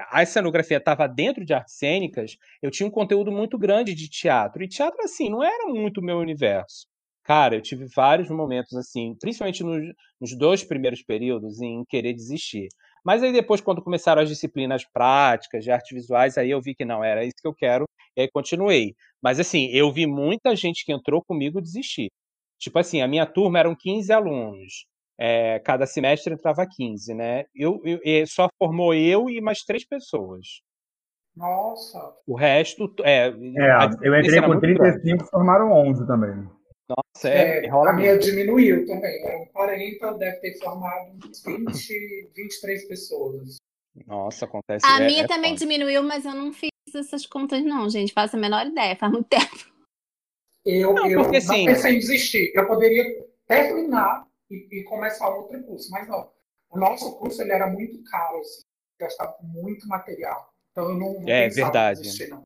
[0.10, 4.64] a cenografia estava dentro de artes cênicas, eu tinha um conteúdo muito grande de teatro.
[4.64, 6.88] E teatro, assim, não era muito o meu universo.
[7.24, 9.82] Cara, eu tive vários momentos, assim, principalmente nos,
[10.20, 12.68] nos dois primeiros períodos, em querer desistir.
[13.04, 16.86] Mas aí depois, quando começaram as disciplinas práticas de artes visuais, aí eu vi que
[16.86, 18.94] não, era isso que eu quero, e aí continuei.
[19.22, 22.10] Mas assim, eu vi muita gente que entrou comigo desistir.
[22.60, 24.86] Tipo assim, a minha turma eram 15 alunos.
[25.20, 27.46] É, cada semestre entrava 15, né?
[27.56, 30.46] Eu, eu- e só formou eu e mais três pessoas.
[31.36, 32.00] Nossa.
[32.28, 33.28] O resto, é.
[33.58, 34.78] É, a eu entrei com muito grande.
[35.02, 36.48] 35, formaram 11 também.
[36.88, 38.26] Nossa, é, É, a minha muito.
[38.26, 39.26] diminuiu também.
[39.26, 43.56] Eram 40, deve ter formado uns 20, 23 pessoas.
[44.06, 44.86] Nossa, acontece.
[44.86, 48.14] A é- minha é também diminuiu, mas eu não fiz essas contas, não, gente.
[48.14, 49.72] Faço a menor ideia, faz muito tempo.
[50.66, 52.52] Eu Não, eu porque, não assim- pensei em desistir.
[52.56, 53.04] Eu poderia
[53.48, 56.32] terminar e, e começar outro curso, mas não.
[56.70, 58.62] O nosso curso ele era muito caro, assim,
[59.00, 60.52] gastava muito material.
[60.72, 62.30] Então eu não, não É, verdade.
[62.30, 62.44] não.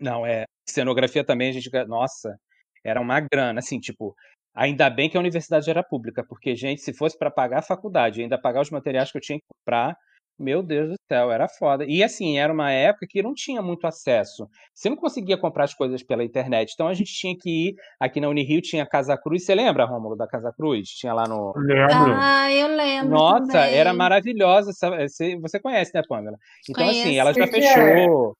[0.00, 0.44] Não, é.
[0.66, 1.70] Cenografia também, a gente.
[1.86, 2.38] Nossa,
[2.84, 4.14] era uma grana, assim, tipo.
[4.52, 8.20] Ainda bem que a universidade era pública, porque, gente, se fosse para pagar a faculdade,
[8.20, 9.96] ainda pagar os materiais que eu tinha que comprar,
[10.40, 11.84] meu Deus do céu, era foda.
[11.86, 14.48] E assim, era uma época que não tinha muito acesso.
[14.74, 16.72] Você não conseguia comprar as coisas pela internet.
[16.72, 17.74] Então a gente tinha que ir.
[18.00, 19.44] Aqui na Unirio tinha Casa Cruz.
[19.44, 20.88] Você lembra, Rômulo, da Casa Cruz?
[20.88, 21.52] Tinha lá no.
[21.56, 22.14] Lembro.
[22.18, 23.10] Ah, eu lembro.
[23.10, 23.74] Nossa, também.
[23.74, 24.70] era maravilhosa.
[24.70, 26.36] essa- Você, você conhece, né, Pamela?
[26.68, 27.20] Então, assim, Conheço.
[27.20, 28.36] ela já que fechou.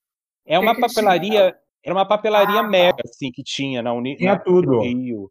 [0.46, 1.54] É uma que papelaria.
[1.84, 4.80] Era uma papelaria Ah, mega, assim, que tinha na Uni, Tinha na tudo.
[4.80, 5.30] Rio.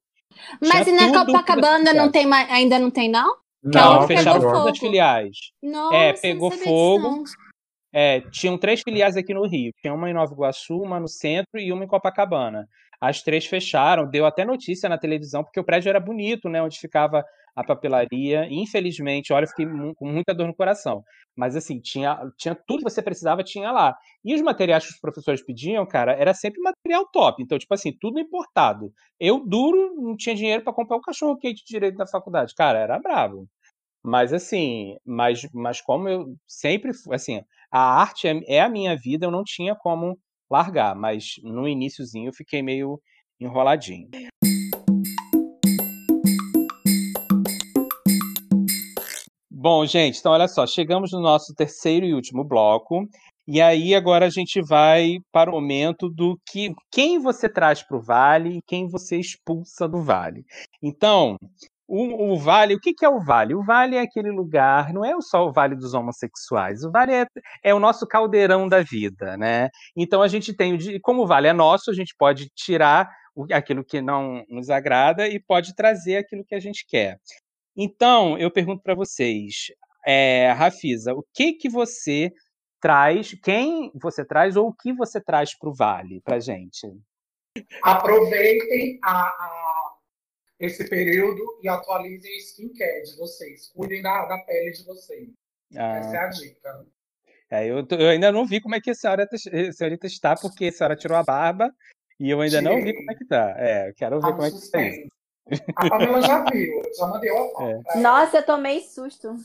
[0.61, 3.35] Mas e Tinha na tudo que Copacabana não tem mais, ainda não tem, não?
[3.63, 5.37] Não, fecharam todas as filiais.
[5.61, 7.23] Nossa, É, pegou fogo.
[7.91, 9.73] É, tinham três filiais aqui no Rio.
[9.81, 12.67] Tinha uma em Nova Iguaçu, uma no centro e uma em Copacabana.
[13.01, 16.61] As três fecharam, deu até notícia na televisão, porque o prédio era bonito, né?
[16.61, 17.23] Onde ficava
[17.55, 18.47] a papelaria.
[18.49, 19.65] Infelizmente, olha, eu fiquei
[19.95, 21.03] com muita dor no coração.
[21.35, 23.95] Mas assim, tinha, tinha tudo que você precisava, tinha lá.
[24.23, 27.41] E os materiais que os professores pediam, cara, era sempre material top.
[27.41, 28.91] Então, tipo assim, tudo importado.
[29.19, 32.53] Eu, duro, não tinha dinheiro para comprar o cachorro quente direito da faculdade.
[32.55, 33.47] Cara, era bravo.
[34.03, 39.25] Mas assim, mas, mas como eu sempre, assim, a arte é, é a minha vida,
[39.25, 40.17] eu não tinha como
[40.49, 42.99] largar, mas no iniciozinho eu fiquei meio
[43.39, 44.09] enroladinho.
[49.51, 53.05] Bom, gente, então olha só, chegamos no nosso terceiro e último bloco,
[53.45, 57.97] e aí agora a gente vai para o momento do que quem você traz para
[57.97, 60.45] o Vale e quem você expulsa do Vale.
[60.81, 61.35] Então,
[61.89, 63.55] o, o Vale, o que, que é o Vale?
[63.55, 67.25] O Vale é aquele lugar, não é só o Vale dos homossexuais, o Vale é,
[67.63, 69.69] é o nosso caldeirão da vida, né?
[69.95, 73.09] Então a gente tem, como o Vale é nosso, a gente pode tirar
[73.51, 77.17] aquilo que não nos agrada e pode trazer aquilo que a gente quer.
[77.75, 79.71] Então, eu pergunto para vocês,
[80.05, 82.31] é, Rafisa, o que que você
[82.81, 86.87] traz, quem você traz ou o que você traz para o Vale, para gente?
[87.83, 89.68] Aproveitem a, a-
[90.59, 93.69] esse período e atualizem a skincare de vocês.
[93.75, 95.29] Cuidem da, da pele de vocês.
[95.73, 96.85] Essa é Ah, a dica.
[97.51, 100.35] é, eu, tô- eu ainda não vi como é que a senhora, a senhorita está,
[100.35, 101.71] porque a senhora tirou a barba
[102.19, 102.93] e eu ainda não vi Tirei.
[102.95, 103.53] como é que tá.
[103.57, 104.79] É, eu quero ver como é que está.
[105.77, 107.87] A Pamela já viu, já mandei uma foto.
[107.95, 108.01] É.
[108.01, 109.35] Nossa, eu tomei susto.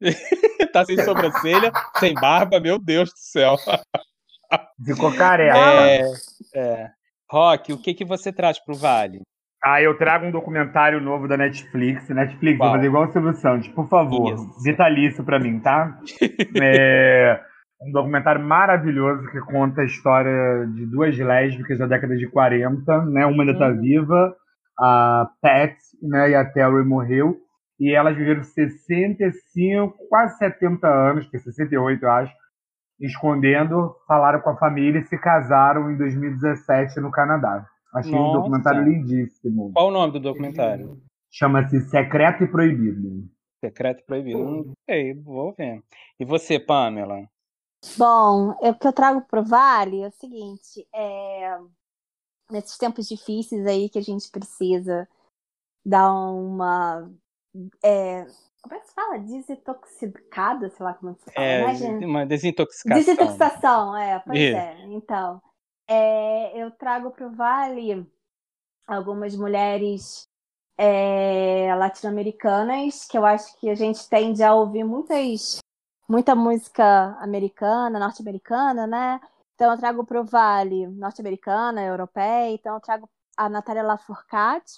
[0.72, 1.70] Tá sem sobrancelha,
[2.00, 3.54] sem barba, meu Deus do céu.
[4.84, 5.56] Ficou careca.
[5.56, 6.02] É,
[6.54, 6.90] é.
[7.30, 9.20] Rock, o que que você traz para o Vale?
[9.64, 12.08] Ah, eu trago um documentário novo da Netflix.
[12.10, 14.34] Netflix, vou fazer igual o Silvio Santos, por favor.
[14.34, 14.62] Isso.
[14.62, 15.98] Vitalício pra mim, tá?
[16.60, 17.40] é
[17.82, 23.26] um documentário maravilhoso que conta a história de duas lésbicas da década de 40, né?
[23.26, 23.80] Uma ainda tá Hum.
[23.80, 24.34] viva,
[24.78, 27.36] a Pat né, e a Terry morreu.
[27.80, 32.32] E elas viveram 65, quase 70 anos, que é 68, eu acho,
[33.00, 37.66] escondendo, falaram com a família e se casaram em 2017 no Canadá.
[37.94, 38.38] Achei Nossa.
[38.38, 39.72] um documentário lindíssimo.
[39.72, 41.00] Qual o nome do documentário?
[41.30, 43.28] Chama-se Secreto e Proibido.
[43.64, 44.38] Secreto e Proibido.
[44.38, 45.82] Hum, sei, vou ver.
[46.18, 47.28] E você, Pamela?
[47.96, 51.58] Bom, o que eu trago pro Vale é o seguinte, é...
[52.50, 55.08] nesses tempos difíceis aí que a gente precisa
[55.84, 57.10] dar uma
[57.84, 58.26] é,
[58.62, 59.18] como é que se fala?
[59.18, 61.46] Desintoxicada, sei lá como se fala.
[61.46, 62.98] É, né, uma desintoxicação.
[62.98, 64.84] Desintoxicação, é, pois é.
[64.86, 65.40] Então,
[65.88, 68.10] é, eu trago para o Vale
[68.86, 70.28] algumas mulheres
[70.76, 75.58] é, latino-americanas, que eu acho que a gente tende a ouvir muitas,
[76.08, 79.20] muita música americana, norte-americana, né?
[79.54, 84.72] Então eu trago para o Vale norte-americana, europeia, então eu trago a Natália Lafourcade,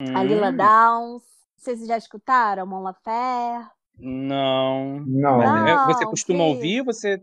[0.00, 0.16] hum.
[0.16, 0.56] a Lila hum.
[0.56, 1.22] Downs,
[1.56, 3.81] vocês já escutaram Mon Laferte?
[3.98, 5.00] Não.
[5.06, 5.38] Não.
[5.38, 6.50] não você costuma que...
[6.50, 6.82] ouvir?
[6.82, 7.20] Você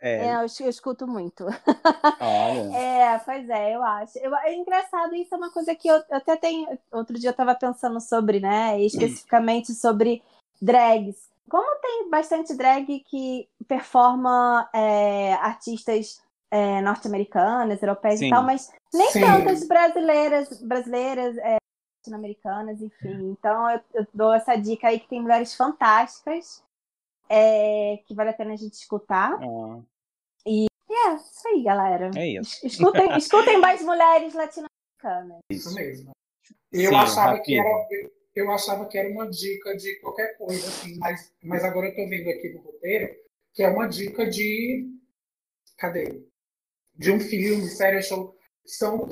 [0.00, 0.26] é...
[0.26, 1.44] é eu, eu, escuto muito.
[2.20, 2.76] Olha.
[2.76, 4.18] É, pois é, eu acho.
[4.18, 6.78] Eu, é engraçado, isso é uma coisa que eu, eu até tenho.
[6.92, 8.80] Outro dia eu estava pensando sobre, né?
[8.80, 10.22] Especificamente sobre
[10.60, 11.28] drags.
[11.48, 18.28] Como tem bastante drag que performa é, artistas é, norte-americanas, europeias Sim.
[18.28, 19.20] e tal, mas nem Sim.
[19.20, 21.56] tantas brasileiras, brasileiras é,
[22.04, 23.30] latino-americanas, enfim.
[23.30, 26.62] Então eu, eu, dou essa dica aí que tem mulheres fantásticas
[27.28, 29.32] é, que vale a pena a gente escutar.
[29.32, 29.80] Ah.
[30.46, 32.10] E é isso aí, galera.
[32.16, 32.66] É isso.
[32.66, 35.38] Escutem, escutem mais mulheres latino-americanas.
[35.50, 36.12] Isso mesmo.
[36.70, 37.88] Eu Sim, achava que era,
[38.34, 42.08] eu achava que era uma dica de qualquer coisa, assim, mas, mas agora eu tô
[42.08, 43.14] vendo aqui no roteiro
[43.54, 44.92] que é uma dica de.
[45.78, 46.24] Cadê?
[46.96, 48.36] De um filme, série, show.
[48.66, 49.08] São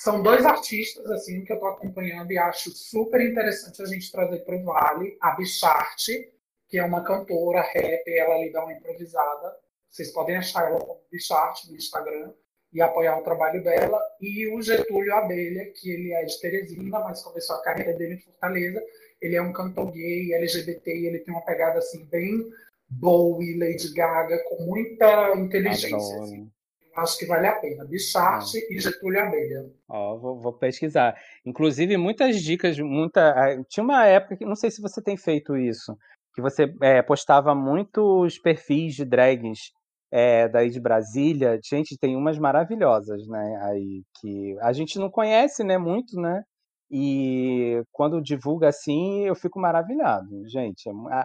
[0.00, 4.38] são dois artistas assim que eu estou acompanhando e acho super interessante a gente trazer
[4.46, 5.18] para o Vale.
[5.20, 6.32] A Bicharte,
[6.70, 9.54] que é uma cantora, rap, ela ali dá uma improvisada.
[9.90, 12.32] Vocês podem achar ela como Bicharte no Instagram
[12.72, 14.00] e apoiar o trabalho dela.
[14.22, 18.20] E o Getúlio Abelha, que ele é de Teresina, mas começou a carreira dele em
[18.20, 18.82] Fortaleza.
[19.20, 22.50] Ele é um cantor gay, LGBT, e ele tem uma pegada assim bem
[22.88, 25.94] Bowie, Lady Gaga, com muita inteligência.
[26.22, 26.50] Assim
[26.96, 27.84] acho que vale a pena.
[27.84, 28.66] Bicharte ah.
[28.70, 29.70] e Getúlio Abelha.
[29.88, 31.16] Ó, vou, vou, pesquisar.
[31.44, 33.34] Inclusive, muitas dicas, muita.
[33.68, 35.96] Tinha uma época que não sei se você tem feito isso,
[36.34, 39.72] que você é, postava muitos perfis de drags
[40.10, 41.58] é, daí de Brasília.
[41.64, 43.60] Gente, tem umas maravilhosas, né?
[43.64, 45.78] Aí que a gente não conhece, né?
[45.78, 46.42] Muito, né?
[46.90, 50.88] E quando divulga assim, eu fico maravilhado, gente.
[50.88, 51.24] É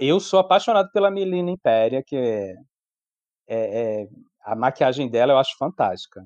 [0.00, 2.54] eu sou apaixonado pela Melina Impéria, que é,
[3.48, 4.08] é, é
[4.44, 6.22] a maquiagem dela eu acho fantástica.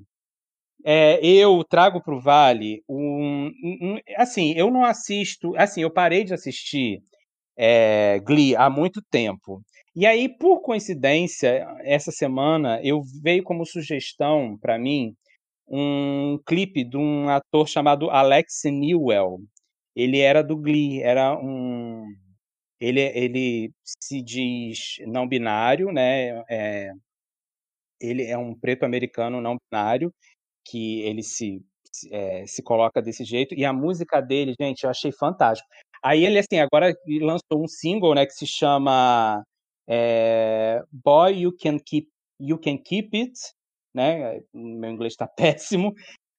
[0.85, 3.51] É, eu trago para o Vale um,
[3.83, 5.55] um, Assim, eu não assisto.
[5.57, 7.03] Assim, eu parei de assistir
[7.57, 9.63] é, Glee há muito tempo.
[9.95, 15.15] E aí, por coincidência, essa semana eu veio como sugestão para mim
[15.69, 19.39] um clipe de um ator chamado Alex Newell.
[19.97, 22.07] Ele era do Glee, era um.
[22.81, 26.45] Ele, ele se diz não binário, né?
[26.49, 26.93] É,
[28.01, 30.13] ele é um preto americano não binário,
[30.67, 31.63] que ele se,
[32.11, 35.69] é, se coloca desse jeito, e a música dele, gente, eu achei fantástico.
[36.03, 39.43] Aí ele, assim, agora lançou um single, né, que se chama
[39.89, 42.09] é, Boy, You Can Keep,
[42.41, 43.33] you can keep It,
[43.95, 45.93] né, meu inglês está péssimo,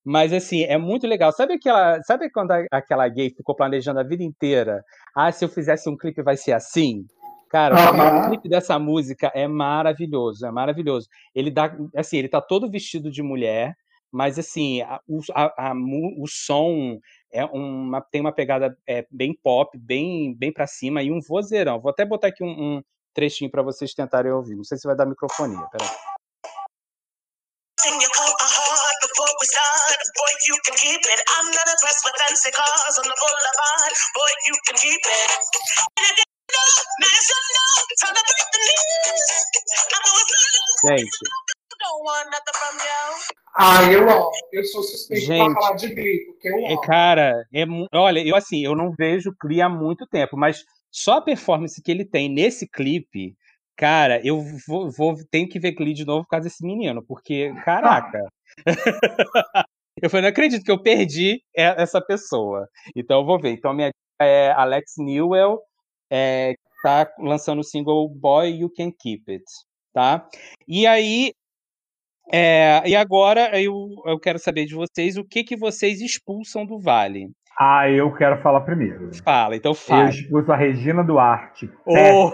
[0.03, 1.31] mas assim, é muito legal.
[1.31, 4.83] Sabe aquela, sabe quando aquela gay ficou planejando a vida inteira?
[5.15, 7.05] Ah, se eu fizesse um clipe vai ser assim?
[7.49, 8.19] Cara, uhum.
[8.19, 11.09] o clipe dessa música é maravilhoso, é maravilhoso.
[11.33, 13.75] Ele dá, assim, ele tá todo vestido de mulher,
[14.11, 15.01] mas assim, a,
[15.33, 15.73] a, a,
[16.17, 16.99] o som
[17.31, 21.79] é uma, tem uma pegada é, bem pop, bem, bem para cima e um vozeirão.
[21.79, 24.55] Vou até botar aqui um, um trechinho para vocês tentarem ouvir.
[24.55, 25.89] Não sei se vai dar microfonia, peraí.
[30.19, 31.19] Boy, you can keep it.
[31.29, 33.93] I'm not impressed with fancy cars on the boulevard.
[34.13, 36.28] Boy, you can keep it.
[40.87, 41.17] Gente.
[43.55, 44.29] Ah, eu amo.
[44.53, 46.81] Eu sou suspeito Gente, pra falar de Glee, porque eu é, amo.
[46.81, 51.21] Cara, é, olha, eu assim, eu não vejo Glee há muito tempo, mas só a
[51.21, 53.35] performance que ele tem nesse clipe,
[53.75, 57.53] cara, eu vou, vou tenho que ver Glee de novo por causa desse menino, porque,
[57.65, 58.19] caraca.
[60.01, 62.67] eu falei, não acredito que eu perdi essa pessoa.
[62.95, 63.51] Então eu vou ver.
[63.51, 65.59] Então minha dica é Alex Newell,
[66.09, 66.53] é,
[66.83, 69.43] tá lançando o single Boy You Can Keep It,
[69.93, 70.27] tá?
[70.67, 71.31] E aí
[72.31, 76.79] É, e agora eu, eu quero saber de vocês o que, que vocês expulsam do
[76.79, 77.31] Vale.
[77.59, 79.09] Ah, eu quero falar primeiro.
[79.23, 80.03] Fala, então fala.
[80.03, 81.69] Eu expulso a Regina Duarte.
[81.85, 82.31] Oh.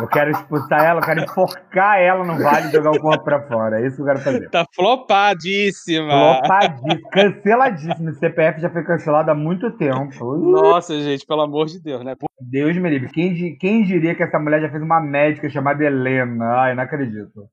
[0.00, 3.42] Eu quero expulsar ela, eu quero enforcar ela no vale e jogar o corpo pra
[3.46, 3.80] fora.
[3.80, 4.50] É isso que eu quero fazer.
[4.50, 6.10] Tá flopadíssima.
[6.10, 7.10] Flopadíssima.
[7.10, 8.10] Canceladíssima.
[8.10, 10.36] O CPF já foi cancelado há muito tempo.
[10.36, 12.14] Nossa, gente, pelo amor de Deus, né?
[12.40, 13.08] Deus me livre.
[13.10, 16.44] Quem, quem diria que essa mulher já fez uma médica chamada Helena?
[16.62, 17.48] Ai, não acredito.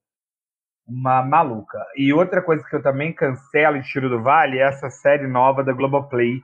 [0.88, 1.78] Uma maluca.
[1.96, 5.64] E outra coisa que eu também cancelo em Tiro do Vale é essa série nova
[5.64, 6.42] da Globoplay.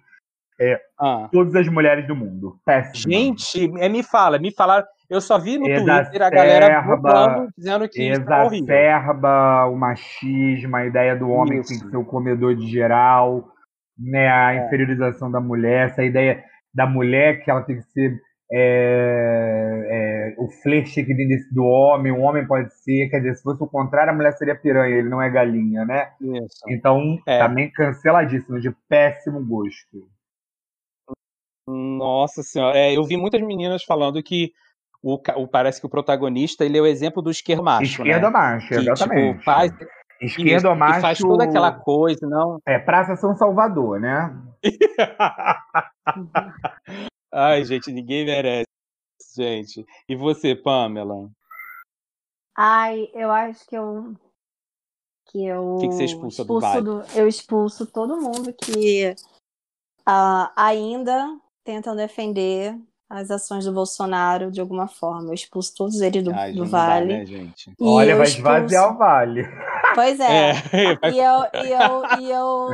[0.60, 1.28] É, ah.
[1.32, 2.58] Todas as mulheres do mundo.
[2.64, 3.12] Péssimo.
[3.12, 4.86] Gente, é, me fala, me falaram.
[5.10, 11.16] Eu só vi no Twitter a galera botando, dizendo que exacerba o machismo, a ideia
[11.16, 11.70] do homem Isso.
[11.70, 13.48] que tem que ser o comedor de geral,
[13.98, 14.66] né, a é.
[14.66, 18.20] inferiorização da mulher, essa ideia da mulher que ela tem que ser
[18.52, 23.36] é, é, o flerte que vem desse, do homem, o homem pode ser, quer dizer,
[23.36, 26.12] se fosse o contrário, a mulher seria piranha, ele não é galinha, né?
[26.22, 26.60] Isso.
[26.70, 27.40] Então, é.
[27.40, 30.08] também canceladíssimo, de péssimo gosto.
[31.68, 34.52] Nossa senhora, é, eu vi muitas meninas falando que
[35.06, 38.02] o, o, parece que o protagonista ele é o exemplo do esquerdo macho.
[38.02, 38.30] Esquerdo né?
[38.32, 39.34] macho, que, tipo, exatamente.
[39.34, 39.72] Tipo, faz,
[40.20, 41.02] esquerdo isso, macho.
[41.02, 42.58] faz toda aquela coisa, não.
[42.66, 44.36] É Praça São Salvador, né?
[47.32, 48.66] Ai, gente, ninguém merece,
[49.36, 49.86] gente.
[50.10, 51.30] E você, Pamela?
[52.58, 54.16] Ai, eu acho que eu.
[55.28, 55.76] Que eu.
[55.76, 59.14] O que, que você expulsa expulso do, do Eu expulso todo mundo que
[60.08, 62.76] uh, ainda tentam defender
[63.10, 65.30] as ações do Bolsonaro de alguma forma.
[65.30, 67.14] Eu expulso todos eles do, Ai, do Vale.
[67.14, 67.74] Dá, né, gente?
[67.80, 68.52] Olha, vai expulso...
[68.52, 69.48] esvaziar o Vale.
[69.94, 70.52] Pois é.
[70.74, 70.96] é.
[71.12, 72.70] E, eu, e, eu, e, eu,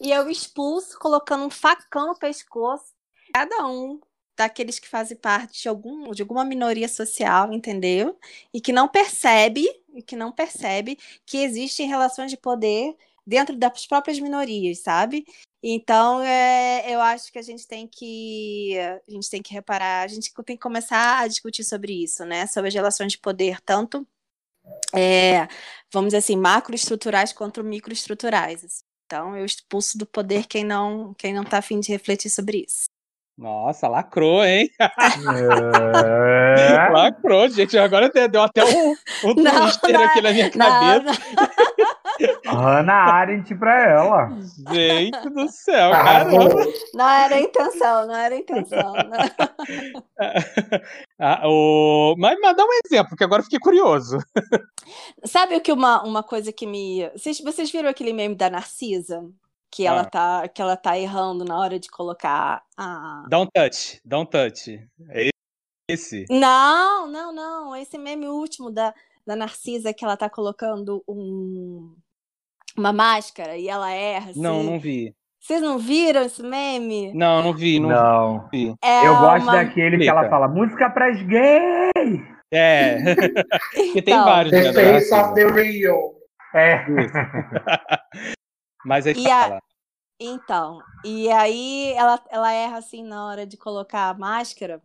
[0.00, 2.94] e eu expulso colocando um facão no pescoço
[3.32, 4.00] cada um
[4.36, 8.16] daqueles que fazem parte de, algum, de alguma minoria social, entendeu?
[8.54, 12.96] E que não percebe, e que não percebe que existem relações de poder
[13.28, 15.26] dentro das próprias minorias, sabe?
[15.62, 20.08] Então, é, eu acho que a gente tem que a gente tem que reparar, a
[20.08, 22.46] gente tem que começar a discutir sobre isso, né?
[22.46, 24.06] Sobre as relações de poder, tanto
[24.94, 25.46] é,
[25.92, 28.64] vamos dizer assim, macroestruturais quanto microestruturais.
[28.64, 28.82] Assim.
[29.06, 32.88] Então, eu expulso do poder quem não quem não está afim de refletir sobre isso.
[33.38, 34.68] Nossa, lacrou, hein?
[34.80, 34.88] É...
[36.90, 37.78] lacrou, gente.
[37.78, 41.22] Agora deu até um, um não, não, aqui na minha cabeça.
[42.46, 44.28] Ana Arendt pra ela.
[44.72, 46.66] Gente do céu, ah, caramba.
[46.94, 48.94] Não era a intenção, não era a intenção.
[51.18, 52.14] ah, o...
[52.18, 54.18] mas, mas dá um exemplo, que agora fiquei curioso.
[55.24, 57.08] Sabe o que uma, uma coisa que me.
[57.10, 59.24] Vocês, vocês viram aquele meme da Narcisa?
[59.70, 60.04] que ela, ah.
[60.04, 63.26] tá, que ela tá errando na hora de colocar a.
[63.28, 64.88] Dá um touch, dá um touch.
[65.10, 65.28] É
[65.88, 66.26] esse?
[66.30, 67.76] Não, não, não.
[67.76, 68.94] Esse meme último da,
[69.26, 71.94] da Narcisa que ela tá colocando um,
[72.78, 74.30] uma máscara e ela erra.
[74.30, 74.40] Assim.
[74.40, 75.14] Não, não vi.
[75.40, 77.12] Vocês não viram esse meme?
[77.14, 78.48] Não, não vi, não, não.
[78.52, 78.74] vi.
[78.82, 82.38] É Eu gosto daquele que ela fala, música pras gays!
[82.50, 83.14] É,
[83.74, 84.52] porque tem então, vários.
[84.52, 86.14] The né, face of the real.
[86.54, 86.84] É.
[88.84, 89.56] Mas aí e fala.
[89.56, 89.62] A...
[90.20, 94.82] Então, e aí ela, ela erra assim na hora de colocar a máscara.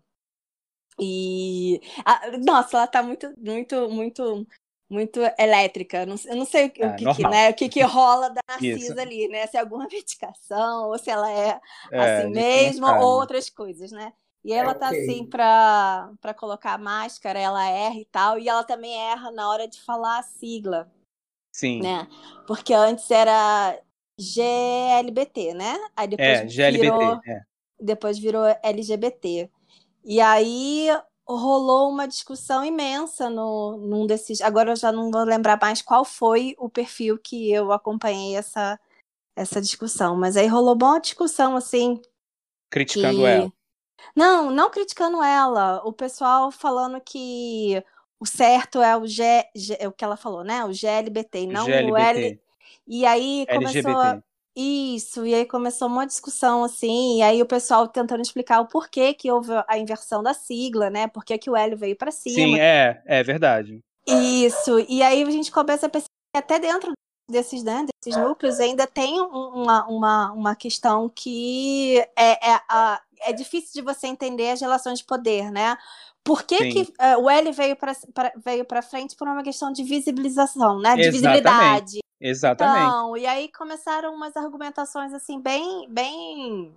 [1.00, 1.82] E.
[2.06, 2.38] A...
[2.38, 4.46] Nossa, ela tá muito, muito, muito,
[4.94, 6.06] muito elétrica.
[6.06, 9.02] Não, eu não sei o, é, que, que, né, o que, que rola da Narcisa
[9.02, 9.48] ali, né?
[9.48, 11.60] Se é alguma medicação, ou se ela é,
[11.92, 14.14] é assim mesmo, ou outras coisas, né?
[14.46, 15.04] E aí ela tá okay.
[15.04, 19.50] assim pra, pra colocar a máscara, ela erra e tal, e ela também erra na
[19.50, 20.92] hora de falar a sigla.
[21.52, 21.82] Sim.
[21.82, 22.08] Né?
[22.46, 23.80] Porque antes era
[24.20, 25.78] GLBT, né?
[25.96, 27.42] Aí depois é, GLBT, virou, é.
[27.80, 29.50] depois virou LGBT.
[30.04, 30.90] E aí
[31.28, 34.42] rolou uma discussão imensa no, num desses.
[34.42, 38.80] Agora eu já não vou lembrar mais qual foi o perfil que eu acompanhei essa,
[39.36, 42.02] essa discussão, mas aí rolou uma discussão assim.
[42.70, 43.26] Criticando que...
[43.26, 43.54] ela.
[44.16, 45.82] Não, não criticando ela.
[45.86, 47.82] O pessoal falando que
[48.20, 49.24] o certo é o G,
[49.56, 50.66] G, é o que ela falou, né?
[50.66, 51.92] O GLBT, não GLBT.
[51.92, 52.42] o L.
[52.88, 54.22] E aí começou a...
[54.56, 59.14] isso, e aí começou uma discussão assim, e aí o pessoal tentando explicar o porquê
[59.14, 61.08] que houve a inversão da sigla, né?
[61.08, 62.36] Por que, que o L veio para cima.
[62.36, 63.80] Sim, é, é verdade.
[64.08, 66.92] Isso, e aí a gente começa a perceber que até dentro
[67.30, 73.34] desses, né, desses núcleos ainda tem uma, uma, uma questão que é, é, a, é
[73.34, 75.78] difícil de você entender as relações de poder, né?
[76.24, 77.94] Por que, que uh, o L veio para
[78.38, 80.96] veio frente por uma questão de visibilização, né?
[80.96, 81.12] De Exatamente.
[81.12, 82.03] visibilidade.
[82.24, 82.88] Exatamente.
[82.88, 86.74] Então, e aí começaram umas argumentações assim bem, bem,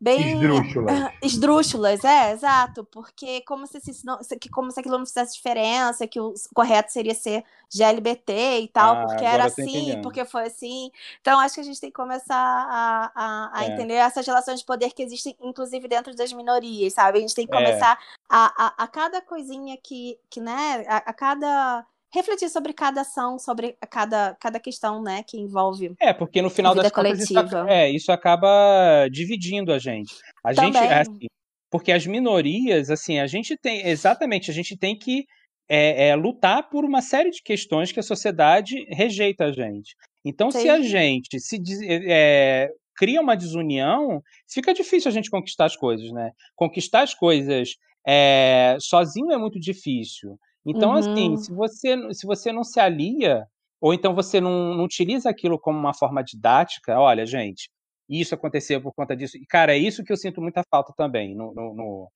[0.00, 0.94] bem esdrúxulas.
[1.22, 6.08] esdrúxulas, é, exato, porque como se, se, não, se, como se aquilo não fizesse diferença,
[6.08, 10.90] que o correto seria ser GLBT e tal, ah, porque era assim, porque foi assim.
[11.20, 13.68] Então, acho que a gente tem que começar a, a, a é.
[13.68, 17.18] entender essas relações de poder que existem, inclusive, dentro das minorias, sabe?
[17.18, 17.56] A gente tem que é.
[17.56, 17.98] começar é.
[18.28, 23.38] a, a, a cada coisinha que, que né, a, a cada refletir sobre cada ação,
[23.38, 25.92] sobre cada, cada questão, né, que envolve.
[26.00, 27.34] É, porque no final das contas isso,
[27.68, 30.14] é, isso acaba dividindo a gente.
[30.44, 30.72] A Também.
[30.72, 31.26] gente, é assim,
[31.68, 35.24] porque as minorias, assim, a gente tem, exatamente, a gente tem que
[35.68, 39.96] é, é, lutar por uma série de questões que a sociedade rejeita a gente.
[40.24, 40.60] Então, Sim.
[40.60, 41.60] se a gente se
[42.08, 46.30] é, cria uma desunião, fica difícil a gente conquistar as coisas, né?
[46.54, 47.70] Conquistar as coisas
[48.06, 50.38] é, sozinho é muito difícil.
[50.66, 51.34] Então, assim, uhum.
[51.34, 53.46] assim, se você, se você não se alia,
[53.80, 57.68] ou então você não, não utiliza aquilo como uma forma didática, olha, gente,
[58.08, 59.36] isso aconteceu por conta disso.
[59.36, 62.08] E, cara, é isso que eu sinto muita falta também no, no, no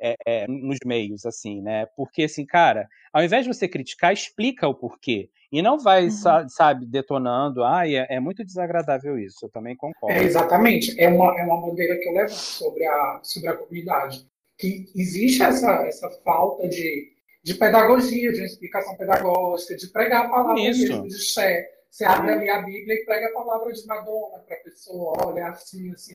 [0.00, 1.86] é, é, nos meios, assim, né?
[1.96, 5.30] Porque, assim, cara, ao invés de você criticar, explica o porquê.
[5.50, 6.48] E não vai, uhum.
[6.48, 7.64] sabe, detonando.
[7.64, 9.46] Ah, é, é, muito desagradável isso.
[9.46, 10.18] Eu também concordo.
[10.18, 10.98] É, exatamente.
[11.00, 14.26] É uma, é uma bandeira que eu levo sobre a, sobre a comunidade.
[14.58, 17.15] Que existe essa, essa falta de
[17.46, 20.80] de pedagogia, de explicação pedagógica, de pregar a palavra Isso.
[20.80, 21.64] mesmo, de Xé.
[21.88, 25.46] Você abre ali a Bíblia e prega a palavra de Madonna para a pessoa, olha
[25.46, 26.12] assim, assim.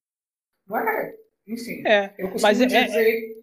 [0.68, 1.16] Não é?
[1.48, 3.38] Enfim, é, eu costumo mas é, é dizer...
[3.38, 3.42] É,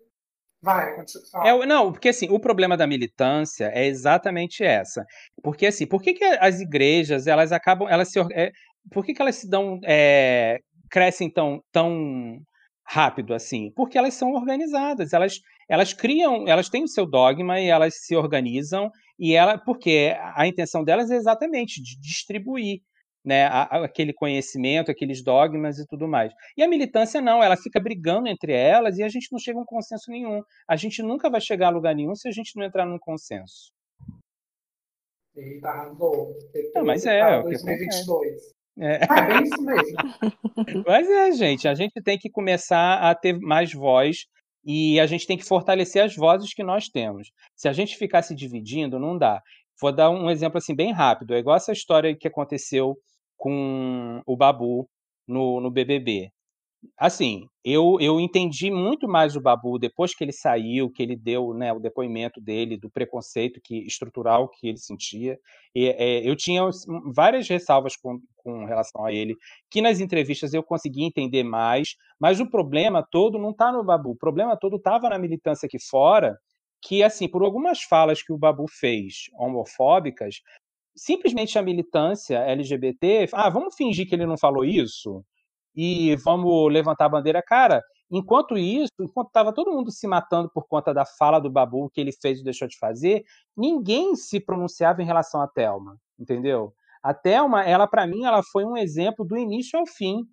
[0.60, 1.48] Vai, continua.
[1.48, 5.06] É, não, porque assim, o problema da militância é exatamente essa.
[5.42, 8.18] Porque assim, por que, que as igrejas, elas acabam, elas se...
[8.34, 8.50] É,
[8.92, 9.80] por que, que elas se dão...
[9.86, 10.58] É,
[10.90, 12.38] crescem tão, tão
[12.84, 13.72] rápido assim?
[13.74, 18.16] Porque elas são organizadas, elas elas criam, elas têm o seu dogma e elas se
[18.16, 22.80] organizam e ela, porque a intenção delas é exatamente de distribuir
[23.24, 26.32] né, aquele conhecimento, aqueles dogmas e tudo mais.
[26.56, 29.62] E a militância não, ela fica brigando entre elas e a gente não chega a
[29.62, 30.40] um consenso nenhum.
[30.66, 33.72] A gente nunca vai chegar a lugar nenhum se a gente não entrar num consenso.
[35.36, 36.34] Eita, arrasou.
[36.74, 37.42] Não, mas é.
[37.42, 38.58] 2022.
[38.80, 39.00] É.
[39.08, 39.96] Ah, é isso mesmo.
[40.86, 44.18] Mas é, gente, a gente tem que começar a ter mais voz
[44.70, 47.30] e a gente tem que fortalecer as vozes que nós temos.
[47.56, 49.40] Se a gente ficar se dividindo, não dá.
[49.80, 51.32] Vou dar um exemplo assim bem rápido.
[51.34, 52.94] É igual essa história que aconteceu
[53.34, 54.86] com o Babu
[55.26, 56.30] no, no BBB
[56.96, 61.52] assim, eu, eu entendi muito mais o Babu depois que ele saiu, que ele deu
[61.54, 65.38] né, o depoimento dele, do preconceito que estrutural que ele sentia.
[65.74, 66.62] E, é, eu tinha
[67.14, 69.36] várias ressalvas com, com relação a ele,
[69.70, 74.10] que nas entrevistas eu consegui entender mais, mas o problema todo não está no Babu,
[74.10, 76.38] o problema todo estava na militância aqui fora,
[76.80, 80.36] que, assim, por algumas falas que o Babu fez homofóbicas,
[80.96, 85.24] simplesmente a militância LGBT, ah, vamos fingir que ele não falou isso?
[85.74, 87.42] E vamos levantar a bandeira.
[87.42, 91.90] Cara, enquanto isso, enquanto estava todo mundo se matando por conta da fala do Babu
[91.90, 93.24] que ele fez e deixou de fazer,
[93.56, 96.72] ninguém se pronunciava em relação à Thelma, entendeu?
[97.02, 100.24] A Thelma, ela para mim, ela foi um exemplo do início ao fim,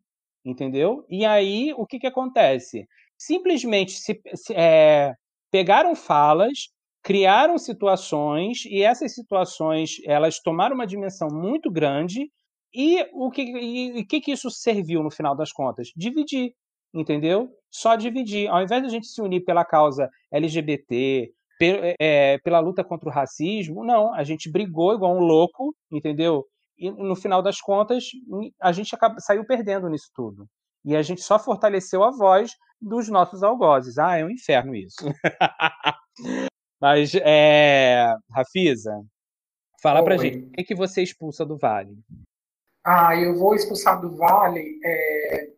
[0.44, 1.06] entendeu?
[1.10, 2.88] E aí, o que que acontece?
[3.18, 5.14] Simplesmente se, se é,
[5.52, 6.70] pegaram falas,
[7.04, 12.32] criaram situações e essas situações elas tomaram uma dimensão muito grande
[12.76, 15.92] e o que, e, e que, que isso serviu no final das contas?
[15.96, 16.54] Dividir,
[16.94, 17.50] entendeu?
[17.72, 18.50] Só dividir.
[18.50, 21.32] Ao invés de a gente se unir pela causa LGBT,
[22.00, 26.46] é, pela luta contra o racismo, não, a gente brigou igual um louco, entendeu?
[26.78, 28.06] E no final das contas,
[28.62, 30.46] a gente acaba, saiu perdendo nisso tudo.
[30.84, 33.98] E a gente só fortaleceu a voz dos nossos algozes.
[33.98, 34.98] Ah, é um inferno isso.
[36.80, 39.02] Mas, é, Rafisa,
[39.82, 40.06] fala Oi.
[40.06, 41.98] pra gente, o que, que você expulsa do Vale?
[42.86, 45.50] Ah, eu vou expulsar do Vale, é...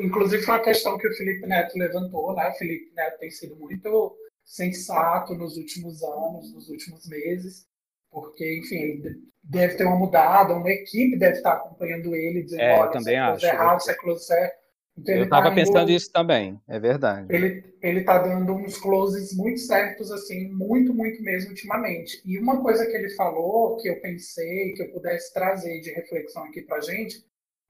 [0.00, 2.48] inclusive foi uma questão que o Felipe Neto levantou, né?
[2.48, 7.66] O Felipe Neto tem sido muito sensato nos últimos anos, nos últimos meses,
[8.10, 12.78] porque, enfim, ele deve ter uma mudada, uma equipe deve estar acompanhando ele, dizendo, é,
[12.78, 13.44] olha, também acho.
[13.44, 14.61] errado, século certo.
[14.96, 17.26] Então, eu estava tá pensando indo, isso também, é verdade.
[17.34, 22.22] Ele ele está dando uns closes muito certos, assim, muito, muito mesmo ultimamente.
[22.24, 26.44] E uma coisa que ele falou, que eu pensei que eu pudesse trazer de reflexão
[26.44, 27.24] aqui para gente,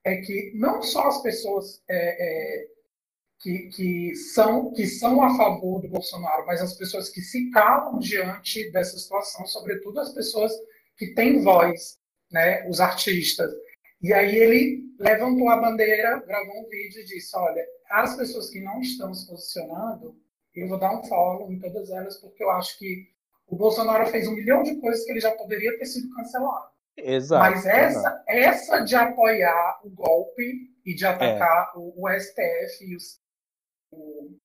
[0.05, 2.66] é que não só as pessoas é, é,
[3.40, 7.99] que, que, são, que são a favor do Bolsonaro, mas as pessoas que se calam
[7.99, 10.53] diante dessa situação, sobretudo as pessoas
[10.99, 11.99] que têm voz,
[12.31, 13.51] né, os artistas.
[14.03, 18.61] E aí ele levantou a bandeira, gravou um vídeo e disse: Olha, as pessoas que
[18.61, 20.16] não estão se posicionando,
[20.55, 23.09] eu vou dar um follow em todas elas, porque eu acho que
[23.47, 26.73] o Bolsonaro fez um milhão de coisas que ele já poderia ter sido cancelado.
[26.97, 27.51] Exato.
[27.51, 28.24] Mas essa, exato.
[28.27, 31.79] essa de apoiar o golpe, e de atacar é.
[31.79, 33.20] o, o, STF e, os,
[33.91, 34.37] o,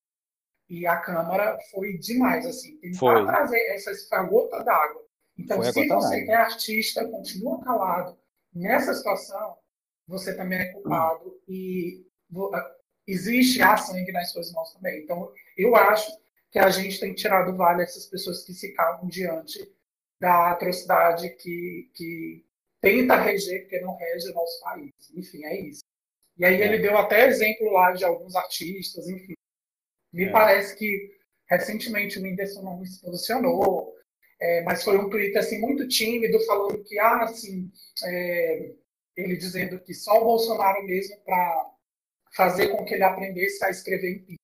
[0.68, 2.76] e, a Câmara foi demais, assim.
[2.78, 5.02] Tentar trazer essa, essa gota d'água.
[5.36, 8.16] Então, foi se você que é artista, continua calado
[8.58, 9.56] nessa situação,
[10.06, 11.40] você também é culpado hum.
[11.48, 12.06] e
[13.06, 15.02] existe a sangue nas suas mãos também.
[15.02, 16.10] Então, eu acho
[16.50, 19.58] que a gente tem que tirar do vale essas pessoas que se calam diante
[20.20, 22.44] da atrocidade que, que
[22.80, 24.92] tenta reger, porque não rege o nosso país.
[25.14, 25.82] Enfim, é isso.
[26.36, 26.80] E aí ele é.
[26.80, 29.34] deu até exemplo lá de alguns artistas, enfim.
[30.12, 30.30] Me é.
[30.30, 31.16] parece que
[31.48, 33.94] recentemente o Whindersson não se posicionou,
[34.40, 37.70] é, mas foi um tweet assim, muito tímido, falando que, ah, assim,
[38.04, 38.72] é,
[39.16, 41.70] ele dizendo que só o Bolsonaro mesmo para
[42.34, 44.38] fazer com que ele aprendesse a escrever em pizza.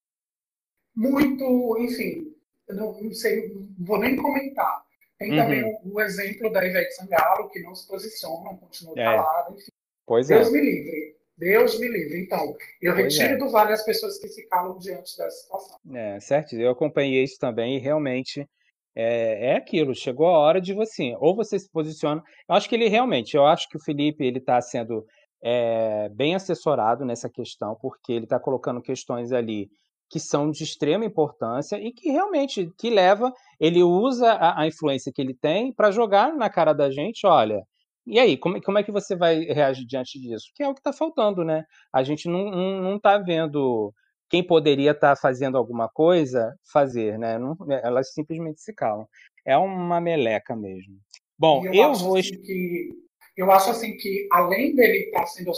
[0.95, 2.35] Muito, enfim,
[2.69, 4.83] não, não, sei, não vou nem comentar.
[5.17, 5.37] Tem uhum.
[5.37, 9.03] também o, o, exemplo da Ivete Sangalo, que não se posiciona, continua é.
[9.03, 9.71] calada, enfim.
[10.05, 10.51] Pois Deus é.
[10.51, 11.15] me livre.
[11.37, 12.21] Deus me livre.
[12.21, 13.37] Então, eu pois retiro é.
[13.37, 15.79] do vale as pessoas que se calam diante dessa situação.
[15.93, 16.55] É, certo.
[16.55, 18.47] Eu acompanhei isso também e realmente
[18.95, 19.93] é, é aquilo.
[19.93, 22.23] Chegou a hora de você, ou você se posiciona.
[22.47, 25.05] Eu acho que ele realmente, eu acho que o Felipe ele está sendo
[25.43, 29.69] é, bem assessorado nessa questão, porque ele está colocando questões ali
[30.09, 35.11] que são de extrema importância e que realmente que leva, ele usa a, a influência
[35.13, 37.63] que ele tem para jogar na cara da gente, olha,
[38.05, 40.51] e aí, como, como é que você vai reagir diante disso?
[40.55, 41.63] Que é o que está faltando, né?
[41.91, 43.91] A gente não está não, não tá vendo
[44.29, 47.37] quem poderia estar tá fazendo alguma coisa fazer, né?
[47.37, 49.07] Não, elas simplesmente se calam.
[49.45, 50.97] É uma meleca mesmo.
[51.37, 52.17] Bom, eu, eu vou.
[52.17, 52.89] Assim que,
[53.37, 55.51] eu acho assim que, além dele estar tá sendo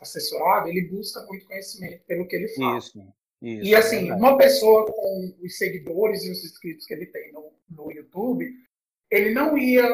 [0.00, 2.86] assessorado, ele busca muito conhecimento pelo que ele faz.
[2.86, 2.98] Isso.
[3.42, 7.30] Isso, e assim, é uma pessoa com os seguidores e os inscritos que ele tem
[7.30, 8.50] no, no YouTube,
[9.10, 9.84] ele não ia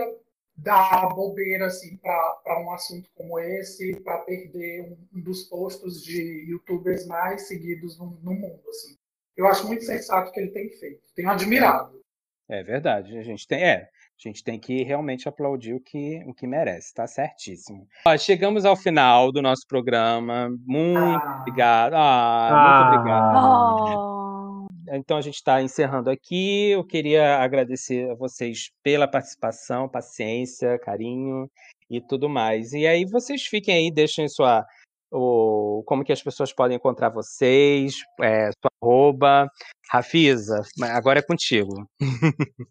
[0.63, 7.07] dar bobeira assim para um assunto como esse, para perder um, dos postos de youtubers
[7.07, 8.63] mais seguidos no, no, mundo.
[8.69, 8.97] Assim.
[9.37, 11.01] Eu acho muito sensato o que ele tem feito.
[11.15, 12.01] Tenho admirado.
[12.49, 13.17] É verdade.
[13.17, 16.93] A gente tem, é, a gente tem que realmente aplaudir o que, o que merece,
[16.93, 17.87] tá certíssimo.
[18.07, 20.51] Ó, chegamos ao final do nosso programa.
[20.67, 21.39] Muito ah.
[21.41, 21.95] obrigado.
[21.95, 22.85] Ah, ah.
[22.85, 23.97] muito obrigado.
[23.97, 24.40] Oh.
[24.93, 26.71] Então a gente está encerrando aqui.
[26.71, 31.49] Eu queria agradecer a vocês pela participação, paciência, carinho
[31.89, 32.73] e tudo mais.
[32.73, 34.67] E aí vocês fiquem aí, deixem sua
[35.13, 39.49] o, como que as pessoas podem encontrar vocês, é, sua arroba.
[39.91, 41.87] Rafisa, agora é contigo.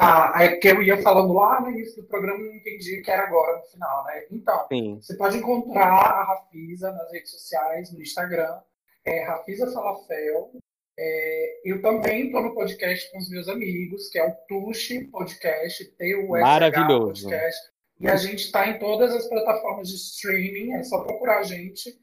[0.00, 3.10] Ah, é que eu ia falando lá no início do programa e não entendi que
[3.10, 4.26] era agora no final, né?
[4.30, 4.94] Então, Sim.
[5.00, 8.60] você pode encontrar a Rafisa nas redes sociais, no Instagram,
[9.04, 10.52] é Rafisa Falafel,
[11.00, 15.84] é, eu também estou no podcast com os meus amigos, que é o Tuxi Podcast,
[15.96, 17.28] T-U-S-H Maravilhoso.
[17.28, 17.70] Podcast.
[18.00, 21.96] E a gente está em todas as plataformas de streaming, é só procurar a gente.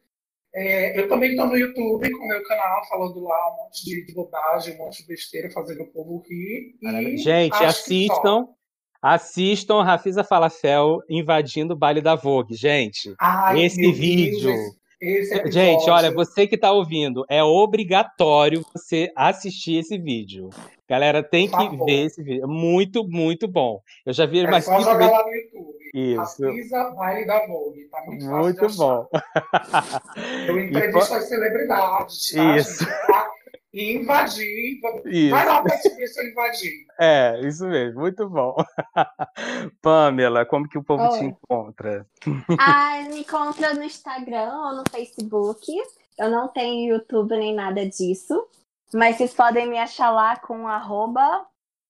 [0.53, 4.05] É, eu também estou no YouTube com o meu canal, falando lá um monte de,
[4.05, 6.75] de bobagem, um monte de besteira, fazendo o povo rir.
[6.81, 8.47] E gente, assistam.
[9.01, 13.13] Assistam Rafisa Falafel invadindo o baile da Vogue, gente.
[13.19, 14.51] Ai, esse vídeo.
[14.51, 14.75] Deus,
[15.47, 20.49] Gente, olha, você que está ouvindo, é obrigatório você assistir esse vídeo.
[20.87, 22.47] Galera, tem que ver esse vídeo.
[22.47, 23.81] Muito, muito bom.
[24.05, 25.75] Eu já vi é mais só jogar lá no YouTube.
[25.93, 26.45] Isso.
[26.45, 27.87] Avisa Baile da Vogue.
[27.89, 29.07] Tá muito, muito bom.
[30.47, 32.31] Eu entrevisto as celebridades.
[32.31, 32.83] Tá, Isso.
[32.83, 32.93] Gente?
[33.75, 34.79] E invadir.
[35.05, 35.31] Isso.
[35.31, 36.71] Vai lá se eu invadir.
[36.97, 38.55] É, isso mesmo, muito bom.
[39.81, 41.19] Pamela, como que o povo Oi.
[41.19, 42.07] te encontra?
[42.57, 45.69] Ah, me encontra no Instagram ou no Facebook.
[46.17, 48.47] Eu não tenho YouTube nem nada disso.
[48.93, 51.45] Mas vocês podem me achar lá com arroba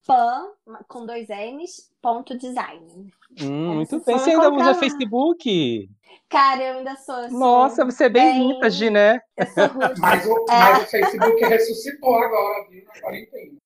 [0.05, 0.51] pan,
[0.87, 3.11] com dois N's, ponto design.
[3.41, 4.17] Hum, muito bem.
[4.17, 4.75] Você ainda usa lá.
[4.75, 5.89] Facebook?
[6.29, 7.29] Cara, eu ainda sou.
[7.31, 8.53] Nossa, você é bem, bem...
[8.53, 9.19] vintage, né?
[9.99, 10.59] Mas, o, é.
[10.59, 12.83] mas o Facebook ressuscitou agora, viu?
[12.85, 13.57] Na quarentena.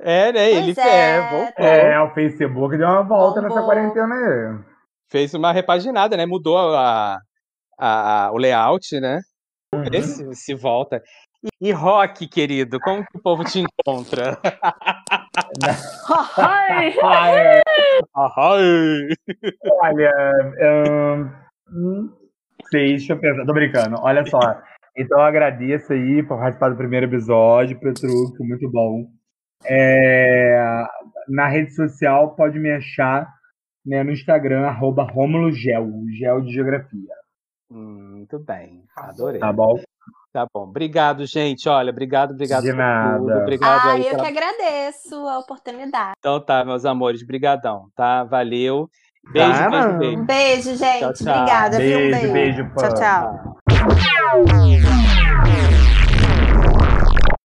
[0.00, 0.50] É, né?
[0.50, 1.64] Ele é, é, voltou.
[1.64, 4.58] É, o Facebook deu uma volta nessa quarentena aí.
[5.08, 6.26] Fez uma repaginada, né?
[6.26, 7.18] Mudou a,
[7.78, 9.20] a, a o layout, né?
[9.74, 9.84] Uhum.
[9.92, 11.02] Esse, se volta.
[11.42, 14.38] E, e rock, querido, como que o povo te encontra?
[16.38, 16.94] Ai!
[19.82, 20.12] Olha,
[21.72, 22.10] um,
[22.70, 23.44] sei, deixa eu pensar.
[23.44, 23.96] Tô brincando.
[24.00, 24.40] Olha só.
[24.96, 29.06] Então eu agradeço aí por participar do primeiro episódio, Petruc, muito bom.
[29.66, 30.84] É,
[31.28, 33.32] na rede social pode me achar
[33.84, 37.14] né, no Instagram, arroba Romulo Gel, Gel de Geografia.
[37.70, 39.40] Hum, muito bem, adorei.
[39.40, 39.80] Tá bom?
[40.34, 40.64] Tá bom.
[40.64, 41.68] Obrigado, gente.
[41.68, 43.18] Olha, obrigado, obrigado De por nada.
[43.18, 43.38] tudo.
[43.38, 44.22] Obrigado ah, aí eu pela...
[44.24, 46.14] que agradeço a oportunidade.
[46.18, 47.24] Então tá, meus amores.
[47.24, 48.24] Brigadão, tá?
[48.24, 48.90] Valeu.
[49.32, 50.18] Beijo, beijo, beijo.
[50.18, 50.98] Um beijo, gente.
[50.98, 51.36] Tchau, tchau.
[51.36, 51.78] Obrigada.
[51.78, 52.08] Beijo, viu?
[52.08, 52.64] Um beijo.
[52.64, 52.94] beijo tchau,
[55.70, 55.83] tchau.